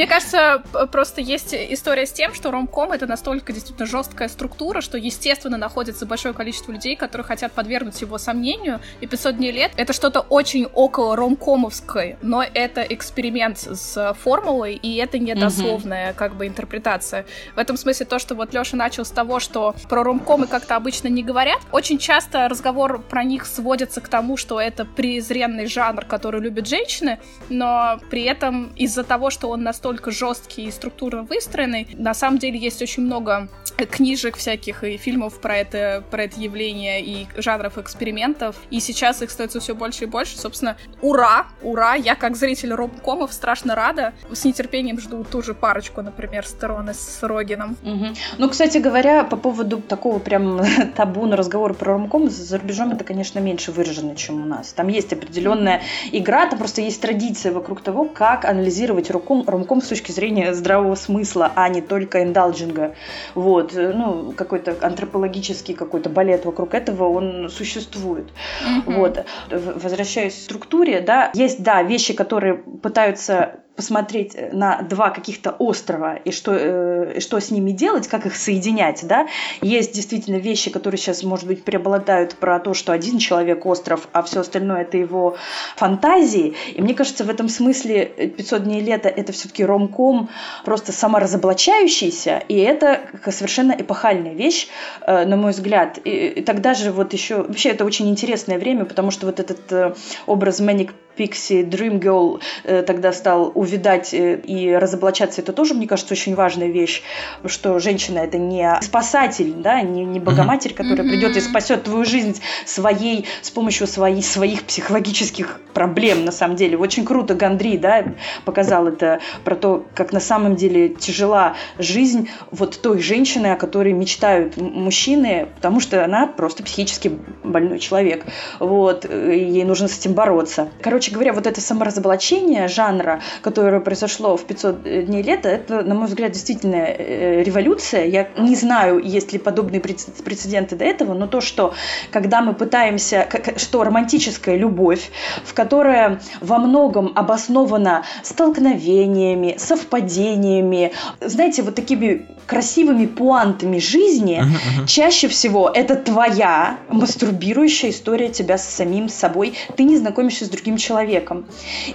Мне 0.00 0.06
кажется, 0.06 0.62
просто 0.92 1.20
есть 1.20 1.52
история 1.52 2.06
с 2.06 2.12
тем, 2.12 2.32
что 2.32 2.50
ромком 2.50 2.92
это 2.92 3.06
настолько 3.06 3.52
действительно 3.52 3.86
жесткая 3.86 4.28
структура, 4.28 4.80
что, 4.80 4.96
естественно, 4.96 5.58
находится 5.58 6.06
большое 6.06 6.32
количество 6.32 6.72
людей, 6.72 6.96
которые 6.96 7.26
хотят 7.26 7.52
подвергнуть 7.52 8.00
его 8.00 8.16
сомнению, 8.16 8.80
и 9.02 9.06
500 9.06 9.36
дней 9.36 9.52
лет— 9.52 9.72
это 9.76 9.92
что-то 9.92 10.20
очень 10.20 10.64
около 10.64 11.16
ромкомовской, 11.16 12.16
но 12.22 12.42
это 12.42 12.80
эксперимент 12.80 13.58
с 13.58 14.14
формулой, 14.18 14.72
и 14.76 14.96
это 14.96 15.18
не 15.18 15.34
дословная, 15.34 16.14
как 16.14 16.34
бы, 16.34 16.46
интерпретация. 16.46 17.26
В 17.54 17.58
этом 17.58 17.76
смысле 17.76 18.06
то, 18.06 18.18
что 18.18 18.34
вот 18.34 18.54
Лёша 18.54 18.76
начал 18.76 19.04
с 19.04 19.10
того, 19.10 19.38
что 19.38 19.74
про 19.90 20.02
ромкомы 20.02 20.46
как-то 20.46 20.76
обычно 20.76 21.08
не 21.08 21.22
говорят. 21.22 21.58
Очень 21.72 21.98
часто 21.98 22.48
разговор 22.48 23.02
про 23.02 23.22
них 23.22 23.44
сводится 23.44 24.00
к 24.00 24.08
тому, 24.08 24.38
что 24.38 24.58
это 24.58 24.86
презренный 24.86 25.66
жанр, 25.66 26.06
который 26.06 26.40
любят 26.40 26.66
женщины, 26.66 27.20
но 27.50 28.00
при 28.08 28.22
этом 28.22 28.72
из-за 28.76 29.04
того, 29.04 29.28
что 29.28 29.50
он 29.50 29.62
настолько 29.62 29.89
жесткий 30.06 30.64
и 30.64 30.70
структурно 30.70 31.22
выстроенный, 31.22 31.88
на 31.94 32.14
самом 32.14 32.38
деле 32.38 32.58
есть 32.58 32.82
очень 32.82 33.02
много 33.02 33.48
книжек 33.76 34.36
всяких 34.36 34.84
и 34.84 34.96
фильмов 34.96 35.40
про 35.40 35.56
это, 35.58 36.04
про 36.10 36.24
это 36.24 36.40
явление 36.40 37.02
и 37.02 37.26
жанров 37.36 37.78
экспериментов. 37.78 38.56
И 38.70 38.80
сейчас 38.80 39.22
их 39.22 39.30
становится 39.30 39.60
все 39.60 39.74
больше 39.74 40.04
и 40.04 40.06
больше. 40.06 40.38
Собственно, 40.38 40.76
ура! 41.00 41.46
Ура! 41.62 41.94
Я 41.94 42.14
как 42.14 42.36
зритель 42.36 42.72
ромкомов 42.72 43.32
страшно 43.32 43.74
рада. 43.74 44.12
С 44.32 44.44
нетерпением 44.44 45.00
жду 45.00 45.24
ту 45.24 45.42
же 45.42 45.54
парочку, 45.54 46.02
например, 46.02 46.46
Стероны 46.46 46.94
с 46.94 47.22
Рогином. 47.22 47.76
Угу. 47.82 48.06
Ну, 48.38 48.48
кстати 48.48 48.78
говоря, 48.78 49.24
по 49.24 49.36
поводу 49.36 49.80
такого 49.80 50.18
прям 50.18 50.60
табу 50.96 51.26
на 51.26 51.36
разговор 51.36 51.74
про 51.74 51.92
ромком, 51.92 52.30
за 52.30 52.58
рубежом 52.58 52.92
это, 52.92 53.04
конечно, 53.04 53.38
меньше 53.38 53.72
выражено, 53.72 54.16
чем 54.16 54.42
у 54.42 54.46
нас. 54.46 54.72
Там 54.72 54.88
есть 54.88 55.12
определенная 55.12 55.82
игра, 56.12 56.46
там 56.46 56.58
просто 56.58 56.80
есть 56.80 57.00
традиция 57.00 57.52
вокруг 57.52 57.80
того, 57.82 58.04
как 58.04 58.44
анализировать 58.44 59.10
ромком, 59.10 59.44
ромком 59.46 59.80
с 59.80 59.88
точки 59.88 60.12
зрения 60.12 60.54
здравого 60.54 60.94
смысла, 60.94 61.52
а 61.54 61.68
не 61.68 61.80
только 61.80 62.22
индалджинга. 62.22 62.94
Вот 63.34 63.59
вот, 63.60 63.74
э, 63.74 63.92
ну, 63.92 64.32
какой-то 64.32 64.76
антропологический 64.80 65.74
какой-то 65.74 66.10
балет 66.10 66.44
вокруг 66.44 66.74
этого, 66.74 67.08
он 67.08 67.48
существует. 67.50 68.28
Mm-hmm. 68.28 68.94
Вот. 68.96 69.24
Возвращаясь 69.50 70.34
к 70.34 70.38
структуре, 70.38 71.00
да, 71.00 71.30
есть, 71.34 71.62
да, 71.62 71.82
вещи, 71.82 72.14
которые 72.14 72.54
пытаются 72.54 73.60
посмотреть 73.76 74.36
на 74.52 74.82
два 74.82 75.10
каких-то 75.10 75.52
острова 75.52 76.16
и 76.16 76.32
что, 76.32 76.52
э, 76.54 77.20
что 77.20 77.40
с 77.40 77.50
ними 77.50 77.70
делать, 77.70 78.08
как 78.08 78.26
их 78.26 78.36
соединять, 78.36 79.06
да. 79.06 79.26
Есть 79.62 79.94
действительно 79.94 80.36
вещи, 80.36 80.70
которые 80.70 80.98
сейчас, 80.98 81.22
может 81.22 81.46
быть, 81.46 81.64
преобладают 81.64 82.36
про 82.36 82.60
то, 82.60 82.74
что 82.74 82.92
один 82.92 83.18
человек 83.18 83.64
остров, 83.64 84.08
а 84.12 84.22
все 84.22 84.40
остальное 84.40 84.82
это 84.82 84.96
его 84.96 85.36
фантазии. 85.76 86.54
И 86.74 86.82
мне 86.82 86.94
кажется, 86.94 87.24
в 87.24 87.30
этом 87.30 87.48
смысле 87.48 88.04
500 88.06 88.64
дней 88.64 88.80
лета 88.80 89.08
это 89.08 89.32
все-таки 89.32 89.64
ромком 89.64 90.28
просто 90.64 90.92
саморазоблачающийся, 90.92 92.42
и 92.48 92.56
это 92.56 93.00
совершенно 93.30 93.72
эпохальная 93.72 94.34
вещь, 94.34 94.68
э, 95.06 95.24
на 95.24 95.36
мой 95.36 95.52
взгляд. 95.52 95.98
И, 96.04 96.10
и 96.10 96.42
тогда 96.42 96.74
же 96.74 96.92
вот 96.92 97.12
еще... 97.12 97.42
Вообще 97.42 97.70
это 97.70 97.84
очень 97.84 98.08
интересное 98.08 98.58
время, 98.58 98.84
потому 98.84 99.10
что 99.10 99.26
вот 99.26 99.40
этот 99.40 99.72
э, 99.72 99.94
образ 100.26 100.60
Manic 100.60 100.90
Пикси, 101.16 101.62
Dream 101.62 102.00
Girl 102.00 102.40
э, 102.64 102.82
тогда 102.82 103.12
стал 103.12 103.52
увидать 103.54 104.14
э, 104.14 104.40
и 104.40 104.72
разоблачаться, 104.72 105.40
это 105.40 105.52
тоже, 105.52 105.74
мне 105.74 105.86
кажется, 105.86 106.14
очень 106.14 106.34
важная 106.34 106.68
вещь, 106.68 107.02
что 107.44 107.78
женщина 107.78 108.20
это 108.20 108.38
не 108.38 108.78
спасатель, 108.82 109.52
да, 109.54 109.82
не, 109.82 110.04
не 110.04 110.20
богоматерь, 110.20 110.74
которая 110.74 111.06
mm-hmm. 111.06 111.10
придет 111.10 111.36
и 111.36 111.40
спасет 111.40 111.84
твою 111.84 112.04
жизнь 112.04 112.40
своей, 112.64 113.26
с 113.42 113.50
помощью 113.50 113.86
своей, 113.86 114.22
своих 114.22 114.64
психологических 114.64 115.60
проблем, 115.74 116.24
на 116.24 116.32
самом 116.32 116.56
деле. 116.56 116.78
Очень 116.78 117.04
круто 117.04 117.34
Гандри, 117.34 117.76
да, 117.76 118.04
показал 118.44 118.88
это 118.88 119.20
про 119.44 119.56
то, 119.56 119.84
как 119.94 120.12
на 120.12 120.20
самом 120.20 120.56
деле 120.56 120.88
тяжела 120.88 121.54
жизнь 121.78 122.28
вот 122.50 122.80
той 122.80 123.00
женщины, 123.00 123.48
о 123.48 123.56
которой 123.56 123.92
мечтают 123.92 124.56
мужчины, 124.56 125.48
потому 125.56 125.80
что 125.80 126.04
она 126.04 126.26
просто 126.26 126.62
психически 126.62 127.18
больной 127.44 127.78
человек. 127.78 128.24
Вот, 128.58 129.04
ей 129.10 129.64
нужно 129.64 129.88
с 129.88 129.98
этим 129.98 130.14
бороться. 130.14 130.68
Короче, 130.80 130.99
короче 131.00 131.12
говоря, 131.12 131.32
вот 131.32 131.46
это 131.46 131.62
саморазоблачение 131.62 132.68
жанра, 132.68 133.22
которое 133.40 133.80
произошло 133.80 134.36
в 134.36 134.44
500 134.44 134.82
дней 135.06 135.22
лета, 135.22 135.48
это, 135.48 135.80
на 135.82 135.94
мой 135.94 136.08
взгляд, 136.08 136.32
действительно 136.32 136.76
э, 136.76 137.42
революция. 137.42 138.04
Я 138.04 138.28
не 138.36 138.54
знаю, 138.54 138.98
есть 139.02 139.32
ли 139.32 139.38
подобные 139.38 139.80
прецеденты 139.80 140.76
до 140.76 140.84
этого, 140.84 141.14
но 141.14 141.26
то, 141.26 141.40
что 141.40 141.72
когда 142.10 142.42
мы 142.42 142.52
пытаемся, 142.52 143.26
что 143.56 143.82
романтическая 143.82 144.56
любовь, 144.56 145.10
в 145.42 145.54
которой 145.54 146.18
во 146.42 146.58
многом 146.58 147.12
обоснована 147.14 148.04
столкновениями, 148.22 149.56
совпадениями, 149.56 150.92
знаете, 151.22 151.62
вот 151.62 151.76
такими 151.76 152.26
красивыми 152.46 153.06
пуантами 153.06 153.78
жизни, 153.78 154.42
uh-huh, 154.42 154.82
uh-huh. 154.82 154.86
чаще 154.86 155.28
всего 155.28 155.70
это 155.72 155.94
твоя 155.94 156.78
мастурбирующая 156.90 157.90
история 157.90 158.28
тебя 158.28 158.58
с 158.58 158.68
самим 158.68 159.08
собой. 159.08 159.54
Ты 159.76 159.84
не 159.84 159.96
знакомишься 159.96 160.44
с 160.44 160.48
другим 160.48 160.76
человеком 160.76 160.89
человеком. 160.90 161.44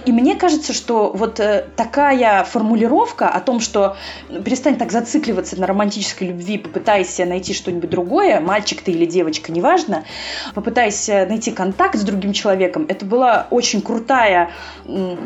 И 0.06 0.12
мне 0.12 0.36
кажется, 0.36 0.72
что 0.72 1.12
вот 1.14 1.38
э, 1.38 1.66
такая 1.76 2.44
формулировка 2.44 3.28
о 3.28 3.40
том, 3.40 3.60
что 3.60 3.96
перестань 4.28 4.76
так 4.76 4.90
зацикливаться 4.90 5.60
на 5.60 5.66
романтической 5.66 6.28
любви, 6.28 6.56
попытайся 6.56 7.26
найти 7.26 7.52
что-нибудь 7.52 7.90
другое, 7.90 8.40
мальчик 8.40 8.80
ты 8.80 8.92
или 8.92 9.04
девочка, 9.04 9.52
неважно, 9.52 10.04
попытайся 10.54 11.26
найти 11.28 11.50
контакт 11.50 11.96
с 11.96 12.02
другим 12.02 12.32
человеком, 12.32 12.86
это 12.88 13.04
была 13.04 13.46
очень 13.50 13.82
крутая, 13.82 14.50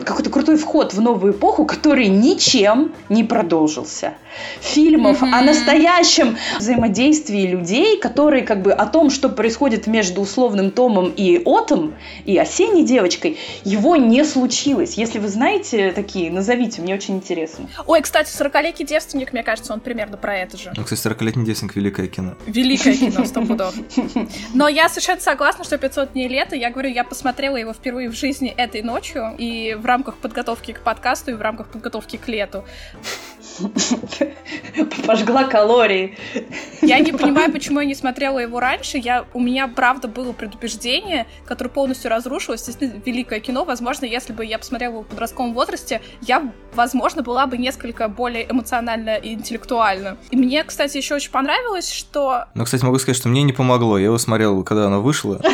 какой-то 0.05 0.31
крутой 0.31 0.57
вход 0.57 0.93
в 0.93 1.01
новую 1.01 1.33
эпоху, 1.33 1.65
который 1.65 2.09
ничем 2.09 2.93
не 3.09 3.23
продолжился. 3.23 4.15
Фильмов 4.61 5.23
mm-hmm. 5.23 5.33
о 5.33 5.43
настоящем 5.43 6.37
взаимодействии 6.59 7.47
людей, 7.47 7.99
которые 7.99 8.43
как 8.43 8.63
бы 8.63 8.73
о 8.73 8.87
том, 8.87 9.11
что 9.11 9.29
происходит 9.29 9.87
между 9.87 10.21
условным 10.21 10.71
Томом 10.71 11.13
и 11.17 11.41
Отом, 11.45 11.95
и 12.25 12.37
осенней 12.37 12.85
девочкой, 12.85 13.39
его 13.65 13.97
не 13.97 14.25
случилось. 14.25 14.95
Если 14.95 15.19
вы 15.19 15.29
знаете 15.29 15.93
такие, 15.93 16.31
назовите, 16.31 16.83
мне 16.83 16.95
очень 16.95 17.17
интересно. 17.17 17.69
Ой, 17.87 18.01
кстати, 18.01 18.31
«40-летний 18.31 18.87
девственник», 18.87 19.33
мне 19.33 19.43
кажется, 19.43 19.73
он 19.73 19.81
примерно 19.81 20.17
про 20.17 20.39
это 20.39 20.57
же. 20.57 20.73
Ну, 20.77 20.85
кстати, 20.85 21.01
«40-летний 21.01 21.45
девственник»— 21.45 21.75
великое 21.77 22.09
кино. 22.09 22.35
Великое 22.47 22.97
кино, 22.97 23.25
сто 23.27 23.43
пудов. 23.43 23.75
Но 24.55 24.69
я 24.69 24.89
совершенно 24.89 25.21
согласна, 25.21 25.65
что 25.65 25.77
«500 25.77 26.13
дней 26.13 26.29
лета», 26.29 26.57
я 26.57 26.71
говорю, 26.71 26.91
я 26.91 27.05
посмотрела 27.05 27.57
его 27.57 27.73
впервые 27.73 28.09
в 28.09 28.15
жизни 28.15 28.49
этой 28.49 28.83
ночью, 28.83 29.35
и 29.39 29.75
в 29.75 29.85
рамках 29.85 30.17
подготовки 30.17 30.73
к 30.73 30.81
подкасту, 30.81 31.33
и 31.33 31.35
в 31.35 31.41
рамках 31.41 31.69
подготовки 31.69 32.17
к 32.17 32.29
лету. 32.29 32.65
Пожгла 35.07 35.45
калории. 35.45 36.17
Я 36.83 36.99
не 37.01 37.13
понимаю, 37.13 37.53
почему 37.53 37.81
я 37.81 37.87
не 37.87 37.95
смотрела 37.95 38.39
его 38.39 38.61
раньше. 38.61 38.99
Я, 38.99 39.25
у 39.35 39.41
меня, 39.41 39.69
правда, 39.69 40.09
было 40.09 40.33
предубеждение, 40.33 41.27
которое 41.45 41.71
полностью 41.71 42.11
разрушилось. 42.11 42.61
Естественно, 42.61 43.01
великое 43.05 43.41
кино. 43.41 43.65
Возможно, 43.65 44.05
если 44.05 44.33
бы 44.33 44.45
я 44.45 44.59
посмотрела 44.59 44.93
его 44.93 45.03
в 45.03 45.07
подростковом 45.07 45.55
возрасте, 45.55 46.01
я, 46.21 46.53
возможно, 46.75 47.23
была 47.23 47.47
бы 47.47 47.59
несколько 47.59 48.09
более 48.09 48.51
эмоционально 48.51 49.17
и 49.17 49.35
интеллектуально. 49.35 50.17
И 50.31 50.37
мне, 50.37 50.65
кстати, 50.65 50.97
еще 50.97 51.15
очень 51.15 51.31
понравилось, 51.31 51.91
что... 51.91 52.47
Ну, 52.55 52.65
кстати, 52.65 52.85
могу 52.85 52.99
сказать, 52.99 53.17
что 53.17 53.29
мне 53.29 53.43
не 53.43 53.53
помогло. 53.53 53.99
Я 53.99 54.07
его 54.07 54.19
смотрел, 54.19 54.63
когда 54.65 54.87
оно 54.87 55.01
вышло. 55.01 55.41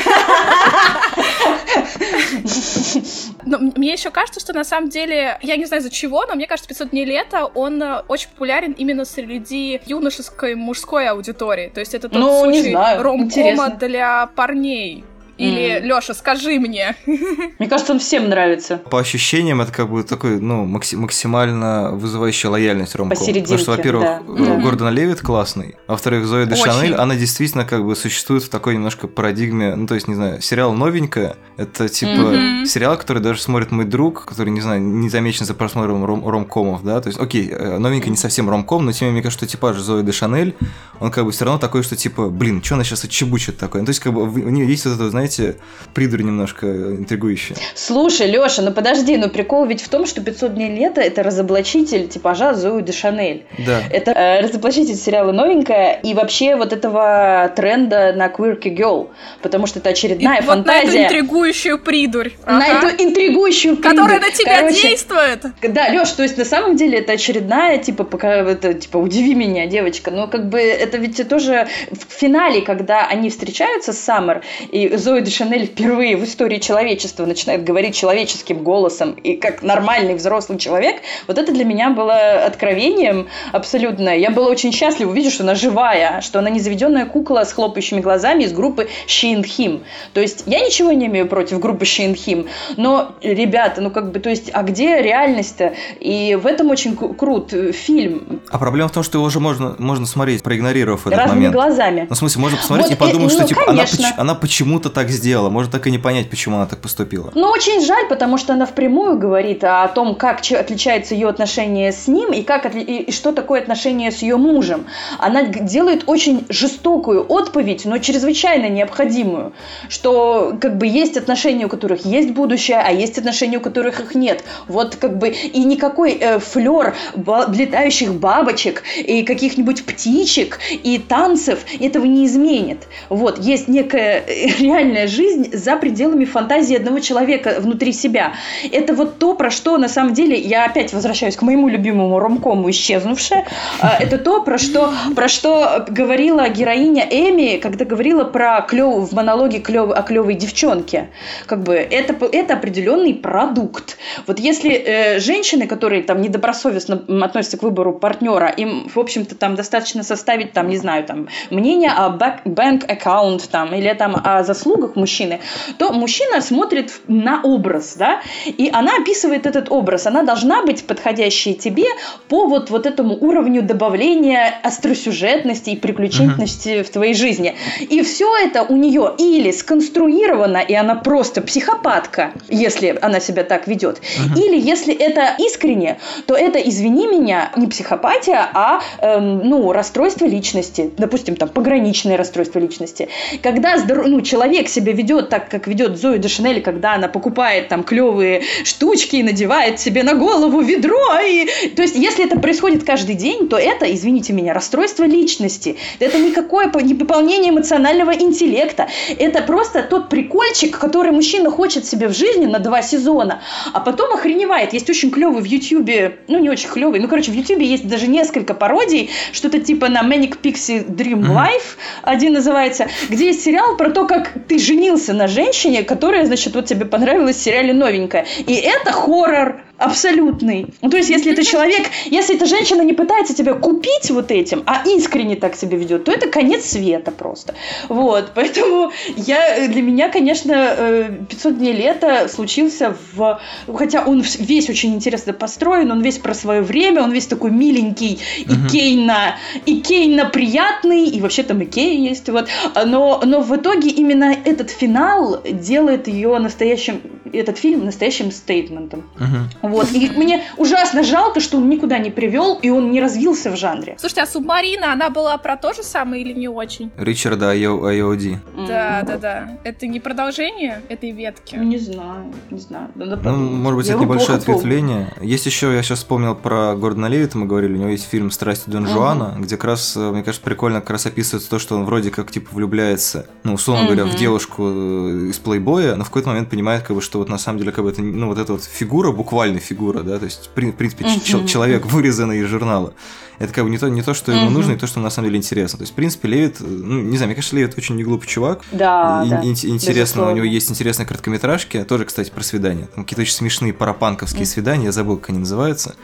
Но 3.44 3.58
мне 3.58 3.92
еще 3.92 4.10
кажется, 4.10 4.40
что 4.40 4.52
на 4.52 4.64
самом 4.64 4.88
деле, 4.88 5.38
я 5.42 5.56
не 5.56 5.64
знаю 5.66 5.82
за 5.82 5.90
чего, 5.90 6.24
но 6.26 6.34
мне 6.34 6.46
кажется, 6.46 6.68
500 6.68 6.90
дней 6.90 7.04
лета, 7.04 7.46
он 7.46 7.82
э, 7.82 8.02
очень 8.08 8.28
популярен 8.30 8.72
именно 8.72 9.04
среди 9.04 9.80
юношеской 9.86 10.54
мужской 10.54 11.08
аудитории. 11.08 11.70
То 11.72 11.80
есть 11.80 11.94
это 11.94 12.08
тот 12.08 12.20
ну, 12.20 12.42
случай 12.44 12.74
ромкома 12.74 13.70
для 13.70 14.26
парней. 14.34 15.04
Или, 15.38 15.80
mm. 15.80 15.86
Лёша, 15.86 16.14
скажи 16.14 16.58
мне. 16.58 16.96
Мне 17.06 17.68
кажется, 17.68 17.92
он 17.92 17.98
всем 17.98 18.28
нравится. 18.28 18.78
По 18.90 19.00
ощущениям, 19.00 19.60
это 19.60 19.72
как 19.72 19.90
бы 19.90 20.02
такой, 20.02 20.40
ну, 20.40 20.64
максимально 20.64 21.90
вызывающая 21.92 22.50
лояльность 22.50 22.94
ромком. 22.94 23.18
Потому 23.18 23.58
что, 23.58 23.70
во-первых, 23.72 24.02
да. 24.02 24.56
Гордон 24.56 24.94
Левит 24.94 25.20
классный, 25.20 25.76
а 25.86 25.92
во-вторых, 25.92 26.26
Зоя 26.26 26.46
де 26.46 26.56
Шанель, 26.56 26.94
она 26.94 27.16
действительно 27.16 27.64
как 27.64 27.84
бы 27.84 27.94
существует 27.96 28.44
в 28.44 28.48
такой 28.48 28.74
немножко 28.74 29.08
парадигме, 29.08 29.74
ну, 29.74 29.86
то 29.86 29.94
есть, 29.94 30.08
не 30.08 30.14
знаю, 30.14 30.40
сериал 30.40 30.72
«Новенькая», 30.72 31.36
это 31.56 31.88
типа 31.88 32.10
mm-hmm. 32.10 32.66
сериал, 32.66 32.96
который 32.96 33.22
даже 33.22 33.40
смотрит 33.40 33.70
мой 33.70 33.84
друг, 33.84 34.24
который, 34.24 34.50
не 34.50 34.60
знаю, 34.60 34.80
не 34.80 35.10
замечен 35.10 35.44
за 35.46 35.54
просмотром 35.54 36.04
ром- 36.04 36.28
ромкомов, 36.28 36.82
да, 36.82 37.00
то 37.00 37.08
есть, 37.08 37.20
окей, 37.20 37.48
э, 37.50 37.78
«Новенькая» 37.78 38.10
не 38.10 38.16
совсем 38.16 38.48
ромком, 38.48 38.84
но 38.86 38.92
тем 38.92 39.06
не 39.06 39.10
менее, 39.10 39.20
мне 39.20 39.22
кажется, 39.22 39.46
что 39.46 39.52
типаж 39.52 39.76
Зои 39.78 40.02
де 40.02 40.12
Шанель, 40.12 40.54
он 41.00 41.10
как 41.10 41.24
бы 41.24 41.32
все 41.32 41.44
равно 41.44 41.58
такой, 41.58 41.82
что 41.82 41.96
типа, 41.96 42.28
блин, 42.28 42.62
что 42.62 42.76
она 42.76 42.84
сейчас 42.84 43.04
отчебучит 43.04 43.58
такое? 43.58 43.82
Ну, 43.82 43.86
то 43.86 43.90
есть, 43.90 44.00
как 44.00 44.12
бы 44.14 44.22
у 44.22 44.48
нее 44.48 44.66
есть 44.66 44.86
вот 44.86 44.94
это, 44.94 45.10
знаете, 45.10 45.25
знаете, 45.26 45.58
придурь 45.94 46.22
немножко 46.22 46.66
интригующая. 46.66 47.56
Слушай, 47.74 48.30
Лёша, 48.30 48.62
ну 48.62 48.72
подожди, 48.72 49.16
ну 49.16 49.28
прикол 49.28 49.66
ведь 49.66 49.82
в 49.82 49.88
том, 49.88 50.06
что 50.06 50.20
500 50.20 50.54
дней 50.54 50.76
лета 50.76 51.00
это 51.00 51.22
разоблачитель 51.22 52.08
типажа 52.08 52.54
Зои 52.54 52.82
де 52.82 52.92
Шанель. 52.92 53.44
Да. 53.66 53.82
Это 53.90 54.12
э, 54.12 54.40
разоблачитель 54.42 54.94
сериала 54.94 55.32
новенькая 55.32 56.00
и 56.02 56.14
вообще 56.14 56.56
вот 56.56 56.72
этого 56.72 57.50
тренда 57.56 58.12
на 58.12 58.28
quirky 58.28 58.74
girl, 58.76 59.08
потому 59.42 59.66
что 59.66 59.80
это 59.80 59.90
очередная 59.90 60.40
и 60.40 60.42
фантазия. 60.42 60.86
Вот 60.86 60.94
на 60.94 60.98
эту 60.98 61.14
интригующую 61.14 61.78
придурь. 61.78 62.32
Ага. 62.44 62.58
На 62.58 62.66
эту 62.68 63.02
интригующую 63.02 63.76
придурь. 63.76 63.96
Которая 63.96 64.20
на 64.20 64.30
тебя 64.30 64.60
Короче, 64.60 64.88
действует. 64.88 65.46
Да, 65.62 65.88
Лёш, 65.88 66.10
то 66.10 66.22
есть 66.22 66.36
на 66.36 66.44
самом 66.44 66.76
деле 66.76 66.98
это 66.98 67.12
очередная, 67.12 67.78
типа, 67.78 68.04
пока 68.04 68.36
это, 68.36 68.74
типа, 68.74 68.98
удиви 68.98 69.34
меня, 69.34 69.66
девочка, 69.66 70.10
но 70.10 70.28
как 70.28 70.48
бы 70.48 70.60
это 70.60 70.98
ведь 70.98 71.26
тоже 71.28 71.66
в 71.90 72.12
финале, 72.12 72.60
когда 72.62 73.06
они 73.06 73.30
встречаются 73.30 73.92
с 73.92 73.98
Саммер, 73.98 74.42
и 74.70 74.96
Зои 74.96 75.15
Зои 75.16 75.22
де 75.22 75.30
Шанель 75.30 75.64
впервые 75.64 76.14
в 76.18 76.24
истории 76.24 76.58
человечества 76.58 77.24
начинает 77.24 77.64
говорить 77.64 77.94
человеческим 77.94 78.58
голосом 78.62 79.12
и 79.12 79.36
как 79.36 79.62
нормальный 79.62 80.14
взрослый 80.14 80.58
человек, 80.58 80.96
вот 81.26 81.38
это 81.38 81.52
для 81.52 81.64
меня 81.64 81.88
было 81.88 82.44
откровением 82.44 83.28
абсолютно. 83.50 84.10
Я 84.10 84.30
была 84.30 84.48
очень 84.48 84.72
счастлива 84.72 85.10
увидеть, 85.10 85.32
что 85.32 85.44
она 85.44 85.54
живая, 85.54 86.20
что 86.20 86.38
она 86.38 86.50
не 86.50 86.60
заведенная 86.60 87.06
кукла 87.06 87.44
с 87.44 87.52
хлопающими 87.54 88.00
глазами 88.00 88.44
из 88.44 88.52
группы 88.52 88.88
She 89.06 89.34
and 89.34 89.44
Him. 89.44 89.84
То 90.12 90.20
есть 90.20 90.42
я 90.44 90.60
ничего 90.60 90.92
не 90.92 91.06
имею 91.06 91.26
против 91.28 91.60
группы 91.60 91.86
She 91.86 92.12
and 92.12 92.14
Him, 92.14 92.48
но, 92.76 93.12
ребята, 93.22 93.80
ну 93.80 93.90
как 93.90 94.12
бы, 94.12 94.20
то 94.20 94.28
есть, 94.28 94.50
а 94.52 94.62
где 94.64 95.00
реальность-то? 95.00 95.72
И 95.98 96.34
в 96.34 96.46
этом 96.46 96.68
очень 96.68 96.94
крут 96.94 97.54
фильм. 97.72 98.42
А 98.50 98.58
проблема 98.58 98.90
в 98.90 98.92
том, 98.92 99.02
что 99.02 99.16
его 99.16 99.26
уже 99.26 99.40
можно, 99.40 99.76
можно 99.78 100.04
смотреть, 100.04 100.42
проигнорировав 100.42 101.06
этот 101.06 101.18
Разными 101.18 101.36
момент. 101.38 101.54
глазами. 101.54 102.06
Ну, 102.06 102.14
в 102.14 102.18
смысле, 102.18 102.42
можно 102.42 102.58
посмотреть 102.58 102.90
Вот, 102.90 102.96
и 102.96 103.00
подумать, 103.00 103.32
что 103.32 103.42
ну, 103.42 103.48
типа 103.48 103.62
она, 103.66 103.84
конечно. 103.86 104.12
она 104.18 104.34
почему-то 104.34 104.90
так 104.90 105.05
сделала. 105.10 105.50
Можно 105.50 105.72
так 105.72 105.86
и 105.86 105.90
не 105.90 105.98
понять, 105.98 106.30
почему 106.30 106.56
она 106.56 106.66
так 106.66 106.80
поступила. 106.80 107.30
Ну, 107.34 107.48
очень 107.48 107.84
жаль, 107.84 108.08
потому 108.08 108.38
что 108.38 108.52
она 108.52 108.66
впрямую 108.66 109.18
говорит 109.18 109.64
о 109.64 109.86
том, 109.88 110.14
как 110.14 110.40
отличается 110.50 111.14
ее 111.14 111.28
отношение 111.28 111.92
с 111.92 112.08
ним 112.08 112.32
и, 112.32 112.42
как 112.42 112.74
и, 112.74 113.10
что 113.10 113.32
такое 113.32 113.60
отношение 113.60 114.10
с 114.10 114.22
ее 114.22 114.36
мужем. 114.36 114.86
Она 115.18 115.44
делает 115.44 116.04
очень 116.06 116.44
жестокую 116.48 117.24
отповедь, 117.26 117.84
но 117.84 117.98
чрезвычайно 117.98 118.68
необходимую, 118.68 119.52
что 119.88 120.56
как 120.60 120.78
бы 120.78 120.86
есть 120.86 121.16
отношения, 121.16 121.66
у 121.66 121.68
которых 121.68 122.04
есть 122.04 122.30
будущее, 122.30 122.78
а 122.78 122.92
есть 122.92 123.18
отношения, 123.18 123.58
у 123.58 123.60
которых 123.60 124.00
их 124.00 124.14
нет. 124.14 124.44
Вот 124.68 124.96
как 124.96 125.18
бы 125.18 125.28
и 125.28 125.64
никакой 125.64 126.12
э, 126.12 126.38
флер 126.38 126.94
летающих 127.16 128.14
бабочек 128.14 128.82
и 128.96 129.22
каких-нибудь 129.22 129.84
птичек 129.84 130.58
и 130.70 130.98
танцев 130.98 131.60
этого 131.80 132.04
не 132.04 132.26
изменит. 132.26 132.86
Вот, 133.08 133.38
есть 133.38 133.68
некая 133.68 134.24
э, 134.26 134.48
реальная 134.96 135.06
жизнь 135.06 135.56
за 135.56 135.76
пределами 135.76 136.24
фантазии 136.24 136.76
одного 136.76 137.00
человека 137.00 137.56
внутри 137.60 137.92
себя. 137.92 138.34
Это 138.72 138.94
вот 138.94 139.18
то, 139.18 139.34
про 139.34 139.50
что 139.50 139.78
на 139.78 139.88
самом 139.88 140.14
деле, 140.14 140.38
я 140.38 140.64
опять 140.64 140.92
возвращаюсь 140.92 141.36
к 141.36 141.42
моему 141.42 141.68
любимому 141.68 142.18
ромкому 142.18 142.70
«Исчезнувшая», 142.70 143.44
А, 143.80 143.96
это 144.00 144.18
то, 144.18 144.42
про 144.42 144.58
что, 144.58 144.92
про 145.14 145.28
что 145.28 145.84
говорила 145.88 146.48
героиня 146.48 147.06
Эми, 147.10 147.58
когда 147.58 147.84
говорила 147.84 148.24
про 148.24 148.60
клёв, 148.62 149.10
в 149.10 149.14
монологе 149.14 149.58
клёв, 149.58 149.90
о 149.90 150.02
клевой 150.02 150.34
девчонке. 150.34 151.08
Как 151.46 151.62
бы 151.62 151.74
это, 151.74 152.14
это 152.32 152.54
определенный 152.54 153.14
продукт. 153.14 153.98
Вот 154.26 154.38
если 154.38 154.72
э, 154.72 155.18
женщины, 155.20 155.66
которые 155.66 156.02
там 156.02 156.20
недобросовестно 156.20 157.02
относятся 157.24 157.58
к 157.58 157.62
выбору 157.62 157.92
партнера, 157.92 158.48
им, 158.48 158.88
в 158.94 158.98
общем-то, 158.98 159.34
там 159.34 159.54
достаточно 159.54 160.02
составить, 160.02 160.52
там, 160.52 160.68
не 160.68 160.78
знаю, 160.78 161.04
там, 161.04 161.28
мнение 161.50 161.90
о 161.90 162.10
банк 162.44 162.84
аккаунт 162.90 163.48
там, 163.50 163.74
или 163.74 163.92
там 163.94 164.16
о 164.22 164.42
заслугах 164.42 164.85
мужчины, 164.94 165.40
то 165.78 165.92
мужчина 165.92 166.40
смотрит 166.40 166.92
на 167.08 167.40
образ, 167.42 167.96
да, 167.96 168.20
и 168.46 168.70
она 168.72 168.96
описывает 168.96 169.46
этот 169.46 169.70
образ. 169.70 170.06
Она 170.06 170.22
должна 170.22 170.62
быть 170.62 170.86
подходящей 170.86 171.54
тебе 171.54 171.86
по 172.28 172.46
вот, 172.46 172.70
вот 172.70 172.86
этому 172.86 173.16
уровню 173.16 173.62
добавления 173.62 174.54
остросюжетности 174.62 175.70
и 175.70 175.76
приключительности 175.76 176.82
в 176.82 176.90
твоей 176.90 177.14
жизни. 177.14 177.54
И 177.80 178.02
все 178.02 178.34
это 178.36 178.62
у 178.62 178.76
нее 178.76 179.12
или 179.18 179.50
сконструировано, 179.50 180.58
и 180.58 180.74
она 180.74 180.94
просто 180.94 181.42
психопатка, 181.42 182.32
если 182.48 182.98
она 183.00 183.20
себя 183.20 183.44
так 183.44 183.66
ведет, 183.66 184.00
или 184.36 184.58
если 184.58 184.94
это 184.94 185.34
искренне, 185.38 185.98
то 186.26 186.34
это, 186.34 186.58
извини 186.58 187.06
меня, 187.06 187.50
не 187.56 187.66
психопатия, 187.66 188.48
а 188.54 188.80
эм, 189.00 189.48
ну, 189.48 189.72
расстройство 189.72 190.26
личности. 190.26 190.90
Допустим, 190.96 191.36
там, 191.36 191.48
пограничное 191.48 192.16
расстройство 192.16 192.58
личности. 192.58 193.08
Когда 193.42 193.76
здор- 193.78 194.06
ну, 194.06 194.20
человек 194.20 194.68
себя 194.76 194.92
ведет 194.92 195.28
так, 195.28 195.48
как 195.48 195.66
ведет 195.66 195.96
Зои 195.96 196.18
де 196.18 196.28
Шанель, 196.28 196.62
когда 196.62 196.94
она 196.94 197.08
покупает 197.08 197.68
там 197.68 197.82
клевые 197.82 198.42
штучки 198.64 199.16
и 199.16 199.22
надевает 199.22 199.80
себе 199.80 200.02
на 200.02 200.14
голову 200.14 200.60
ведро. 200.60 201.18
И... 201.24 201.48
То 201.74 201.82
есть, 201.82 201.96
если 201.96 202.24
это 202.24 202.38
происходит 202.38 202.84
каждый 202.84 203.14
день, 203.14 203.48
то 203.48 203.56
это, 203.56 203.92
извините 203.92 204.32
меня, 204.32 204.52
расстройство 204.52 205.04
личности. 205.04 205.76
Это 205.98 206.18
никакое 206.18 206.70
не 206.82 206.94
выполнение 206.94 207.50
эмоционального 207.50 208.12
интеллекта. 208.12 208.88
Это 209.18 209.42
просто 209.42 209.82
тот 209.82 210.08
прикольчик, 210.08 210.78
который 210.78 211.12
мужчина 211.12 211.50
хочет 211.50 211.86
себе 211.86 212.08
в 212.08 212.14
жизни 212.14 212.46
на 212.46 212.58
два 212.58 212.82
сезона, 212.82 213.40
а 213.72 213.80
потом 213.80 214.12
охреневает. 214.12 214.72
Есть 214.72 214.90
очень 214.90 215.10
клевый 215.10 215.42
в 215.42 215.46
Ютьюбе, 215.46 216.18
ну 216.28 216.38
не 216.38 216.50
очень 216.50 216.68
клевый, 216.68 217.00
ну 217.00 217.08
короче, 217.08 217.30
в 217.30 217.34
Ютьюбе 217.34 217.66
есть 217.66 217.88
даже 217.88 218.08
несколько 218.08 218.54
пародий, 218.54 219.10
что-то 219.32 219.58
типа 219.58 219.88
на 219.88 220.02
Manic 220.02 220.38
Pixie 220.42 220.86
Dream 220.86 221.22
Life, 221.22 221.76
один 222.02 222.34
называется, 222.34 222.88
где 223.08 223.26
есть 223.26 223.42
сериал 223.42 223.76
про 223.76 223.90
то, 223.90 224.06
как 224.06 224.32
ты 224.48 224.55
женился 224.58 225.12
на 225.12 225.28
женщине, 225.28 225.82
которая, 225.82 226.26
значит, 226.26 226.54
вот 226.54 226.66
тебе 226.66 226.84
понравилась 226.84 227.36
в 227.36 227.40
сериале 227.42 227.72
новенькая. 227.72 228.26
И 228.46 228.54
это 228.54 228.92
хоррор 228.92 229.62
абсолютный. 229.78 230.66
Ну, 230.82 230.90
то 230.90 230.96
есть, 230.96 231.10
если 231.10 231.32
это 231.32 231.44
человек, 231.44 231.86
если 232.06 232.36
эта 232.36 232.46
женщина 232.46 232.82
не 232.82 232.92
пытается 232.92 233.34
тебя 233.34 233.54
купить 233.54 234.10
вот 234.10 234.30
этим, 234.30 234.62
а 234.66 234.82
искренне 234.86 235.36
так 235.36 235.56
себя 235.56 235.76
ведет, 235.76 236.04
то 236.04 236.12
это 236.12 236.28
конец 236.28 236.64
света 236.64 237.10
просто. 237.10 237.54
Вот, 237.88 238.32
поэтому 238.34 238.92
я, 239.16 239.68
для 239.68 239.82
меня, 239.82 240.08
конечно, 240.08 240.52
э, 240.52 241.10
500 241.28 241.58
дней 241.58 241.72
лета 241.72 242.28
случился 242.28 242.96
в... 243.14 243.40
Хотя 243.74 244.04
он 244.04 244.22
весь 244.38 244.70
очень 244.70 244.94
интересно 244.94 245.32
построен, 245.32 245.90
он 245.90 246.00
весь 246.00 246.18
про 246.18 246.34
свое 246.34 246.62
время, 246.62 247.02
он 247.02 247.12
весь 247.12 247.26
такой 247.26 247.50
миленький, 247.50 248.18
икейно, 248.38 249.36
икейно 249.66 250.26
приятный, 250.26 251.06
и 251.08 251.20
вообще 251.20 251.42
там 251.42 251.62
Икея 251.62 251.98
есть, 252.10 252.28
вот. 252.28 252.48
Но, 252.86 253.20
но 253.24 253.40
в 253.40 253.54
итоге 253.56 253.90
именно 253.90 254.34
этот 254.44 254.70
финал 254.70 255.42
делает 255.44 256.08
ее 256.08 256.38
настоящим, 256.38 257.00
этот 257.32 257.58
фильм 257.58 257.84
настоящим 257.84 258.30
стейтментом. 258.30 259.04
Мгм. 259.18 259.48
Вот. 259.68 259.90
И 259.92 260.08
мне 260.10 260.42
ужасно 260.56 261.02
жалко, 261.02 261.40
что 261.40 261.56
он 261.58 261.68
никуда 261.68 261.98
не 261.98 262.10
привел, 262.10 262.58
и 262.62 262.70
он 262.70 262.90
не 262.90 263.00
развился 263.00 263.50
в 263.50 263.56
жанре. 263.56 263.96
Слушайте, 263.98 264.22
а 264.22 264.26
Субмарина, 264.26 264.92
она 264.92 265.10
была 265.10 265.36
про 265.38 265.56
то 265.56 265.72
же 265.72 265.82
самое 265.82 266.22
или 266.22 266.32
не 266.32 266.48
очень? 266.48 266.90
Ричарда 266.96 267.52
Айо- 267.54 267.86
Айоди. 267.88 268.38
Да, 268.68 269.02
да, 269.06 269.16
да. 269.18 269.58
Это 269.64 269.86
не 269.86 270.00
продолжение 270.00 270.82
этой 270.88 271.10
ветки? 271.12 271.56
Не 271.56 271.78
знаю, 271.78 272.32
не 272.50 272.58
знаю. 272.58 272.88
Надо 272.94 273.16
Ну, 273.16 273.36
может 273.36 273.76
быть, 273.78 273.86
Я 273.86 273.94
это 273.94 274.02
небольшое 274.02 274.38
помню. 274.38 274.58
ответвление. 274.58 275.12
Есть 275.20 275.46
еще, 275.46 275.74
я 275.74 275.82
сейчас 275.82 275.98
вспомнил 275.98 276.34
про 276.34 276.74
Гордона 276.76 277.06
Левита, 277.06 277.38
мы 277.38 277.46
говорили, 277.46 277.74
у 277.74 277.76
него 277.78 277.90
есть 277.90 278.08
фильм 278.08 278.30
«Страсти 278.30 278.70
Дон 278.70 278.86
Жуана», 278.86 279.34
где 279.38 279.56
как 279.56 279.64
раз, 279.64 279.96
э, 279.96 280.10
мне 280.12 280.22
кажется, 280.22 280.44
прикольно 280.44 280.80
как 280.80 280.90
раз 280.90 281.06
описывается 281.06 281.48
то, 281.50 281.58
что 281.58 281.76
он 281.76 281.84
вроде 281.84 282.10
как, 282.10 282.30
типа, 282.30 282.48
влюбляется, 282.52 283.26
ну, 283.44 283.54
условно 283.54 283.84
говоря, 283.86 284.04
в 284.04 284.14
девушку 284.16 284.64
э, 284.66 285.28
из 285.30 285.38
плейбоя, 285.38 285.94
но 285.96 286.04
в 286.04 286.08
какой-то 286.08 286.28
момент 286.28 286.48
понимает, 286.50 286.82
как 286.82 286.96
бы, 286.96 287.02
что 287.02 287.18
вот 287.18 287.28
на 287.28 287.38
самом 287.38 287.58
деле, 287.58 287.72
как 287.72 287.84
бы, 287.84 287.90
это, 287.90 288.02
ну, 288.02 288.28
вот 288.28 288.38
эта 288.38 288.52
вот 288.52 288.64
фигура, 288.64 289.12
буквально 289.12 289.55
фигура, 289.60 290.02
да, 290.02 290.18
то 290.18 290.24
есть, 290.24 290.46
в 290.46 290.48
при- 290.50 290.70
в 290.70 290.74
принципе, 290.76 291.04
Мгм. 291.06 291.46
человек, 291.46 291.86
вырезанный 291.86 292.40
из 292.40 292.46
журнала. 292.48 292.94
Это 293.38 293.52
как 293.52 293.64
бы 293.64 293.70
не 293.70 293.78
то, 293.78 293.88
не 293.88 294.02
то, 294.02 294.14
что 294.14 294.32
ему 294.32 294.46
Мгм. 294.46 294.54
нужно, 294.54 294.72
и 294.72 294.76
то, 294.76 294.86
что 294.86 295.00
на 295.00 295.10
самом 295.10 295.28
деле 295.28 295.38
интересно. 295.38 295.78
То 295.78 295.82
есть, 295.82 295.92
в 295.92 295.96
принципе, 295.96 296.28
Левит, 296.28 296.60
э, 296.60 296.64
ну, 296.64 297.00
не 297.02 297.16
знаю, 297.16 297.28
мне 297.28 297.34
кажется, 297.34 297.56
Левит 297.56 297.74
очень 297.76 297.96
неглупый 297.96 298.26
чувак, 298.28 298.62
Да, 298.72 299.22
и- 299.24 299.30
да. 299.30 299.40
ин- 299.42 299.52
интересно, 299.74 300.30
у 300.30 300.34
него 300.34 300.44
есть 300.46 300.70
интересные 300.70 301.06
короткометражки, 301.06 301.84
тоже, 301.84 302.04
кстати, 302.04 302.30
про 302.30 302.42
свидания. 302.42 302.88
Там 302.94 303.04
какие-то 303.04 303.22
очень 303.22 303.34
смешные 303.34 303.72
парапанковские 303.72 304.46
свидания, 304.46 304.86
я 304.86 304.92
забыл, 304.92 305.16
как 305.18 305.30
они 305.30 305.38
называются. 305.40 305.94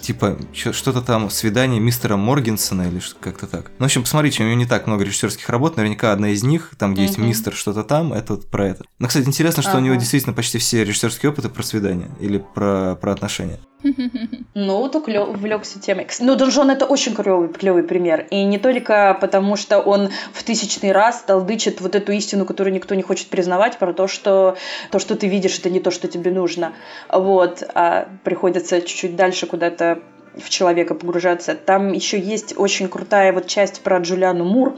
Типа, 0.00 0.38
что-то 0.52 1.02
там, 1.02 1.30
свидание 1.30 1.80
мистера 1.80 2.16
Моргенсона 2.16 2.82
или 2.88 3.00
как-то 3.20 3.46
так. 3.48 3.72
Ну, 3.78 3.84
в 3.84 3.86
общем, 3.86 4.02
посмотрите, 4.02 4.42
у 4.44 4.46
него 4.46 4.56
не 4.56 4.66
так 4.66 4.86
много 4.86 5.02
режиссерских 5.02 5.48
работ, 5.48 5.76
наверняка 5.76 6.12
одна 6.12 6.28
из 6.30 6.44
них, 6.44 6.70
там, 6.78 6.94
где 6.94 7.02
есть 7.02 7.18
Мгм. 7.18 7.26
мистер 7.26 7.52
что-то 7.54 7.82
там, 7.82 8.12
это 8.12 8.34
вот 8.34 8.46
про 8.48 8.68
это. 8.68 8.84
Но, 9.00 9.08
кстати, 9.08 9.26
интересно, 9.26 9.62
что 9.64 9.76
у 9.76 9.80
него 9.80 9.94
Ага. 9.94 10.00
действительно 10.00 10.32
почти 10.32 10.58
все 10.58 10.84
режиссерские 10.84 11.30
опыты 11.32 11.48
про 11.48 11.62
свидания 11.64 12.08
или 12.20 12.38
про, 12.54 12.94
про 13.00 13.12
отношения. 13.12 13.58
Ну, 14.58 14.88
клё- 14.88 15.26
увлекся 15.26 15.78
темой. 15.78 16.06
Ну, 16.18 16.34
Донжон 16.34 16.70
это 16.70 16.86
очень 16.86 17.14
клевый, 17.14 17.48
клевый 17.48 17.82
пример. 17.82 18.26
И 18.30 18.42
не 18.44 18.58
только 18.58 19.14
потому, 19.20 19.54
что 19.54 19.80
он 19.80 20.08
в 20.32 20.42
тысячный 20.44 20.92
раз 20.92 21.22
толдычит 21.26 21.82
вот 21.82 21.94
эту 21.94 22.12
истину, 22.12 22.46
которую 22.46 22.72
никто 22.72 22.94
не 22.94 23.02
хочет 23.02 23.28
признавать, 23.28 23.76
про 23.76 23.92
то, 23.92 24.08
что 24.08 24.56
то, 24.90 24.98
что 24.98 25.14
ты 25.14 25.28
видишь, 25.28 25.58
это 25.58 25.68
не 25.68 25.78
то, 25.78 25.90
что 25.90 26.08
тебе 26.08 26.30
нужно. 26.30 26.72
Вот. 27.12 27.62
А 27.74 28.08
приходится 28.24 28.80
чуть-чуть 28.80 29.14
дальше 29.14 29.46
куда-то 29.46 29.98
в 30.36 30.50
человека 30.50 30.94
погружаться. 30.94 31.54
Там 31.54 31.92
еще 31.92 32.18
есть 32.18 32.54
очень 32.56 32.88
крутая 32.88 33.32
вот 33.32 33.46
часть 33.46 33.82
про 33.82 33.98
Джулиану 33.98 34.44
Мур, 34.44 34.76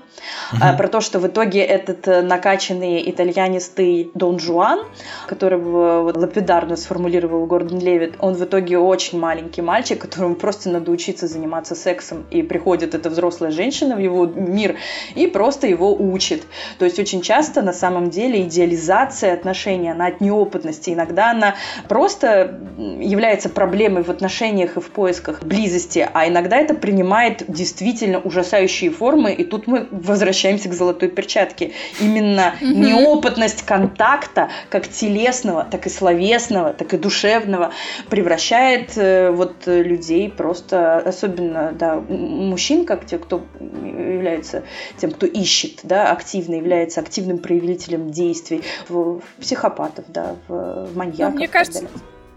а, 0.61 0.73
про 0.75 0.89
то, 0.89 1.01
что 1.01 1.19
в 1.19 1.27
итоге 1.27 1.61
этот 1.61 2.07
э, 2.07 2.23
накачанный 2.23 3.09
итальянистый 3.11 4.11
Дон 4.15 4.39
Жуан, 4.39 4.81
которого 5.27 6.03
вот 6.03 6.17
лапидарно 6.17 6.77
сформулировал 6.77 7.47
Гордон 7.47 7.81
Левит, 7.81 8.15
он 8.21 8.35
в 8.35 8.45
итоге 8.45 8.79
очень 8.79 9.19
маленький 9.19 9.63
мальчик, 9.63 10.01
которому 10.01 10.35
просто 10.35 10.71
надо 10.71 10.91
учиться 10.91 11.27
заниматься 11.27 11.75
сексом, 11.75 12.25
и 12.31 12.43
приходит 12.43 12.95
эта 12.95 13.11
взрослая 13.11 13.51
женщина 13.51 13.97
в 13.97 13.99
его 13.99 14.27
мир 14.27 14.77
и 15.15 15.27
просто 15.27 15.67
его 15.67 15.95
учит. 15.95 16.45
То 16.79 16.85
есть 16.85 16.99
очень 16.99 17.23
часто 17.23 17.63
на 17.63 17.73
самом 17.73 18.11
деле 18.11 18.43
идеализация 18.43 19.35
отношений, 19.35 19.91
она 19.91 20.07
от 20.07 20.21
неопытности, 20.21 20.91
иногда 20.91 21.31
она 21.31 21.57
просто 21.89 22.61
является 22.77 23.49
проблемой 23.49 24.03
в 24.03 24.11
отношениях 24.11 24.77
и 24.77 24.81
в 24.81 24.91
поисках 24.91 25.43
близости, 25.49 26.09
а 26.13 26.29
иногда 26.29 26.57
это 26.57 26.75
принимает 26.75 27.45
действительно 27.49 28.21
ужасающие 28.21 28.91
формы, 28.91 29.33
и 29.33 29.45
тут 29.45 29.67
мы 29.67 29.89
возвращаемся 29.91 30.69
к 30.69 30.75
золотой 30.75 31.09
перчатке. 31.09 31.73
Именно 32.01 32.55
неопытность 32.61 33.63
контакта, 33.63 34.51
как 34.71 34.89
телесного, 34.89 35.67
так 35.69 35.87
и 35.87 35.91
словесного, 35.91 36.73
так 36.73 36.95
и 36.95 36.99
душевного, 36.99 37.73
превращает 38.11 38.97
э, 38.97 39.31
вот 39.31 39.67
людей 39.67 40.31
просто, 40.31 40.99
особенно, 40.99 41.73
да, 41.73 41.97
мужчин, 41.97 42.85
как 42.85 43.07
те, 43.07 43.19
кто 43.19 43.43
является 43.61 44.63
тем, 44.99 45.11
кто 45.11 45.27
ищет, 45.27 45.81
да, 45.83 46.13
активно 46.13 46.55
является 46.55 47.01
активным 47.01 47.39
проявителем 47.39 48.11
действий, 48.11 48.63
в, 48.89 49.21
в 49.21 49.23
психопатов, 49.41 50.05
да, 50.09 50.37
в, 50.47 50.87
в 50.87 50.97
маньяков. 50.97 51.35
Мне 51.35 51.49
кажется, 51.49 51.89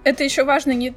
это 0.04 0.24
еще 0.24 0.44
важно 0.44 0.72
не, 0.72 0.94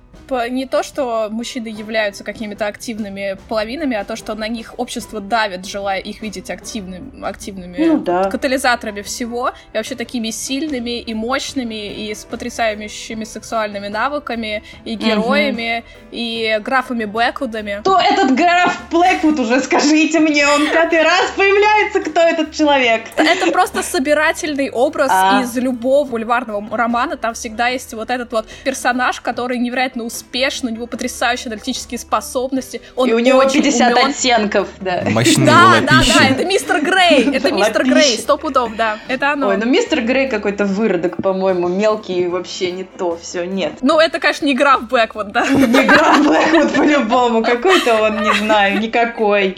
не 0.48 0.66
то, 0.66 0.82
что 0.82 1.28
мужчины 1.30 1.68
являются 1.68 2.24
какими-то 2.24 2.66
активными 2.66 3.36
половинами, 3.48 3.96
а 3.96 4.04
то, 4.04 4.16
что 4.16 4.34
на 4.34 4.48
них 4.48 4.74
общество 4.78 5.20
давит, 5.20 5.66
желая 5.66 6.00
их 6.00 6.22
видеть 6.22 6.50
активными, 6.50 7.26
активными 7.26 7.76
ну, 7.84 7.98
да. 7.98 8.30
катализаторами 8.30 9.02
всего, 9.02 9.52
и 9.72 9.76
вообще 9.76 9.94
такими 9.94 10.30
сильными 10.30 11.00
и 11.00 11.14
мощными, 11.14 12.08
и 12.08 12.14
с 12.14 12.24
потрясающими 12.24 13.24
сексуальными 13.24 13.88
навыками, 13.88 14.62
и 14.84 14.94
героями, 14.94 15.80
угу. 15.80 16.08
и 16.12 16.58
графами 16.64 17.04
Блэквудами. 17.04 17.78
Кто 17.80 17.98
этот 17.98 18.34
граф 18.34 18.78
Блэквуд 18.90 19.38
уже, 19.38 19.60
скажите 19.60 20.20
мне, 20.20 20.46
он 20.46 20.70
пятый 20.70 21.02
раз 21.02 21.30
появляется, 21.36 22.00
кто 22.00 22.20
этот 22.20 22.52
человек? 22.52 23.02
Это 23.16 23.52
просто 23.52 23.82
собирательный 23.82 24.70
образ 24.70 25.10
а. 25.12 25.42
из 25.42 25.54
любого 25.56 26.08
бульварного 26.08 26.76
романа, 26.76 27.16
там 27.16 27.34
всегда 27.34 27.68
есть 27.68 27.92
вот 27.92 28.08
этот 28.08 28.32
вот 28.32 28.46
персонаж 28.64 28.93
персонаж, 28.94 29.20
который 29.20 29.58
невероятно 29.58 30.04
успешный, 30.04 30.70
у 30.70 30.74
него 30.74 30.86
потрясающие 30.86 31.46
аналитические 31.46 31.98
способности. 31.98 32.80
Он 32.94 33.08
и 33.08 33.12
у 33.12 33.18
него 33.18 33.42
50 33.42 33.92
умен. 33.92 34.10
оттенков, 34.10 34.68
да. 34.80 35.02
Мощные 35.10 35.46
да, 35.46 35.80
да, 35.80 36.00
да, 36.06 36.28
это 36.28 36.44
мистер 36.44 36.80
Грей, 36.80 37.34
это 37.34 37.50
мистер 37.52 37.84
Грей, 37.84 38.16
сто 38.18 38.36
пудов, 38.36 38.76
да, 38.76 38.98
это 39.08 39.32
оно. 39.32 39.48
Ой, 39.48 39.56
ну 39.56 39.66
мистер 39.66 40.00
Грей 40.00 40.28
какой-то 40.28 40.64
выродок, 40.64 41.16
по-моему, 41.16 41.68
мелкий 41.68 42.28
вообще 42.28 42.70
не 42.70 42.84
то, 42.84 43.18
все, 43.20 43.44
нет. 43.44 43.72
Ну, 43.80 43.98
это, 43.98 44.20
конечно, 44.20 44.46
не 44.46 44.54
граф 44.54 44.82
Бэквуд, 44.88 45.32
да. 45.32 45.44
Не 45.48 45.84
граф 45.84 46.24
Бэквуд 46.24 46.72
по-любому, 46.74 47.42
какой-то 47.42 48.00
он, 48.00 48.22
не 48.22 48.32
знаю, 48.34 48.78
никакой. 48.78 49.56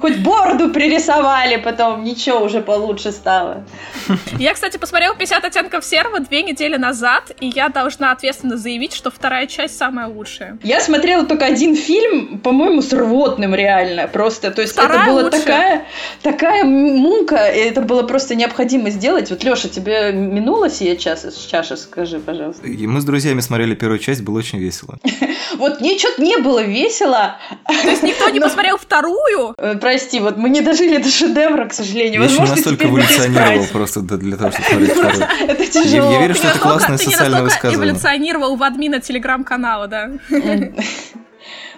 Хоть 0.00 0.18
бороду 0.18 0.70
пририсовали 0.70 1.56
потом, 1.56 2.04
ничего, 2.04 2.40
уже 2.40 2.60
получше 2.60 3.12
стало. 3.12 3.64
Я, 4.38 4.54
кстати, 4.54 4.76
посмотрела 4.76 5.14
50 5.14 5.44
оттенков 5.44 5.84
серого 5.84 6.20
две 6.20 6.42
недели 6.42 6.76
назад, 6.76 7.32
и 7.40 7.46
я 7.46 7.68
должна 7.68 8.12
ответственно 8.12 8.56
заявить, 8.56 8.71
заявить, 8.72 8.94
что 8.94 9.10
вторая 9.10 9.46
часть 9.46 9.76
самая 9.76 10.08
лучшая. 10.08 10.58
Я 10.62 10.80
смотрела 10.80 11.26
только 11.26 11.44
один 11.44 11.76
фильм, 11.76 12.38
по-моему, 12.38 12.80
с 12.80 12.90
рвотным 12.92 13.54
реально. 13.54 14.08
Просто, 14.08 14.50
то 14.50 14.62
есть 14.62 14.72
Вторая 14.72 15.02
это 15.02 15.10
была 15.10 15.22
лучше. 15.24 15.38
такая, 15.40 15.84
такая 16.22 16.64
мунка, 16.64 17.48
и 17.48 17.58
это 17.58 17.82
было 17.82 18.02
просто 18.02 18.34
необходимо 18.34 18.88
сделать. 18.88 19.28
Вот, 19.28 19.44
Леша, 19.44 19.68
тебе 19.68 20.12
минула 20.12 20.70
сия 20.70 20.96
час, 20.96 21.26
чаша, 21.50 21.76
скажи, 21.76 22.18
пожалуйста. 22.18 22.66
И 22.66 22.86
мы 22.86 23.02
с 23.02 23.04
друзьями 23.04 23.40
смотрели 23.40 23.74
первую 23.74 23.98
часть, 23.98 24.22
было 24.22 24.38
очень 24.38 24.58
весело. 24.58 24.98
Вот 25.58 25.80
мне 25.80 25.98
что-то 25.98 26.22
не 26.22 26.38
было 26.38 26.62
весело. 26.62 27.36
То 27.66 27.90
есть 27.90 28.02
никто 28.02 28.30
не 28.30 28.40
посмотрел 28.46 28.78
вторую? 28.78 29.54
Э, 29.58 29.76
прости, 29.78 30.18
вот 30.18 30.38
мы 30.38 30.48
не 30.48 30.62
дожили 30.62 30.96
до 30.96 31.10
шедевра, 31.10 31.66
к 31.66 31.74
сожалению. 31.74 32.22
Я 32.22 32.28
еще 32.28 32.40
настолько 32.40 32.86
эволюционировал 32.86 33.66
просто 33.66 34.00
для 34.00 34.36
того, 34.38 34.50
чтобы 34.50 34.64
смотреть 34.66 34.92
вторую. 34.96 35.50
Это 35.50 35.66
тяжело. 35.66 36.10
Я 36.12 36.20
верю, 36.22 36.34
что 36.34 36.48
это 36.48 36.58
классное 36.58 36.96
социальное 36.96 37.42
высказывание. 37.42 37.90
эволюционировал 37.90 38.56
в 38.62 38.64
админа 38.64 39.00
телеграм-канала, 39.00 39.88
да. 39.88 40.10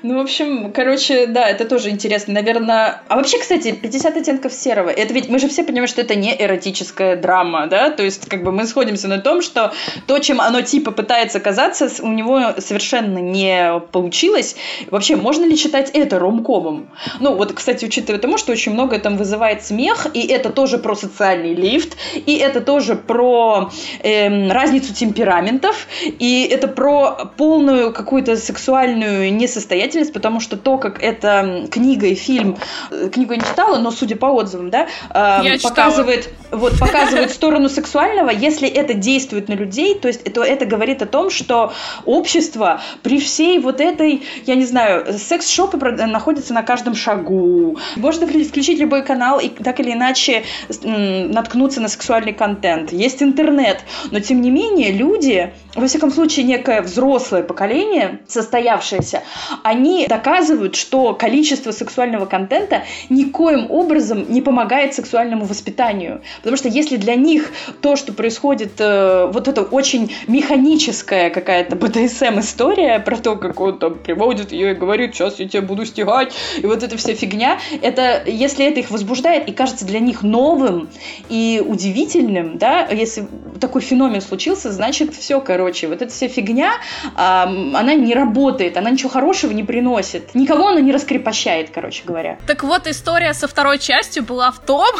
Ну, 0.06 0.18
в 0.18 0.20
общем, 0.20 0.70
короче, 0.70 1.26
да, 1.26 1.48
это 1.48 1.64
тоже 1.64 1.88
интересно. 1.88 2.34
Наверное... 2.34 3.00
А 3.08 3.16
вообще, 3.16 3.38
кстати, 3.38 3.72
50 3.72 4.18
оттенков 4.18 4.52
серого. 4.52 4.90
Это 4.90 5.14
ведь 5.14 5.30
мы 5.30 5.38
же 5.38 5.48
все 5.48 5.64
понимаем, 5.64 5.86
что 5.86 6.02
это 6.02 6.14
не 6.14 6.36
эротическая 6.38 7.16
драма, 7.16 7.68
да? 7.68 7.88
То 7.88 8.02
есть, 8.02 8.28
как 8.28 8.42
бы 8.42 8.52
мы 8.52 8.66
сходимся 8.66 9.08
на 9.08 9.18
том, 9.18 9.40
что 9.40 9.72
то, 10.06 10.18
чем 10.18 10.42
оно 10.42 10.60
типа 10.60 10.90
пытается 10.90 11.40
казаться, 11.40 11.88
у 12.02 12.08
него 12.08 12.52
совершенно 12.58 13.16
не 13.16 13.80
получилось. 13.92 14.56
Вообще, 14.90 15.16
можно 15.16 15.46
ли 15.46 15.56
считать 15.56 15.88
это 15.94 16.18
ромкомом? 16.18 16.90
Ну, 17.20 17.34
вот, 17.34 17.54
кстати, 17.54 17.86
учитывая 17.86 18.20
тому, 18.20 18.36
что 18.36 18.52
очень 18.52 18.72
много 18.72 18.98
там 18.98 19.16
вызывает 19.16 19.64
смех, 19.64 20.08
и 20.12 20.26
это 20.26 20.50
тоже 20.50 20.76
про 20.76 20.94
социальный 20.96 21.54
лифт, 21.54 21.96
и 22.14 22.36
это 22.36 22.60
тоже 22.60 22.94
про 22.94 23.70
эм, 24.02 24.52
разницу 24.52 24.92
темпераментов, 24.92 25.86
и 26.04 26.46
это 26.52 26.68
про 26.68 27.32
полную 27.38 27.90
какую-то 27.94 28.36
сексуальную 28.36 29.32
несостоятельность 29.32 29.93
деятельность, 29.94 30.12
потому 30.12 30.40
что 30.40 30.56
то, 30.56 30.78
как 30.78 31.02
эта 31.02 31.66
книга 31.70 32.06
и 32.06 32.14
фильм, 32.14 32.58
э, 32.90 33.08
книгу 33.08 33.32
я 33.32 33.38
не 33.38 33.44
читала, 33.44 33.78
но 33.78 33.90
судя 33.90 34.16
по 34.16 34.26
отзывам, 34.26 34.70
да, 34.70 34.88
э, 35.10 35.58
показывает, 35.62 36.30
вот, 36.50 36.78
показывает 36.78 37.30
сторону 37.30 37.68
сексуального, 37.68 38.30
если 38.30 38.68
это 38.68 38.94
действует 38.94 39.48
на 39.48 39.54
людей, 39.54 39.98
то 39.98 40.08
есть 40.08 40.24
то 40.34 40.42
это 40.42 40.66
говорит 40.66 41.02
о 41.02 41.06
том, 41.06 41.30
что 41.30 41.72
общество 42.06 42.80
при 43.02 43.20
всей 43.20 43.58
вот 43.58 43.80
этой, 43.80 44.22
я 44.46 44.56
не 44.56 44.64
знаю, 44.64 45.16
секс-шопы 45.18 45.78
находятся 46.06 46.52
на 46.52 46.62
каждом 46.62 46.94
шагу, 46.94 47.78
можно 47.96 48.26
включить 48.26 48.80
любой 48.80 49.04
канал 49.04 49.38
и 49.38 49.48
так 49.48 49.80
или 49.80 49.92
иначе 49.92 50.42
наткнуться 50.82 51.80
на 51.80 51.88
сексуальный 51.88 52.32
контент. 52.32 52.92
Есть 52.92 53.22
интернет, 53.22 53.84
но 54.10 54.20
тем 54.20 54.40
не 54.40 54.50
менее 54.50 54.92
люди, 54.92 55.52
во 55.74 55.86
всяком 55.86 56.10
случае 56.10 56.46
некое 56.46 56.82
взрослое 56.82 57.42
поколение, 57.42 58.20
состоявшееся, 58.26 59.22
они 59.62 59.83
они 59.84 60.06
доказывают, 60.06 60.76
что 60.76 61.12
количество 61.14 61.70
сексуального 61.70 62.24
контента 62.24 62.84
никоим 63.10 63.70
образом 63.70 64.24
не 64.32 64.40
помогает 64.40 64.94
сексуальному 64.94 65.44
воспитанию. 65.44 66.22
Потому 66.38 66.56
что 66.56 66.68
если 66.68 66.96
для 66.96 67.14
них 67.14 67.52
то, 67.82 67.96
что 67.96 68.12
происходит, 68.14 68.72
э, 68.78 69.30
вот 69.30 69.46
это 69.46 69.62
очень 69.62 70.10
механическая 70.26 71.28
какая-то 71.28 71.76
БДСМ-история 71.76 72.98
про 72.98 73.16
то, 73.16 73.36
как 73.36 73.60
он 73.60 73.78
там 73.78 73.94
приводит 73.96 74.52
ее 74.52 74.72
и 74.72 74.74
говорит, 74.74 75.14
сейчас 75.14 75.38
я 75.38 75.48
тебя 75.48 75.62
буду 75.62 75.84
стягать, 75.84 76.32
и 76.58 76.66
вот 76.66 76.82
эта 76.82 76.96
вся 76.96 77.14
фигня, 77.14 77.58
это, 77.82 78.22
если 78.26 78.64
это 78.64 78.80
их 78.80 78.90
возбуждает 78.90 79.48
и 79.48 79.52
кажется 79.52 79.84
для 79.84 80.00
них 80.00 80.22
новым 80.22 80.88
и 81.28 81.62
удивительным, 81.64 82.56
да, 82.56 82.86
если 82.86 83.26
такой 83.60 83.82
феномен 83.82 84.22
случился, 84.22 84.72
значит, 84.72 85.14
все, 85.14 85.40
короче, 85.40 85.88
вот 85.88 86.00
эта 86.00 86.10
вся 86.10 86.28
фигня, 86.28 86.72
она 87.14 87.94
не 87.94 88.14
работает, 88.14 88.76
она 88.76 88.90
ничего 88.90 89.10
хорошего 89.10 89.52
не 89.52 89.63
приносит. 89.66 90.34
Никого 90.34 90.68
она 90.68 90.80
не 90.80 90.92
раскрепощает, 90.92 91.70
короче 91.70 92.02
говоря. 92.04 92.38
Так 92.46 92.62
вот, 92.62 92.86
история 92.86 93.34
со 93.34 93.48
второй 93.48 93.78
частью 93.78 94.24
была 94.24 94.50
в 94.50 94.60
том, 94.60 94.94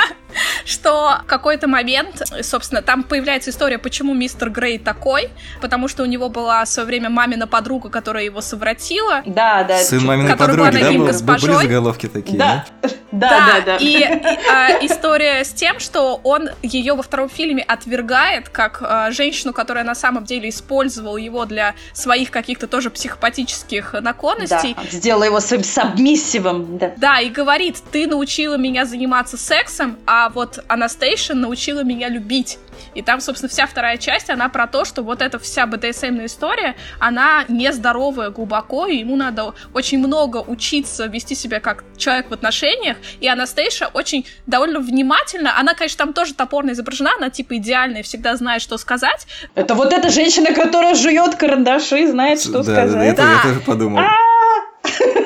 что 0.64 1.20
в 1.22 1.26
какой-то 1.26 1.68
момент, 1.68 2.22
собственно, 2.42 2.82
там 2.82 3.02
появляется 3.02 3.50
история, 3.50 3.78
почему 3.78 4.14
мистер 4.14 4.50
Грей 4.50 4.78
такой, 4.78 5.30
потому 5.60 5.88
что 5.88 6.02
у 6.02 6.06
него 6.06 6.28
была 6.28 6.64
в 6.64 6.68
свое 6.68 6.86
время 6.86 7.10
мамина 7.10 7.46
подруга, 7.46 7.90
которая 7.90 8.24
его 8.24 8.40
совратила. 8.40 9.22
Да, 9.26 9.64
да. 9.64 9.78
Сын 9.78 10.04
маминой 10.04 10.36
подруги, 10.36 10.78
да, 10.78 10.92
был, 10.92 11.38
были 11.38 11.52
заголовки 11.52 12.06
такие, 12.06 12.38
да? 12.38 12.66
Да, 13.12 13.28
да, 13.28 13.46
да. 13.46 13.60
да. 13.66 13.76
И, 13.78 13.98
и 13.98 14.04
а, 14.04 14.84
история 14.84 15.44
с 15.44 15.52
тем, 15.52 15.80
что 15.80 16.20
он 16.22 16.50
ее 16.62 16.94
во 16.94 17.02
втором 17.02 17.28
фильме 17.28 17.60
отвергает 17.62 18.48
как 18.48 18.80
а, 18.82 19.10
женщину, 19.10 19.52
которая 19.52 19.82
на 19.82 19.96
самом 19.96 20.24
деле 20.24 20.48
использовала 20.48 21.16
его 21.16 21.44
для 21.44 21.74
своих 21.92 22.30
каких-то 22.30 22.68
тоже 22.68 22.88
психопатических 22.88 23.96
наклонностей. 24.00 24.74
Да, 24.74 24.82
сделала 24.90 25.24
его 25.24 25.40
своим 25.40 25.64
сабмиссивом. 25.64 26.78
Да. 26.78 26.92
да, 26.96 27.20
и 27.20 27.28
говорит, 27.28 27.76
ты 27.92 28.06
научила 28.06 28.56
меня 28.56 28.84
заниматься 28.84 29.36
сексом, 29.36 29.98
а 30.06 30.28
вот 30.30 30.64
Анастейшн 30.68 31.34
научила 31.34 31.82
меня 31.82 32.08
любить. 32.08 32.58
И 32.94 33.02
там, 33.02 33.20
собственно, 33.20 33.48
вся 33.50 33.66
вторая 33.66 33.96
часть, 33.98 34.30
она 34.30 34.48
про 34.48 34.66
то, 34.66 34.84
что 34.84 35.02
вот 35.02 35.22
эта 35.22 35.38
вся 35.38 35.66
БДСМная 35.66 36.26
история, 36.26 36.76
она 36.98 37.44
нездоровая 37.48 38.30
глубоко, 38.30 38.86
и 38.86 38.98
ему 38.98 39.16
надо 39.16 39.54
очень 39.74 39.98
много 39.98 40.38
учиться 40.38 41.06
вести 41.06 41.34
себя 41.34 41.60
как 41.60 41.84
человек 41.96 42.30
в 42.30 42.32
отношениях, 42.32 42.96
и 43.20 43.28
Анастейша 43.28 43.88
очень 43.92 44.26
довольно 44.46 44.80
внимательно, 44.80 45.58
она, 45.58 45.74
конечно, 45.74 45.98
там 45.98 46.12
тоже 46.12 46.34
топорно 46.34 46.72
изображена, 46.72 47.10
она 47.16 47.30
типа 47.30 47.56
идеальная, 47.56 48.02
всегда 48.02 48.36
знает, 48.36 48.62
что 48.62 48.78
сказать. 48.78 49.26
Это 49.54 49.74
вот 49.74 49.92
эта 49.92 50.10
женщина, 50.10 50.54
которая 50.54 50.94
жует 50.94 51.36
карандаши, 51.36 52.08
знает, 52.08 52.40
что 52.40 52.62
да, 52.62 52.62
сказать. 52.62 52.92
Да, 52.92 53.04
это 53.04 53.22
я 53.22 53.42
тоже 53.42 53.60
подумал. 53.60 53.89
А! 53.98 54.30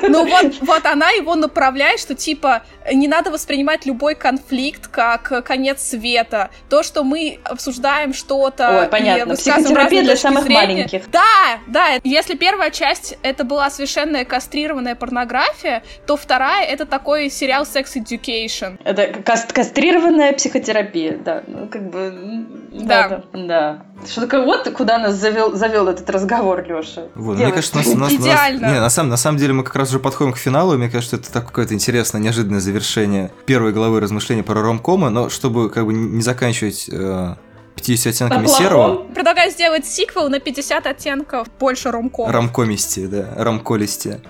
Ну 0.08 0.26
вот, 0.26 0.54
вот 0.60 0.86
она 0.86 1.10
его 1.10 1.34
направляет, 1.34 2.00
что 2.00 2.14
типа 2.14 2.62
не 2.92 3.08
надо 3.08 3.30
воспринимать 3.30 3.86
любой 3.86 4.14
конфликт 4.14 4.88
как 4.88 5.44
конец 5.44 5.82
света. 5.82 6.50
То, 6.68 6.82
что 6.82 7.04
мы 7.04 7.38
обсуждаем 7.44 8.12
что-то 8.12 8.82
Ой, 8.82 8.88
понятно. 8.88 9.34
Психотерапия 9.34 10.02
для 10.02 10.16
самых 10.16 10.44
зрения. 10.44 10.60
маленьких. 10.60 11.10
Да, 11.10 11.58
да. 11.66 12.00
Если 12.04 12.34
первая 12.36 12.70
часть 12.70 13.16
это 13.22 13.44
была 13.44 13.70
совершенная 13.70 14.24
кастрированная 14.24 14.94
порнография, 14.94 15.82
то 16.06 16.16
вторая 16.16 16.66
это 16.66 16.86
такой 16.86 17.30
сериал 17.30 17.64
Sex 17.64 17.94
Education. 17.96 18.78
Это 18.84 19.06
каст 19.22 19.52
кастрированная 19.52 20.32
психотерапия, 20.32 21.16
да. 21.16 21.42
Ну, 21.46 21.68
как 21.68 21.90
бы... 21.90 22.63
Да. 22.74 23.08
Да. 23.08 23.22
да. 23.32 23.82
Что 24.06 24.22
такое, 24.22 24.44
вот 24.44 24.68
куда 24.76 24.98
нас 24.98 25.14
завел, 25.14 25.54
завел 25.54 25.86
этот 25.88 26.10
разговор, 26.10 26.64
Леша. 26.66 27.02
Вот, 27.14 27.36
мне 27.36 27.52
кажется, 27.52 27.76
нас, 27.76 27.94
нас, 27.94 28.12
Идеально. 28.12 28.60
Нас, 28.60 28.72
не, 28.72 28.80
на, 28.80 28.90
самом, 28.90 29.10
на 29.10 29.16
самом 29.16 29.38
деле 29.38 29.52
мы 29.52 29.62
как 29.62 29.76
раз 29.76 29.90
уже 29.90 30.00
подходим 30.00 30.32
к 30.32 30.36
финалу, 30.36 30.74
и 30.74 30.76
мне 30.76 30.90
кажется, 30.90 31.16
это 31.16 31.32
так 31.32 31.46
какое-то 31.46 31.72
интересное, 31.74 32.20
неожиданное 32.20 32.60
завершение 32.60 33.30
первой 33.46 33.72
главы 33.72 34.00
размышления 34.00 34.42
про 34.42 34.60
ромкома, 34.60 35.10
но 35.10 35.28
чтобы 35.28 35.70
как 35.70 35.86
бы 35.86 35.94
не 35.94 36.22
заканчивать 36.22 36.88
э, 36.90 37.36
50 37.76 38.06
оттенками 38.14 38.42
По-плохому. 38.44 38.68
серого, 38.68 38.94
Предлагаю 39.14 39.50
сделать 39.50 39.86
сиквел 39.86 40.28
на 40.28 40.40
50 40.40 40.86
оттенков 40.86 41.48
больше 41.58 41.90
ромком. 41.90 42.30
рамкомисти, 42.30 43.06
да, 43.06 43.32
рамколисти. 43.36 44.20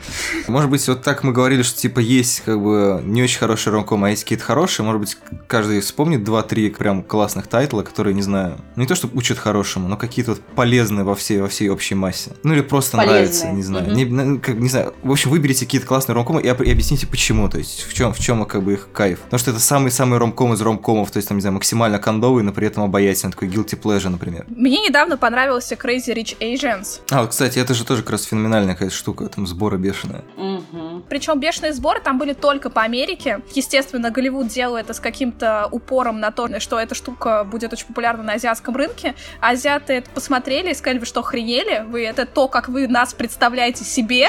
Может 0.48 0.70
быть, 0.70 0.86
вот 0.88 1.02
так 1.02 1.22
мы 1.24 1.32
говорили, 1.32 1.62
что 1.62 1.78
типа 1.78 2.00
есть 2.00 2.40
как 2.40 2.60
бы 2.62 3.00
не 3.04 3.22
очень 3.22 3.38
хороший 3.38 3.72
ромком, 3.72 4.04
а 4.04 4.10
есть 4.10 4.24
какие-то 4.24 4.44
хорошие. 4.44 4.84
Может 4.86 5.00
быть, 5.00 5.18
каждый 5.46 5.80
вспомнит 5.80 6.26
2-3 6.26 6.70
прям 6.76 7.02
классных 7.02 7.46
тайтла, 7.46 7.82
которые, 7.82 8.14
не 8.14 8.22
знаю, 8.22 8.58
ну 8.76 8.82
не 8.82 8.88
то, 8.88 8.94
что 8.94 9.08
учат 9.12 9.38
хорошему, 9.38 9.88
но 9.88 9.96
какие-то 9.96 10.32
вот 10.32 10.40
полезные 10.40 11.04
во 11.04 11.14
всей, 11.14 11.40
во 11.40 11.48
всей 11.48 11.68
общей 11.68 11.94
массе. 11.94 12.32
Ну 12.42 12.52
или 12.54 12.60
просто 12.62 12.96
Полезные. 12.96 13.20
нравятся, 13.20 13.48
не 13.50 13.62
знаю. 13.62 13.86
Мгм. 13.86 13.94
Не, 14.32 14.38
как, 14.38 14.54
не 14.56 14.68
знаю. 14.68 14.94
В 15.02 15.10
общем, 15.12 15.30
выберите 15.30 15.64
какие-то 15.66 15.86
классные 15.86 16.14
ромкомы 16.14 16.40
и, 16.42 16.46
и 16.46 16.48
объясните, 16.48 17.06
почему. 17.06 17.48
То 17.48 17.58
есть, 17.58 17.82
в 17.86 17.94
чем, 17.94 18.12
в 18.14 18.18
чем 18.18 18.44
как 18.46 18.62
бы 18.62 18.72
их 18.74 18.88
кайф. 18.92 19.20
Потому 19.20 19.38
что 19.38 19.50
это 19.50 19.60
самый-самый 19.60 20.18
ромком 20.18 20.52
из 20.54 20.60
ромкомов, 20.60 21.10
то 21.10 21.18
есть, 21.18 21.28
там, 21.28 21.36
не 21.36 21.42
знаю, 21.42 21.54
максимально 21.54 21.98
кондовый, 21.98 22.42
но 22.42 22.52
при 22.52 22.66
этом 22.66 22.82
обаятельный, 22.84 23.33
такой 23.34 23.48
guilty 23.48 23.80
pleasure, 23.80 24.08
например. 24.08 24.44
Мне 24.48 24.80
недавно 24.80 25.16
понравился 25.16 25.74
Crazy 25.74 26.14
Rich 26.14 26.38
Asians. 26.38 27.00
А, 27.10 27.22
вот, 27.22 27.30
кстати, 27.30 27.58
это 27.58 27.74
же 27.74 27.84
тоже 27.84 28.02
как 28.02 28.12
раз 28.12 28.24
феноменальная 28.24 28.74
какая-то 28.74 28.94
штука, 28.94 29.26
там 29.28 29.46
сбора 29.46 29.76
бешеная. 29.76 30.24
Мгм. 30.36 31.04
Причем 31.08 31.40
бешеные 31.40 31.72
сборы 31.72 32.00
там 32.00 32.18
были 32.18 32.32
только 32.32 32.70
по 32.70 32.82
Америке. 32.82 33.40
Естественно, 33.54 34.10
Голливуд 34.10 34.48
делал 34.48 34.76
это 34.76 34.92
с 34.92 35.00
каким-то 35.00 35.68
упором 35.70 36.20
на 36.20 36.30
то, 36.30 36.60
что 36.60 36.78
эта 36.78 36.94
штука 36.94 37.44
будет 37.44 37.72
очень 37.72 37.86
популярна 37.86 38.22
на 38.22 38.32
азиатском 38.34 38.76
рынке. 38.76 39.14
Азиаты 39.40 39.94
это 39.94 40.10
посмотрели 40.10 40.70
и 40.70 40.74
сказали, 40.74 40.98
вы 40.98 41.06
что, 41.06 41.20
охренели? 41.20 41.84
Вы 41.88 42.04
это 42.06 42.26
то, 42.26 42.48
как 42.48 42.68
вы 42.68 42.88
нас 42.88 43.14
представляете 43.14 43.84
себе? 43.84 44.28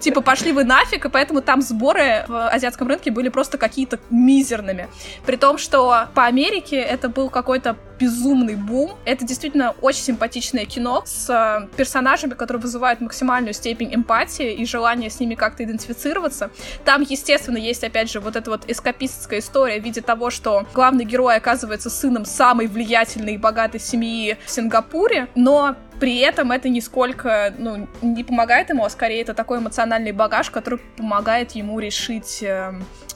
Типа, 0.00 0.20
пошли 0.20 0.52
вы 0.52 0.64
нафиг, 0.64 1.06
и 1.06 1.08
поэтому 1.08 1.40
там 1.40 1.62
сборы 1.62 2.24
в 2.28 2.48
азиатском 2.48 2.88
рынке 2.88 3.10
были 3.10 3.28
просто 3.28 3.58
какие-то 3.58 3.98
мизерными. 4.10 4.88
При 5.24 5.36
том, 5.36 5.58
что 5.58 6.08
по 6.14 6.24
Америке 6.26 6.76
это 6.76 7.08
был 7.08 7.30
какой-то 7.30 7.76
безумный 7.98 8.25
бум. 8.34 8.96
Это 9.04 9.24
действительно 9.24 9.74
очень 9.80 10.02
симпатичное 10.02 10.64
кино 10.64 11.02
с 11.06 11.28
э, 11.30 11.68
персонажами, 11.76 12.34
которые 12.34 12.60
вызывают 12.60 13.00
максимальную 13.00 13.54
степень 13.54 13.94
эмпатии 13.94 14.52
и 14.52 14.64
желание 14.66 15.10
с 15.10 15.20
ними 15.20 15.34
как-то 15.34 15.64
идентифицироваться. 15.64 16.50
Там, 16.84 17.02
естественно, 17.02 17.58
есть, 17.58 17.84
опять 17.84 18.10
же, 18.10 18.20
вот 18.20 18.36
эта 18.36 18.50
вот 18.50 18.68
эскапистская 18.68 19.40
история 19.40 19.80
в 19.80 19.84
виде 19.84 20.00
того, 20.00 20.30
что 20.30 20.66
главный 20.74 21.04
герой 21.04 21.36
оказывается 21.36 21.90
сыном 21.90 22.24
самой 22.24 22.66
влиятельной 22.66 23.34
и 23.34 23.38
богатой 23.38 23.80
семьи 23.80 24.36
в 24.44 24.50
Сингапуре, 24.50 25.28
но 25.34 25.76
при 26.00 26.18
этом 26.18 26.52
это 26.52 26.68
нисколько 26.68 27.54
ну, 27.58 27.88
не 28.02 28.24
помогает 28.24 28.70
ему, 28.70 28.84
а 28.84 28.90
скорее 28.90 29.22
это 29.22 29.34
такой 29.34 29.58
эмоциональный 29.58 30.12
багаж, 30.12 30.50
который 30.50 30.78
помогает 30.96 31.52
ему 31.52 31.78
решить 31.78 32.42
э, 32.42 32.74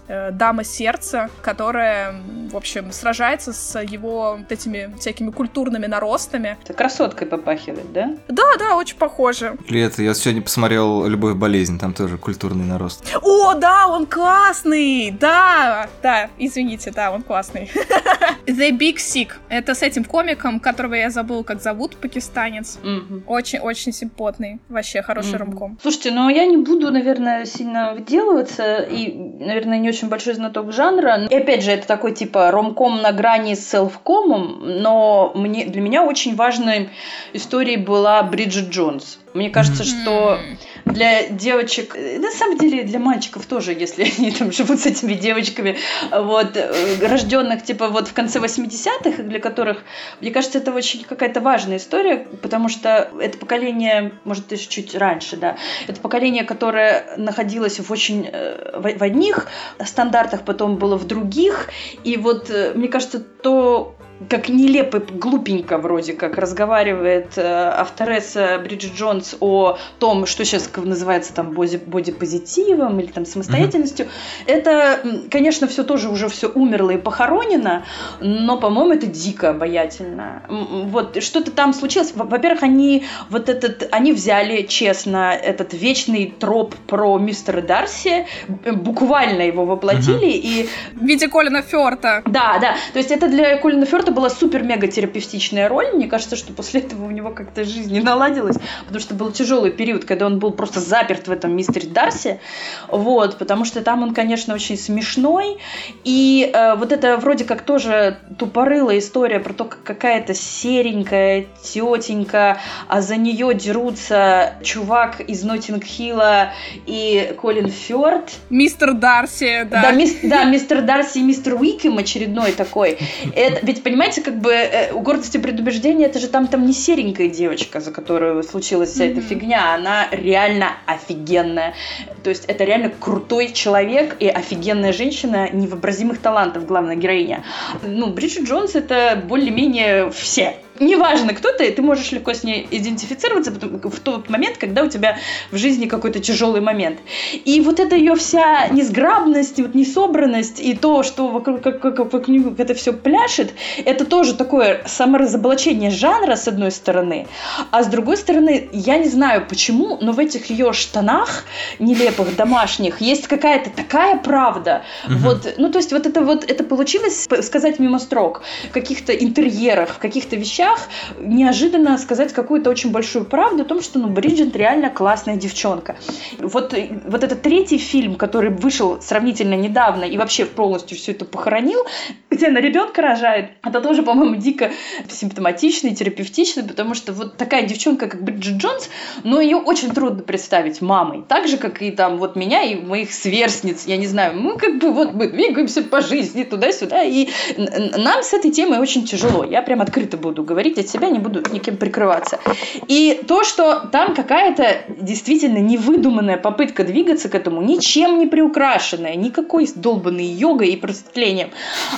э, 0.09 0.31
дама 0.33 0.65
сердца, 0.65 1.31
которая, 1.43 2.15
в 2.51 2.57
общем, 2.57 2.93
сражается 2.93 3.53
с 3.53 3.81
его 3.81 4.37
вот 4.39 4.51
этими 4.51 4.95
всякими 4.99 5.31
культурными 5.31 5.87
наростами. 5.87 6.57
Это 6.65 6.75
красоткой 6.75 7.27
попахивает, 7.27 7.93
да? 7.93 8.17
Да, 8.29 8.57
да, 8.59 8.77
очень 8.77 8.97
похоже. 8.97 9.57
Или 9.67 9.83
это 9.83 10.03
я 10.03 10.15
сегодня 10.15 10.43
посмотрел 10.43 11.07
«Любовь 11.07 11.37
болезнь», 11.37 11.79
там 11.79 11.95
тоже 11.95 12.19
культурный 12.19 12.65
нарост. 12.65 13.05
О, 13.23 13.55
да, 13.55 13.87
он 13.89 14.07
классный! 14.07 15.11
Да, 15.11 15.89
да, 16.03 16.31
извините, 16.39 16.91
да, 16.91 17.11
он 17.11 17.23
классный. 17.23 17.71
The 18.47 18.71
Big 18.71 18.97
Sick. 18.97 19.33
Это 19.49 19.75
с 19.75 19.83
этим 19.83 20.05
комиком, 20.05 20.61
которого 20.61 20.95
я 20.95 21.11
забыл, 21.11 21.45
как 21.45 21.63
зовут, 21.63 21.97
пакистанец. 21.97 22.70
Мгм. 22.83 23.25
Очень-очень 23.27 23.93
симпотный. 23.93 24.61
Вообще 24.69 25.03
хороший 25.03 25.37
ромком. 25.39 25.79
Слушайте, 25.83 26.11
ну 26.11 26.29
я 26.29 26.47
не 26.47 26.57
буду, 26.57 26.91
наверное, 26.91 27.45
сильно 27.45 27.95
вделываться 27.95 28.79
и, 28.79 29.13
наверное, 29.13 29.79
не 29.79 29.89
очень 29.89 30.09
большой 30.09 30.35
знаток 30.35 30.73
жанра. 30.73 31.27
И 31.29 31.35
опять 31.35 31.63
же, 31.63 31.71
это 31.71 31.87
такой 31.87 32.13
типа 32.13 32.51
ромком 32.51 33.03
на 33.03 33.13
грани 33.13 33.55
с 33.55 33.69
селфкомом, 33.69 34.61
но 34.83 35.33
мне, 35.35 35.67
для 35.67 35.81
меня 35.81 36.05
очень 36.05 36.35
важной 36.35 36.91
историей 37.33 37.77
была 37.77 38.23
Бриджит 38.23 38.71
Джонс. 38.71 39.19
Мне 39.35 39.51
кажется, 39.51 39.85
что 39.85 40.39
для 40.85 41.29
девочек, 41.29 41.95
э, 41.97 42.19
на 42.19 42.31
самом 42.31 42.59
деле 42.59 42.85
для 42.85 42.99
мальчиков 42.99 43.47
тоже, 43.47 43.73
если 43.73 44.05
они 44.19 44.31
там 44.31 44.53
живут 44.53 44.81
с 44.81 44.87
этими 44.87 45.15
девочками, 45.15 45.79
вот, 46.11 46.57
рожденных 47.03 47.63
типа 47.63 47.89
вот 47.89 48.09
в 48.09 48.13
конце 48.13 48.39
80-х, 48.39 49.23
для 49.23 49.41
которых, 49.41 49.83
мне 50.21 50.31
кажется, 50.31 50.59
это 50.59 50.73
очень 50.73 51.05
какая-то 51.05 51.41
важная 51.41 51.77
история, 51.77 52.27
потому 52.43 52.69
что 52.69 53.11
это 53.21 53.39
поколение, 53.39 54.13
может, 54.25 54.51
еще 54.53 54.69
чуть 54.69 54.95
раньше, 54.95 55.37
да, 55.37 55.57
это 55.87 56.01
поколение, 56.01 56.45
которое 56.45 57.05
находилось 57.17 57.81
в 57.81 57.91
очень, 57.91 58.29
э, 58.31 58.79
в, 58.79 58.99
в 58.99 59.03
одних 59.03 59.49
стандартах, 59.85 60.45
потом 60.45 60.77
было 60.77 60.97
в 60.97 61.07
других, 61.07 61.69
и 62.05 62.17
вот, 62.17 62.51
э, 62.51 62.73
мне 62.75 62.89
кажется, 62.89 63.21
то, 63.21 63.95
как 64.29 64.49
нелепо, 64.49 64.99
глупенько 65.01 65.79
вроде 65.79 66.13
как 66.13 66.37
разговаривает 66.37 67.33
э, 67.37 67.43
авторесса 67.43 68.61
Бриджит 68.63 68.95
Джонс 68.95 69.37
о 69.41 69.79
том, 69.99 70.27
что 70.27 70.45
сейчас 70.45 70.71
называется 70.77 71.33
там 71.35 71.53
боди, 71.53 71.81
бодипозитивом 71.85 73.01
или 73.01 73.07
там 73.09 73.25
самостоятельностью. 73.25 74.07
Это, 74.47 75.01
м, 75.03 75.29
конечно, 75.31 75.67
все 75.67 75.85
тоже 75.85 76.09
уже 76.09 76.29
все 76.29 76.49
умерло 76.49 76.91
и 76.91 76.99
похоронено, 76.99 77.85
но, 78.21 78.59
по-моему, 78.59 78.93
это 78.93 79.07
дико 79.07 79.51
обаятельно. 79.51 80.43
Вот 80.49 81.23
что-то 81.23 81.51
там 81.51 81.73
случилось. 81.73 82.13
Во- 82.15 82.25
Во-первых, 82.25 82.63
они 82.63 83.05
вот 83.31 83.49
этот, 83.49 83.89
они 83.91 84.13
взяли 84.13 84.63
честно 84.63 85.33
этот 85.35 85.73
вечный 85.75 86.33
троп 86.39 86.75
про 86.87 87.19
мистера 87.19 87.61
Дарси, 87.63 88.27
б- 88.49 88.73
буквально 88.73 89.43
его 89.43 89.65
воплотили 89.65 90.27
и 90.31 90.69
В 90.95 91.05
виде 91.05 91.29
Колина 91.29 91.63
Фёрта. 91.63 92.23
да, 92.27 92.59
да. 92.61 92.75
То 92.93 92.99
есть 92.99 93.11
это 93.11 93.29
для 93.29 93.57
Колина 93.57 93.87
Фёрта 94.11 94.21
была 94.21 94.31
супер-мега 94.31 94.89
терапевтичная 94.89 95.69
роль. 95.69 95.93
Мне 95.95 96.07
кажется, 96.07 96.37
что 96.37 96.53
после 96.53 96.81
этого 96.81 97.07
у 97.07 97.11
него 97.11 97.31
как-то 97.31 97.65
жизнь 97.65 97.93
не 97.93 98.01
наладилась, 98.01 98.57
потому 98.81 99.01
что 99.01 99.15
был 99.15 99.31
тяжелый 99.31 99.71
период, 99.71 100.05
когда 100.05 100.27
он 100.27 100.39
был 100.39 100.51
просто 100.51 100.81
заперт 100.81 101.29
в 101.29 101.31
этом 101.31 101.55
мистере 101.55 101.89
Дарси. 101.89 102.41
Вот, 102.89 103.39
потому 103.39 103.65
что 103.65 103.83
там 103.83 104.03
он, 104.03 104.15
конечно, 104.15 104.55
очень 104.55 104.77
смешной. 104.77 105.59
И 106.05 106.51
э, 106.53 106.75
вот 106.77 106.93
это 106.93 107.17
вроде 107.19 107.45
как 107.45 107.63
тоже 107.63 108.19
тупорылая 108.39 108.99
история 108.99 109.41
про 109.41 109.53
то, 109.53 109.65
как 109.65 109.83
какая-то 109.85 110.35
серенькая 110.35 111.47
тетенька, 111.63 112.59
а 112.89 113.01
за 113.01 113.17
нее 113.17 113.55
дерутся 113.55 114.55
чувак 114.63 115.21
из 115.21 115.45
Ноттинг-Хилла 115.45 116.51
и 116.87 117.35
Колин 117.41 117.71
Фёрд. 117.71 118.31
Мистер 118.51 118.95
Дарси, 118.95 119.67
да. 119.71 119.83
Да, 119.83 119.93
мис- 119.93 120.21
да, 120.23 120.45
мистер 120.45 120.83
Дарси 120.83 121.19
и 121.19 121.23
мистер 121.23 121.55
Уикем 121.55 121.99
очередной 121.99 122.53
такой. 122.53 122.99
Это, 123.35 123.65
ведь, 123.65 123.83
понимаете, 123.83 124.00
как 124.23 124.41
бы 124.41 124.53
э, 124.53 124.93
у 124.93 125.01
гордости 125.01 125.37
и 125.37 125.41
предубеждения, 125.41 126.07
это 126.07 126.19
же 126.19 126.29
там, 126.29 126.47
там 126.47 126.67
не 126.67 126.73
серенькая 126.73 127.29
девочка, 127.29 127.81
за 127.81 127.93
которую 127.93 128.43
случилась 128.43 128.91
вся 128.91 129.05
эта 129.05 129.21
Мгм. 129.21 129.29
фигня, 129.29 129.75
она 129.75 130.09
реально 130.11 130.73
офигенная. 130.87 131.75
То 132.23 132.31
есть 132.31 132.45
это 132.47 132.65
реально 132.65 132.91
крутой 132.91 133.53
человек 133.53 134.17
и 134.21 134.29
офигенная 134.29 134.93
женщина 134.93 135.51
невообразимых 135.51 136.19
талантов, 136.19 136.67
главная 136.67 136.97
героиня. 136.97 137.45
Ну, 137.83 138.09
Бриджит 138.09 138.45
Джонс 138.49 138.75
это 138.75 139.23
более-менее 139.25 140.11
все. 140.11 140.57
Неважно, 140.81 141.35
кто 141.35 141.53
ты, 141.53 141.71
ты 141.71 141.83
можешь 141.83 142.11
легко 142.11 142.33
с 142.33 142.43
ней 142.43 142.67
идентифицироваться 142.71 143.51
в 143.53 144.01
тот 144.01 144.31
момент, 144.31 144.57
когда 144.57 144.83
у 144.83 144.89
тебя 144.89 145.19
в 145.51 145.59
жизни 145.59 145.87
какой-то 145.87 146.21
тяжелый 146.21 146.63
момент. 146.63 146.99
И 147.45 147.61
вот 147.61 147.79
эта 147.81 147.97
ее 147.97 148.17
вся 148.17 148.69
несграбность, 148.69 149.61
вот 149.61 149.75
несобранность 149.75 150.59
и 150.59 150.75
то, 150.75 151.03
что 151.03 151.29
вокруг, 151.29 151.61
как, 151.61 151.81
как- 151.81 151.99
вокруг 151.99 152.29
него 152.29 152.55
это 152.57 152.73
все 152.73 152.95
пляшет, 152.95 153.53
это 153.85 154.07
тоже 154.07 154.35
такое 154.35 154.83
саморазоблачение 154.87 155.91
жанра, 155.91 156.37
с 156.37 156.49
одной 156.49 156.71
стороны, 156.71 157.27
а 157.71 157.83
с 157.83 157.87
другой 157.87 158.17
стороны, 158.17 158.71
я 158.73 158.97
не 158.97 159.09
знаю 159.09 159.47
почему, 159.47 159.99
но 160.01 160.13
в 160.13 160.19
этих 160.19 160.49
ее 160.49 160.73
штанах 160.73 161.45
нелепых, 161.79 162.37
домашних, 162.37 163.03
есть 163.03 163.29
какая-то 163.29 163.69
такая 163.69 164.17
правда. 164.17 164.83
Мгм. 165.07 165.19
Вот, 165.19 165.55
ну, 165.59 165.71
то 165.71 165.79
есть 165.79 165.93
вот 165.93 166.07
это 166.07 166.23
вот, 166.23 166.51
это 166.51 166.65
получилось 166.65 167.29
сказать 167.43 167.79
мимо 167.79 167.99
строк, 167.99 168.43
в 168.71 168.73
каких-то 168.73 169.13
интерьерах, 169.13 169.91
в 169.91 169.99
каких-то 169.99 170.37
вещах, 170.37 170.70
неожиданно 171.19 171.99
сказать 171.99 172.33
какую-то 172.33 172.71
очень 172.71 172.91
большую 172.91 173.25
правду 173.25 173.63
о 173.63 173.67
том, 173.67 173.81
что, 173.81 173.99
ну, 173.99 174.09
Бриджит 174.09 174.55
реально 174.57 174.91
классная 174.91 175.37
девчонка. 175.37 175.97
Вот, 176.39 176.75
э, 176.75 176.89
вот 177.07 177.25
этот 177.25 177.43
третий 177.43 177.79
фильм, 177.79 178.17
который 178.17 178.51
вышел 178.51 179.01
сравнительно 179.01 179.55
недавно 179.55 180.05
и 180.05 180.17
вообще 180.17 180.45
полностью 180.45 180.97
все 180.97 181.13
это 181.13 181.25
похоронил, 181.25 181.85
где 182.31 182.49
она 182.49 182.61
ребенка 182.61 183.03
рожает, 183.03 183.51
это 183.63 183.81
тоже, 183.81 184.03
по-моему, 184.03 184.37
дико 184.37 184.71
симптоматично 185.09 185.89
и 185.89 185.95
терапевтично, 185.95 186.63
потому 186.63 186.95
что 186.95 187.13
вот 187.13 187.37
такая 187.37 187.67
девчонка, 187.67 188.09
как 188.09 188.23
Бриджит 188.23 188.57
Джонс, 188.57 188.89
но 189.25 189.41
ее 189.41 189.57
очень 189.57 189.91
трудно 189.91 190.23
представить 190.23 190.81
мамой. 190.81 191.25
Так 191.29 191.49
же, 191.49 191.57
как 191.57 191.83
и 191.83 191.91
там 191.91 192.19
вот 192.19 192.37
меня 192.37 192.63
и 192.63 192.77
моих 192.77 193.13
сверстниц, 193.13 193.85
я 193.87 193.97
не 193.97 194.07
знаю, 194.07 194.41
мы 194.41 194.57
как 194.57 194.79
бы 194.79 194.93
вот 194.93 195.15
мы 195.15 195.29
двигаемся 195.29 195.83
по 195.83 196.01
жизни 196.01 196.45
туда-сюда, 196.45 197.03
и 197.03 197.29
нам 197.57 198.23
с 198.23 198.33
этой 198.33 198.51
темой 198.51 198.79
очень 198.79 199.05
тяжело. 199.07 199.45
Я 199.45 199.63
прям 199.63 199.81
открыто 199.81 200.17
буду 200.17 200.43
говорить 200.51 200.79
от 200.79 200.89
себя, 200.89 201.09
не 201.09 201.21
буду 201.21 201.43
никем 201.53 201.77
прикрываться. 201.77 202.41
И 202.89 203.21
то, 203.29 203.45
что 203.45 203.89
там 203.93 204.15
какая-то 204.17 204.83
действительно 205.01 205.59
невыдуманная 205.59 206.37
попытка 206.37 206.83
двигаться 206.83 207.29
к 207.29 207.37
этому, 207.37 207.63
ничем 207.63 208.19
не 208.19 208.27
приукрашенная, 208.27 209.15
никакой 209.15 209.69
долбанной 209.73 210.27
йогой 210.27 210.71
и 210.71 210.77
просветлением, 210.77 211.51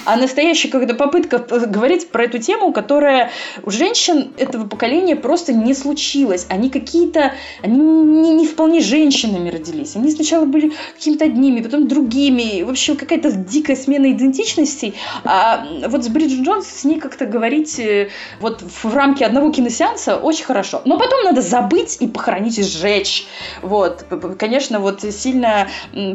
а 0.04 0.16
настоящая 0.16 0.68
какая-то 0.68 0.94
попытка 0.94 1.38
говорить 1.38 2.08
про 2.10 2.24
эту 2.24 2.38
тему, 2.38 2.72
которая 2.72 3.30
у 3.62 3.70
женщин 3.70 4.32
этого 4.36 4.66
поколения 4.66 5.16
просто 5.16 5.54
не 5.54 5.72
случилась. 5.72 6.46
Они 6.50 6.68
какие-то, 6.68 7.32
они 7.62 7.78
не, 7.78 8.34
не 8.34 8.46
вполне 8.46 8.80
женщинами 8.80 9.48
родились. 9.48 9.96
Они 9.96 10.10
сначала 10.10 10.44
были 10.44 10.72
какими-то 10.94 11.24
одними, 11.24 11.62
потом 11.62 11.88
другими. 11.88 12.62
В 12.62 12.70
общем, 12.70 12.96
какая-то 12.96 13.32
дикая 13.32 13.76
смена 13.76 14.12
идентичностей. 14.12 14.94
А 15.24 15.66
вот 15.88 16.04
с 16.04 16.08
Бриджит 16.08 16.40
Джонс 16.40 16.66
с 16.66 16.84
ней 16.84 17.00
как-то 17.00 17.26
говорить 17.26 17.78
э, 17.78 18.10
вот 18.42 18.62
в 18.62 18.94
рамке 18.94 19.24
одного 19.24 19.50
киносеанса 19.52 20.16
очень 20.16 20.44
хорошо. 20.44 20.82
Но 20.84 20.98
потом 20.98 21.22
надо 21.24 21.40
забыть 21.40 21.96
и 22.00 22.08
похоронить 22.08 22.58
и 22.58 22.62
сжечь. 22.62 23.26
Вот. 23.62 24.04
Конечно, 24.38 24.80
вот 24.80 25.02
сильно 25.02 25.68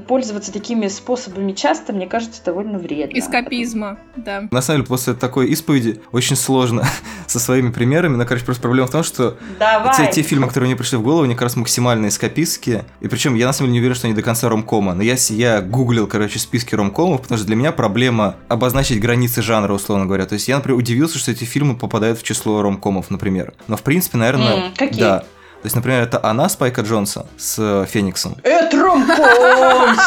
пользоваться 0.08 0.52
такими 0.52 0.88
способами 0.88 1.54
часто, 1.54 1.94
мне 1.94 2.06
кажется, 2.06 2.42
довольно 2.44 2.78
вредно. 2.78 3.18
Эскапизма, 3.18 3.98
да. 4.16 4.44
На 4.52 4.62
самом 4.62 4.82
деле, 4.82 4.88
после 4.88 5.14
такой 5.14 5.48
исповеди 5.48 6.02
очень 6.12 6.36
сложно 6.36 6.86
со 7.28 7.40
своими 7.40 7.72
примерами. 7.72 8.18
Но, 8.18 8.26
короче, 8.26 8.46
просто 8.46 8.62
проблема 8.62 8.88
в 8.88 8.92
том, 8.92 9.04
что 9.04 9.38
Давай. 9.58 9.96
те, 9.96 10.12
те 10.12 10.22
фильмы, 10.22 10.48
которые 10.48 10.68
мне 10.68 10.76
пришли 10.76 10.98
в 10.98 11.04
голову, 11.04 11.24
они 11.24 11.34
как 11.34 11.44
раз 11.44 11.56
максимально 11.56 12.08
эскапистские. 12.08 12.86
И 13.00 13.08
причем 13.08 13.36
я 13.36 13.48
на 13.48 13.54
самом 13.54 13.70
деле 13.70 13.74
не 13.74 13.80
уверен, 13.80 13.96
что 13.96 14.08
они 14.08 14.16
до 14.16 14.22
конца 14.22 14.50
ромкома. 14.50 14.94
Но 14.94 15.02
я, 15.02 15.16
я 15.30 15.62
гуглил, 15.62 16.08
короче, 16.08 16.40
списки 16.40 16.76
ромкомов, 16.76 17.22
потому 17.22 17.38
что 17.38 17.48
для 17.48 17.56
меня 17.56 17.72
проблема 17.72 18.36
обозначить 18.50 19.00
границы 19.00 19.42
жанра, 19.42 19.74
условно 19.74 20.06
говоря. 20.06 20.26
То 20.26 20.34
есть 20.34 20.48
я, 20.50 20.58
например, 20.58 20.78
удивился, 20.78 21.18
что 21.18 21.32
эти 21.32 21.46
фильмы 21.46 21.76
попадают 21.76 22.17
в 22.18 22.24
число 22.24 22.62
ромкомов, 22.62 23.10
например. 23.10 23.54
Но 23.68 23.78
в 23.78 23.84
принципе, 23.84 24.18
наверное, 24.18 24.58
mm, 24.58 24.76
какие? 24.78 25.00
да. 25.00 25.24
То 25.68 25.70
есть, 25.70 25.76
например, 25.76 26.04
это 26.04 26.24
она 26.24 26.48
Спайка 26.48 26.80
Джонса 26.80 27.26
с 27.38 27.58
э, 27.60 27.86
Фениксом. 27.92 28.38
Это 28.42 28.82
ромком! 28.82 29.18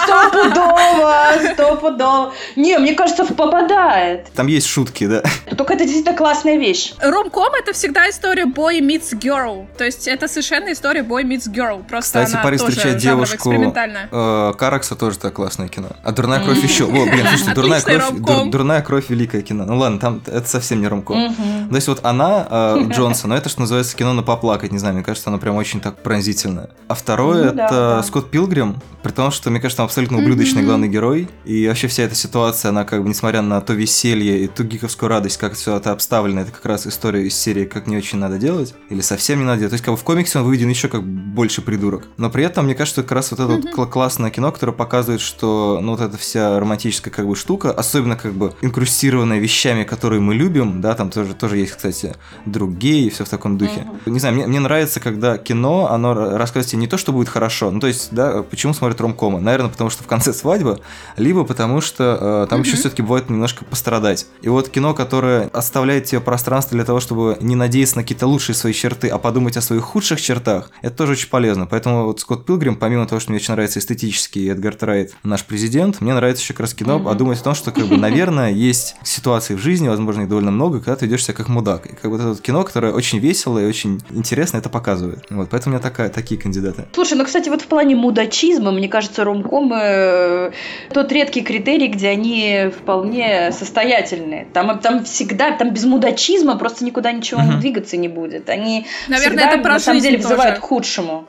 Стопудово! 0.04 1.52
Стопудово! 1.52 2.32
Не, 2.56 2.78
мне 2.78 2.94
кажется, 2.94 3.26
попадает. 3.26 4.32
Там 4.32 4.46
есть 4.46 4.66
шутки, 4.66 5.06
да. 5.06 5.22
Только 5.54 5.74
это 5.74 5.84
действительно 5.84 6.16
классная 6.16 6.56
вещь. 6.56 6.94
Ромком 7.02 7.52
это 7.62 7.74
всегда 7.74 8.08
история 8.08 8.44
boy 8.44 8.80
meets 8.80 9.12
girl. 9.12 9.66
То 9.76 9.84
есть 9.84 10.08
это 10.08 10.28
совершенно 10.28 10.72
история 10.72 11.02
boy 11.02 11.24
meets 11.24 11.46
girl. 11.46 11.84
Просто 11.86 12.20
Кстати, 12.20 12.32
она 12.32 12.42
тоже 12.42 12.56
встречает 12.56 12.96
девушку. 12.96 13.52
Э, 13.52 14.54
Каракса 14.56 14.96
тоже 14.96 15.18
так 15.18 15.34
классное 15.34 15.68
кино. 15.68 15.88
А 16.02 16.12
Дурная 16.12 16.42
кровь 16.42 16.62
еще. 16.62 16.84
О, 16.84 16.88
блин, 16.88 17.26
слушайте, 17.28 17.52
Дурная 17.52 17.82
кровь, 17.82 18.10
дур, 18.12 18.46
Дурная 18.46 18.80
кровь 18.80 19.10
великое 19.10 19.42
кино. 19.42 19.66
Ну 19.66 19.76
ладно, 19.76 19.98
там 19.98 20.22
это 20.24 20.48
совсем 20.48 20.80
не 20.80 20.88
ромком. 20.88 21.34
То 21.68 21.76
есть 21.76 21.88
вот 21.88 22.00
она, 22.02 22.46
э, 22.50 22.84
Джонсон, 22.88 23.28
но 23.28 23.36
это 23.36 23.50
что 23.50 23.60
называется 23.60 23.94
кино 23.94 24.14
на 24.14 24.22
поплакать, 24.22 24.72
не 24.72 24.78
знаю, 24.78 24.94
мне 24.94 25.04
кажется, 25.04 25.28
оно 25.28 25.38
прям 25.38 25.49
очень 25.56 25.80
так 25.80 26.02
пронзительно. 26.02 26.70
А 26.88 26.94
второе 26.94 27.44
ну, 27.44 27.50
это 27.50 27.70
да. 27.70 28.02
Скотт 28.02 28.30
Пилгрим, 28.30 28.76
при 29.02 29.12
том, 29.12 29.30
что, 29.30 29.50
мне 29.50 29.60
кажется, 29.60 29.78
там 29.78 29.86
абсолютно 29.86 30.18
ублюдочный 30.18 30.62
mm-hmm. 30.62 30.66
главный 30.66 30.88
герой. 30.88 31.28
И 31.44 31.66
вообще 31.66 31.88
вся 31.88 32.02
эта 32.02 32.14
ситуация, 32.14 32.70
она 32.70 32.84
как 32.84 33.02
бы, 33.02 33.08
несмотря 33.08 33.42
на 33.42 33.60
то 33.60 33.72
веселье 33.72 34.44
и 34.44 34.48
ту 34.48 34.64
гиковскую 34.64 35.08
радость, 35.08 35.38
как 35.38 35.54
все 35.54 35.76
это 35.76 35.92
обставлено, 35.92 36.42
это 36.42 36.52
как 36.52 36.66
раз 36.66 36.86
история 36.86 37.26
из 37.26 37.34
серии 37.34 37.64
«Как 37.64 37.86
не 37.86 37.96
очень 37.96 38.18
надо 38.18 38.38
делать» 38.38 38.74
или 38.88 39.00
«Совсем 39.00 39.38
не 39.38 39.44
надо 39.44 39.58
делать». 39.58 39.70
То 39.70 39.74
есть, 39.74 39.84
как 39.84 39.94
бы 39.94 39.98
в 39.98 40.04
комиксе 40.04 40.38
он 40.38 40.44
выведен 40.44 40.68
еще 40.68 40.88
как 40.88 41.02
больше 41.02 41.62
придурок. 41.62 42.04
Но 42.16 42.30
при 42.30 42.44
этом, 42.44 42.66
мне 42.66 42.74
кажется, 42.74 43.02
как 43.02 43.12
раз 43.12 43.30
вот 43.30 43.40
это 43.40 43.52
mm-hmm. 43.52 43.74
вот 43.76 43.90
классное 43.90 44.30
кино, 44.30 44.52
которое 44.52 44.72
показывает, 44.72 45.20
что, 45.20 45.80
ну, 45.82 45.92
вот 45.92 46.00
эта 46.00 46.16
вся 46.18 46.58
романтическая 46.58 47.12
как 47.12 47.26
бы 47.26 47.36
штука, 47.36 47.70
особенно 47.70 48.16
как 48.16 48.32
бы 48.32 48.52
инкрустированная 48.60 49.38
вещами, 49.38 49.84
которые 49.84 50.20
мы 50.20 50.34
любим, 50.34 50.80
да, 50.80 50.94
там 50.94 51.10
тоже, 51.10 51.34
тоже 51.34 51.58
есть, 51.58 51.72
кстати, 51.72 52.14
друг 52.46 52.72
гей 52.72 53.06
и 53.06 53.10
все 53.10 53.24
в 53.24 53.28
таком 53.28 53.56
духе. 53.56 53.86
Mm-hmm. 53.86 54.10
Не 54.10 54.18
знаю, 54.18 54.34
мне, 54.34 54.46
мне 54.46 54.60
нравится, 54.60 55.00
когда 55.00 55.38
кино, 55.44 55.90
оно 55.90 56.14
рассказывает 56.14 56.68
тебе 56.68 56.80
не 56.80 56.86
то, 56.86 56.98
что 56.98 57.12
будет 57.12 57.28
хорошо, 57.28 57.70
ну, 57.70 57.80
то 57.80 57.86
есть, 57.86 58.08
да, 58.12 58.42
почему 58.42 58.74
смотрят 58.74 59.00
ромкомы? 59.00 59.40
Наверное, 59.40 59.70
потому 59.70 59.90
что 59.90 60.02
в 60.02 60.06
конце 60.06 60.32
свадьба, 60.32 60.80
либо 61.16 61.44
потому 61.44 61.80
что 61.80 62.44
э, 62.44 62.46
там 62.48 62.60
mm-hmm. 62.60 62.64
еще 62.64 62.76
все-таки 62.76 63.02
бывает 63.02 63.30
немножко 63.30 63.64
пострадать. 63.64 64.26
И 64.42 64.48
вот 64.48 64.68
кино, 64.68 64.94
которое 64.94 65.48
оставляет 65.52 66.04
тебе 66.04 66.20
пространство 66.20 66.76
для 66.76 66.84
того, 66.84 67.00
чтобы 67.00 67.36
не 67.40 67.56
надеяться 67.56 67.96
на 67.96 68.02
какие-то 68.02 68.26
лучшие 68.26 68.54
свои 68.54 68.72
черты, 68.72 69.08
а 69.08 69.18
подумать 69.18 69.56
о 69.56 69.60
своих 69.60 69.82
худших 69.82 70.20
чертах, 70.20 70.70
это 70.82 70.96
тоже 70.96 71.12
очень 71.12 71.28
полезно. 71.28 71.66
Поэтому 71.66 72.06
вот 72.06 72.20
Скотт 72.20 72.46
Пилгрим, 72.46 72.76
помимо 72.76 73.06
того, 73.06 73.20
что 73.20 73.30
мне 73.30 73.40
очень 73.40 73.54
нравится 73.54 73.78
эстетический 73.78 74.50
Эдгар 74.50 74.74
Трайт, 74.74 75.14
наш 75.22 75.44
президент, 75.44 76.00
мне 76.00 76.14
нравится 76.14 76.42
еще 76.42 76.54
как 76.54 76.60
раз 76.60 76.74
кино, 76.74 76.98
mm-hmm. 76.98 77.10
а 77.10 77.14
думать 77.14 77.40
о 77.40 77.44
том, 77.44 77.54
что, 77.54 77.72
как 77.72 77.86
бы, 77.86 77.96
наверное, 77.96 78.50
есть 78.52 78.96
ситуации 79.02 79.54
в 79.54 79.58
жизни, 79.58 79.88
возможно, 79.88 80.22
их 80.22 80.28
довольно 80.28 80.50
много, 80.50 80.78
когда 80.78 80.96
ты 80.96 81.06
ведешь 81.06 81.24
себя 81.24 81.34
как 81.34 81.48
мудак. 81.48 81.86
И 81.86 81.94
как 81.94 82.10
бы 82.10 82.16
это 82.16 82.40
кино, 82.40 82.64
которое 82.64 82.92
очень 82.92 83.18
весело 83.18 83.58
и 83.58 83.66
очень 83.66 84.00
интересно 84.10 84.58
это 84.58 84.68
показывает. 84.68 85.19
Вот, 85.28 85.50
поэтому 85.50 85.74
у 85.74 85.78
меня 85.78 85.82
такая, 85.82 86.08
такие 86.08 86.40
кандидаты. 86.40 86.84
Слушай, 86.94 87.18
ну, 87.18 87.24
кстати, 87.24 87.48
вот 87.48 87.62
в 87.62 87.66
плане 87.66 87.96
мудачизма, 87.96 88.72
мне 88.72 88.88
кажется, 88.88 89.24
ромкомы 89.24 89.76
э, 89.80 90.50
тот 90.92 91.12
редкий 91.12 91.42
критерий, 91.42 91.88
где 91.88 92.08
они 92.08 92.70
вполне 92.76 93.52
состоятельные. 93.52 94.46
Там, 94.52 94.78
там 94.78 95.04
всегда, 95.04 95.52
там 95.52 95.70
без 95.70 95.84
мудачизма 95.84 96.56
просто 96.56 96.84
никуда 96.84 97.12
ничего 97.12 97.40
uh-huh. 97.40 97.58
двигаться 97.58 97.96
не 97.96 98.08
будет. 98.08 98.48
Они 98.48 98.86
Наверное, 99.08 99.38
всегда, 99.38 99.54
это 99.54 99.62
про 99.62 99.72
на 99.74 99.78
самом 99.80 100.00
деле, 100.00 100.16
тоже. 100.16 100.28
вызывают 100.28 100.58
к 100.58 100.62
худшему. 100.62 101.26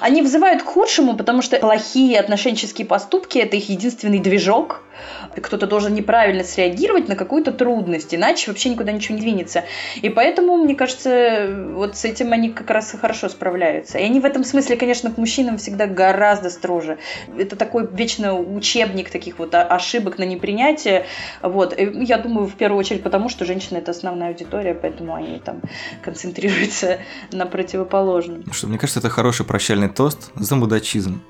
Они 0.00 0.22
вызывают 0.22 0.62
к 0.62 0.66
худшему, 0.66 1.16
потому 1.16 1.40
что 1.40 1.56
плохие 1.58 2.18
отношенческие 2.18 2.86
поступки– 2.86 3.38
это 3.40 3.56
их 3.56 3.68
единственный 3.68 4.18
движок– 4.18 4.82
кто-то 5.36 5.66
должен 5.66 5.94
неправильно 5.94 6.44
среагировать 6.44 7.08
на 7.08 7.16
какую-то 7.16 7.52
трудность, 7.52 8.14
иначе 8.14 8.50
вообще 8.50 8.70
никуда 8.70 8.92
ничего 8.92 9.16
не 9.16 9.20
двинется. 9.20 9.64
И 9.96 10.08
поэтому, 10.08 10.56
мне 10.56 10.74
кажется, 10.74 11.48
вот 11.72 11.96
с 11.96 12.04
этим 12.04 12.32
они 12.32 12.50
как 12.50 12.70
раз 12.70 12.94
и 12.94 12.96
хорошо 12.96 13.28
справляются. 13.28 13.98
И 13.98 14.04
они 14.04 14.20
в 14.20 14.24
этом 14.24 14.44
смысле, 14.44 14.76
конечно, 14.76 15.10
к 15.10 15.18
мужчинам 15.18 15.58
всегда 15.58 15.86
гораздо 15.86 16.50
строже. 16.50 16.98
Это 17.36 17.56
такой 17.56 17.88
вечно 17.90 18.34
учебник 18.34 19.10
таких 19.10 19.38
вот 19.38 19.54
ошибок 19.54 20.18
на 20.18 20.24
непринятие. 20.24 21.06
Вот. 21.42 21.78
И 21.78 21.84
я 22.04 22.18
думаю, 22.18 22.46
в 22.46 22.54
первую 22.54 22.78
очередь 22.78 23.02
потому, 23.02 23.28
что 23.28 23.44
женщина– 23.44 23.78
это 23.78 23.90
основная 23.90 24.28
аудитория, 24.28 24.74
поэтому 24.74 25.14
они 25.14 25.38
там 25.38 25.60
концентрируются 26.02 26.98
на 27.32 27.46
противоположном. 27.46 28.44
Что, 28.52 28.66
мне 28.66 28.78
кажется, 28.78 29.00
это 29.00 29.08
хороший 29.08 29.44
прощальный 29.46 29.88
тост 29.88 30.30
за 30.34 30.56
мудачизм. 30.56 31.22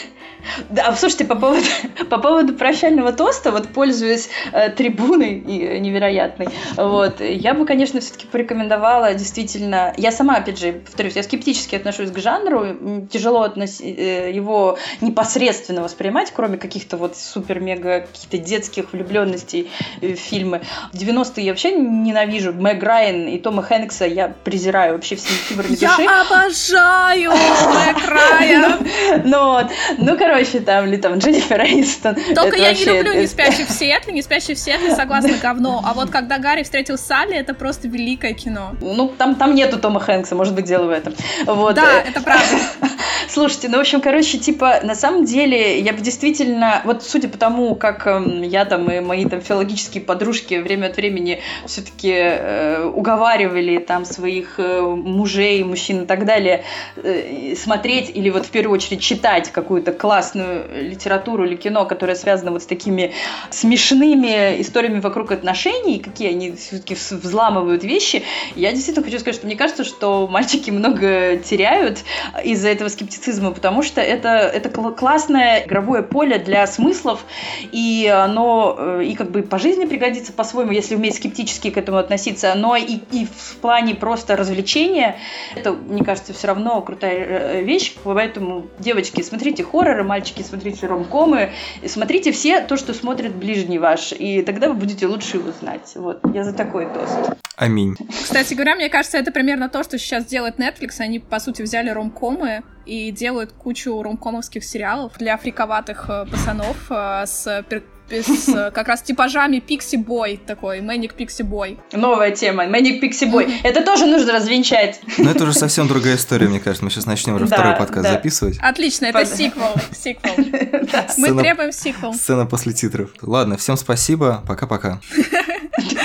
Да, 0.70 0.94
слушайте, 0.96 1.26
по 1.26 1.36
поводу, 1.36 1.66
по 2.10 2.18
поводу 2.18 2.54
прощального 2.54 3.14
тоста, 3.14 3.52
вот 3.52 3.68
пользуясь 3.70 4.30
э, 4.52 4.70
трибуной 4.70 5.36
и, 5.36 5.80
невероятной, 5.80 6.50
вот, 6.76 7.22
я 7.22 7.54
бы, 7.54 7.66
конечно, 7.66 8.00
все-таки 8.00 8.28
порекомендовала 8.28 9.14
действительно, 9.14 9.94
я 9.98 10.12
сама, 10.12 10.38
опять 10.38 10.60
же, 10.60 10.74
повторюсь, 10.74 11.16
я 11.16 11.24
скептически 11.24 11.76
отношусь 11.76 12.12
к 12.12 12.18
жанру, 12.20 13.08
тяжело 13.12 13.42
относ... 13.42 13.82
э, 13.82 14.32
его 14.32 14.78
непосредственно 15.02 15.82
воспринимать, 15.82 16.32
кроме 16.36 16.58
каких-то 16.58 16.98
вот 16.98 17.16
супер-мега 17.16 18.02
каких-то 18.02 18.38
детских 18.38 18.94
влюбленностей 18.94 19.70
э, 20.02 20.14
фильмы. 20.14 20.62
90-е 20.94 21.46
я 21.46 21.52
вообще 21.52 21.72
ненавижу, 21.72 22.54
Мэг 22.54 22.82
Райан 22.84 23.28
и 23.28 23.38
Тома 23.40 23.64
Хэнкса 23.64 24.06
я 24.06 24.34
презираю 24.44 24.94
вообще 24.94 25.16
все 25.16 25.30
фильмы 25.30 25.66
Я 25.80 26.22
обожаю 26.22 27.32
Мэг 27.32 28.08
Райан! 28.08 28.80
Ну 29.26 29.60
ну, 29.98 30.18
короче, 30.18 30.39
короче, 30.40 30.60
там, 30.60 30.88
или 30.88 30.98
там 30.98 31.18
Дженнифер 31.18 31.62
Эйстон. 31.62 32.16
Только 32.36 32.58
я 32.58 32.70
вообще... 32.70 32.92
не 32.92 32.98
люблю 32.98 33.14
«Не 33.14 33.28
спящих 33.28 33.68
в 33.68 33.72
Сиэтле», 33.72 34.14
«Не 34.14 34.22
спящих 34.22 34.58
в 34.58 34.60
Сиэтле», 34.60 34.96
согласно, 34.96 35.32
говно. 35.42 35.82
А 35.86 35.94
вот 35.94 36.10
когда 36.10 36.38
Гарри 36.38 36.64
встретил 36.64 36.98
Салли, 36.98 37.36
это 37.36 37.54
просто 37.54 37.88
великое 37.88 38.34
кино. 38.34 38.76
Ну, 38.82 39.12
там, 39.18 39.36
там 39.36 39.56
нету 39.56 39.80
Тома 39.80 40.00
Хэнкса, 40.00 40.36
может 40.36 40.54
быть, 40.56 40.66
дело 40.66 40.86
в 40.86 40.92
этом. 40.92 41.14
Вот. 41.46 41.76
Да, 41.76 42.02
это 42.02 42.22
правда. 42.22 42.46
Слушайте, 43.32 43.70
ну, 43.70 43.78
в 43.78 43.82
общем, 43.82 44.02
короче, 44.02 44.40
типа, 44.40 44.80
на 44.82 44.96
самом 44.96 45.24
деле, 45.24 45.80
я 45.82 45.94
бы 45.94 46.02
действительно, 46.02 46.82
вот 46.84 47.04
судя 47.04 47.30
по 47.30 47.38
тому, 47.38 47.76
как 47.76 48.08
э, 48.08 48.44
я 48.46 48.66
там 48.66 48.90
и 48.90 49.02
мои 49.02 49.24
там 49.26 49.40
филологические 49.40 50.04
подружки 50.04 50.56
время 50.56 50.88
от 50.88 50.98
времени 50.98 51.40
все-таки 51.68 52.12
э, 52.12 52.84
уговаривали 52.86 53.78
там 53.78 54.06
своих 54.06 54.56
э, 54.58 54.82
мужей, 54.82 55.64
мужчин 55.64 56.04
и 56.04 56.06
так 56.08 56.26
далее 56.26 56.64
э, 56.96 57.54
смотреть 57.56 58.10
или 58.10 58.32
вот 58.32 58.48
в 58.48 58.50
первую 58.50 58.74
очередь 58.74 59.02
читать 59.02 59.52
какую-то 59.52 59.92
классную 59.92 60.90
литературу 60.90 61.46
или 61.46 61.56
кино, 61.56 61.86
которое 61.86 62.16
связано 62.16 62.50
вот 62.50 62.64
с 62.64 62.66
такими 62.66 63.14
смешными 63.52 64.60
историями 64.60 65.02
вокруг 65.02 65.32
отношений, 65.32 66.00
какие 66.00 66.30
они 66.30 66.54
все-таки 66.54 66.96
взламывают 66.96 67.84
вещи, 67.84 68.24
я 68.56 68.72
действительно 68.72 69.06
хочу 69.06 69.20
сказать, 69.20 69.36
что 69.36 69.46
мне 69.46 69.56
кажется, 69.56 69.84
что 69.84 70.28
мальчики 70.28 70.72
много 70.72 71.38
теряют 71.38 72.00
из-за 72.44 72.70
этого 72.70 72.90
скептицизма 72.90 73.19
скептицизма, 73.20 73.52
потому 73.52 73.84
что 73.84 74.02
это, 74.02 74.30
это 74.30 74.70
классное 74.70 75.66
игровое 75.66 76.04
поле 76.04 76.40
для 76.40 76.66
смыслов, 76.68 77.26
и 77.72 78.08
оно 78.08 78.76
э, 78.78 79.04
и 79.06 79.16
как 79.16 79.32
бы 79.32 79.44
по 79.44 79.60
жизни 79.60 79.86
пригодится 79.86 80.34
по-своему, 80.34 80.72
если 80.72 80.96
уметь 80.96 81.16
скептически 81.16 81.70
к 81.70 81.78
этому 81.78 81.98
относиться, 81.98 82.54
но 82.56 82.76
и, 82.76 83.00
и 83.12 83.26
в 83.26 83.58
плане 83.58 83.96
просто 83.96 84.36
развлечения, 84.36 85.18
это, 85.56 85.74
мне 85.74 86.04
кажется, 86.04 86.34
все 86.34 86.48
равно 86.48 86.82
крутая 86.82 87.26
э, 87.26 87.62
вещь, 87.62 87.96
поэтому, 88.04 88.68
девочки, 88.80 89.22
смотрите 89.22 89.64
хорроры, 89.64 90.04
мальчики, 90.04 90.42
смотрите 90.42 90.88
ромкомы, 90.88 91.52
смотрите 91.86 92.32
все 92.32 92.62
то, 92.62 92.78
что 92.78 92.94
смотрит 92.94 93.36
ближний 93.36 93.80
ваш, 93.80 94.14
и 94.18 94.42
тогда 94.42 94.70
вы 94.70 94.74
будете 94.74 95.06
лучше 95.08 95.38
его 95.38 95.52
знать. 95.60 95.92
Вот, 95.96 96.20
я 96.34 96.44
за 96.44 96.54
такой 96.54 96.86
тост. 96.86 97.40
Аминь. 97.60 97.98
Кстати 98.10 98.54
говоря, 98.54 98.76
мне 98.76 98.88
кажется, 98.88 99.18
это 99.18 99.34
примерно 99.34 99.68
то, 99.68 99.84
что 99.84 99.98
сейчас 99.98 100.26
делает 100.26 100.60
Netflix. 100.60 101.00
Они, 101.00 101.20
по 101.20 101.40
сути, 101.40 101.62
взяли 101.62 101.90
ромкомы 101.90 102.64
и 102.86 103.09
делают 103.12 103.52
кучу 103.52 104.02
ромкомовских 104.02 104.64
сериалов 104.64 105.14
для 105.18 105.38
фриковатых 105.38 106.06
э, 106.10 106.26
пацанов 106.30 106.78
э, 106.90 107.24
с, 107.26 107.46
с 107.46 108.50
э, 108.50 108.72
как 108.72 108.88
раз 108.88 109.02
типажами 109.04 109.60
Пикси 109.60 109.96
Бой 109.98 110.40
такой, 110.46 110.82
Мэник 110.82 111.14
Пикси 111.14 111.44
Бой. 111.44 111.78
Новая 111.92 112.32
тема. 112.32 112.66
Manic 112.66 113.02
Pixie 113.02 113.32
Boy. 113.32 113.52
Это 113.64 113.84
тоже 113.84 114.06
нужно 114.08 114.34
развенчать. 114.34 115.00
Но 115.18 115.30
это 115.32 115.44
уже 115.44 115.54
совсем 115.54 115.88
другая 115.88 116.16
история, 116.16 116.48
мне 116.48 116.60
кажется. 116.60 116.84
Мы 116.86 116.90
сейчас 116.92 117.06
начнем 117.06 117.36
уже 117.36 117.46
Да, 117.48 117.56
второй 117.56 117.76
подкаст 117.76 118.04
да. 118.04 118.12
записывать. 118.14 118.58
Отлично, 118.62 119.06
это 119.08 119.20
Под- 119.20 119.28
сиквел. 119.28 119.74
Сиквел. 119.92 120.34
Мы 120.38 121.28
Сцена- 121.28 121.42
требуем 121.42 121.72
сиквел. 121.72 122.14
Сцена 122.14 122.46
после 122.46 122.74
титров. 122.74 123.12
Ладно, 123.22 123.58
всем 123.58 123.78
спасибо. 123.78 124.44
Пока-пока. 124.48 125.00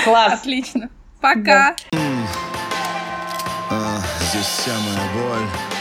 Класс. 0.03 0.41
Отлично. 0.41 0.89
Пока. 1.21 1.75
А, 3.71 3.99
здесь 4.29 4.45
вся 4.45 4.71
моя 4.73 5.09
боль 5.13 5.74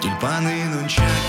Тюльпаны 0.00 0.64
нунчаки 0.72 1.25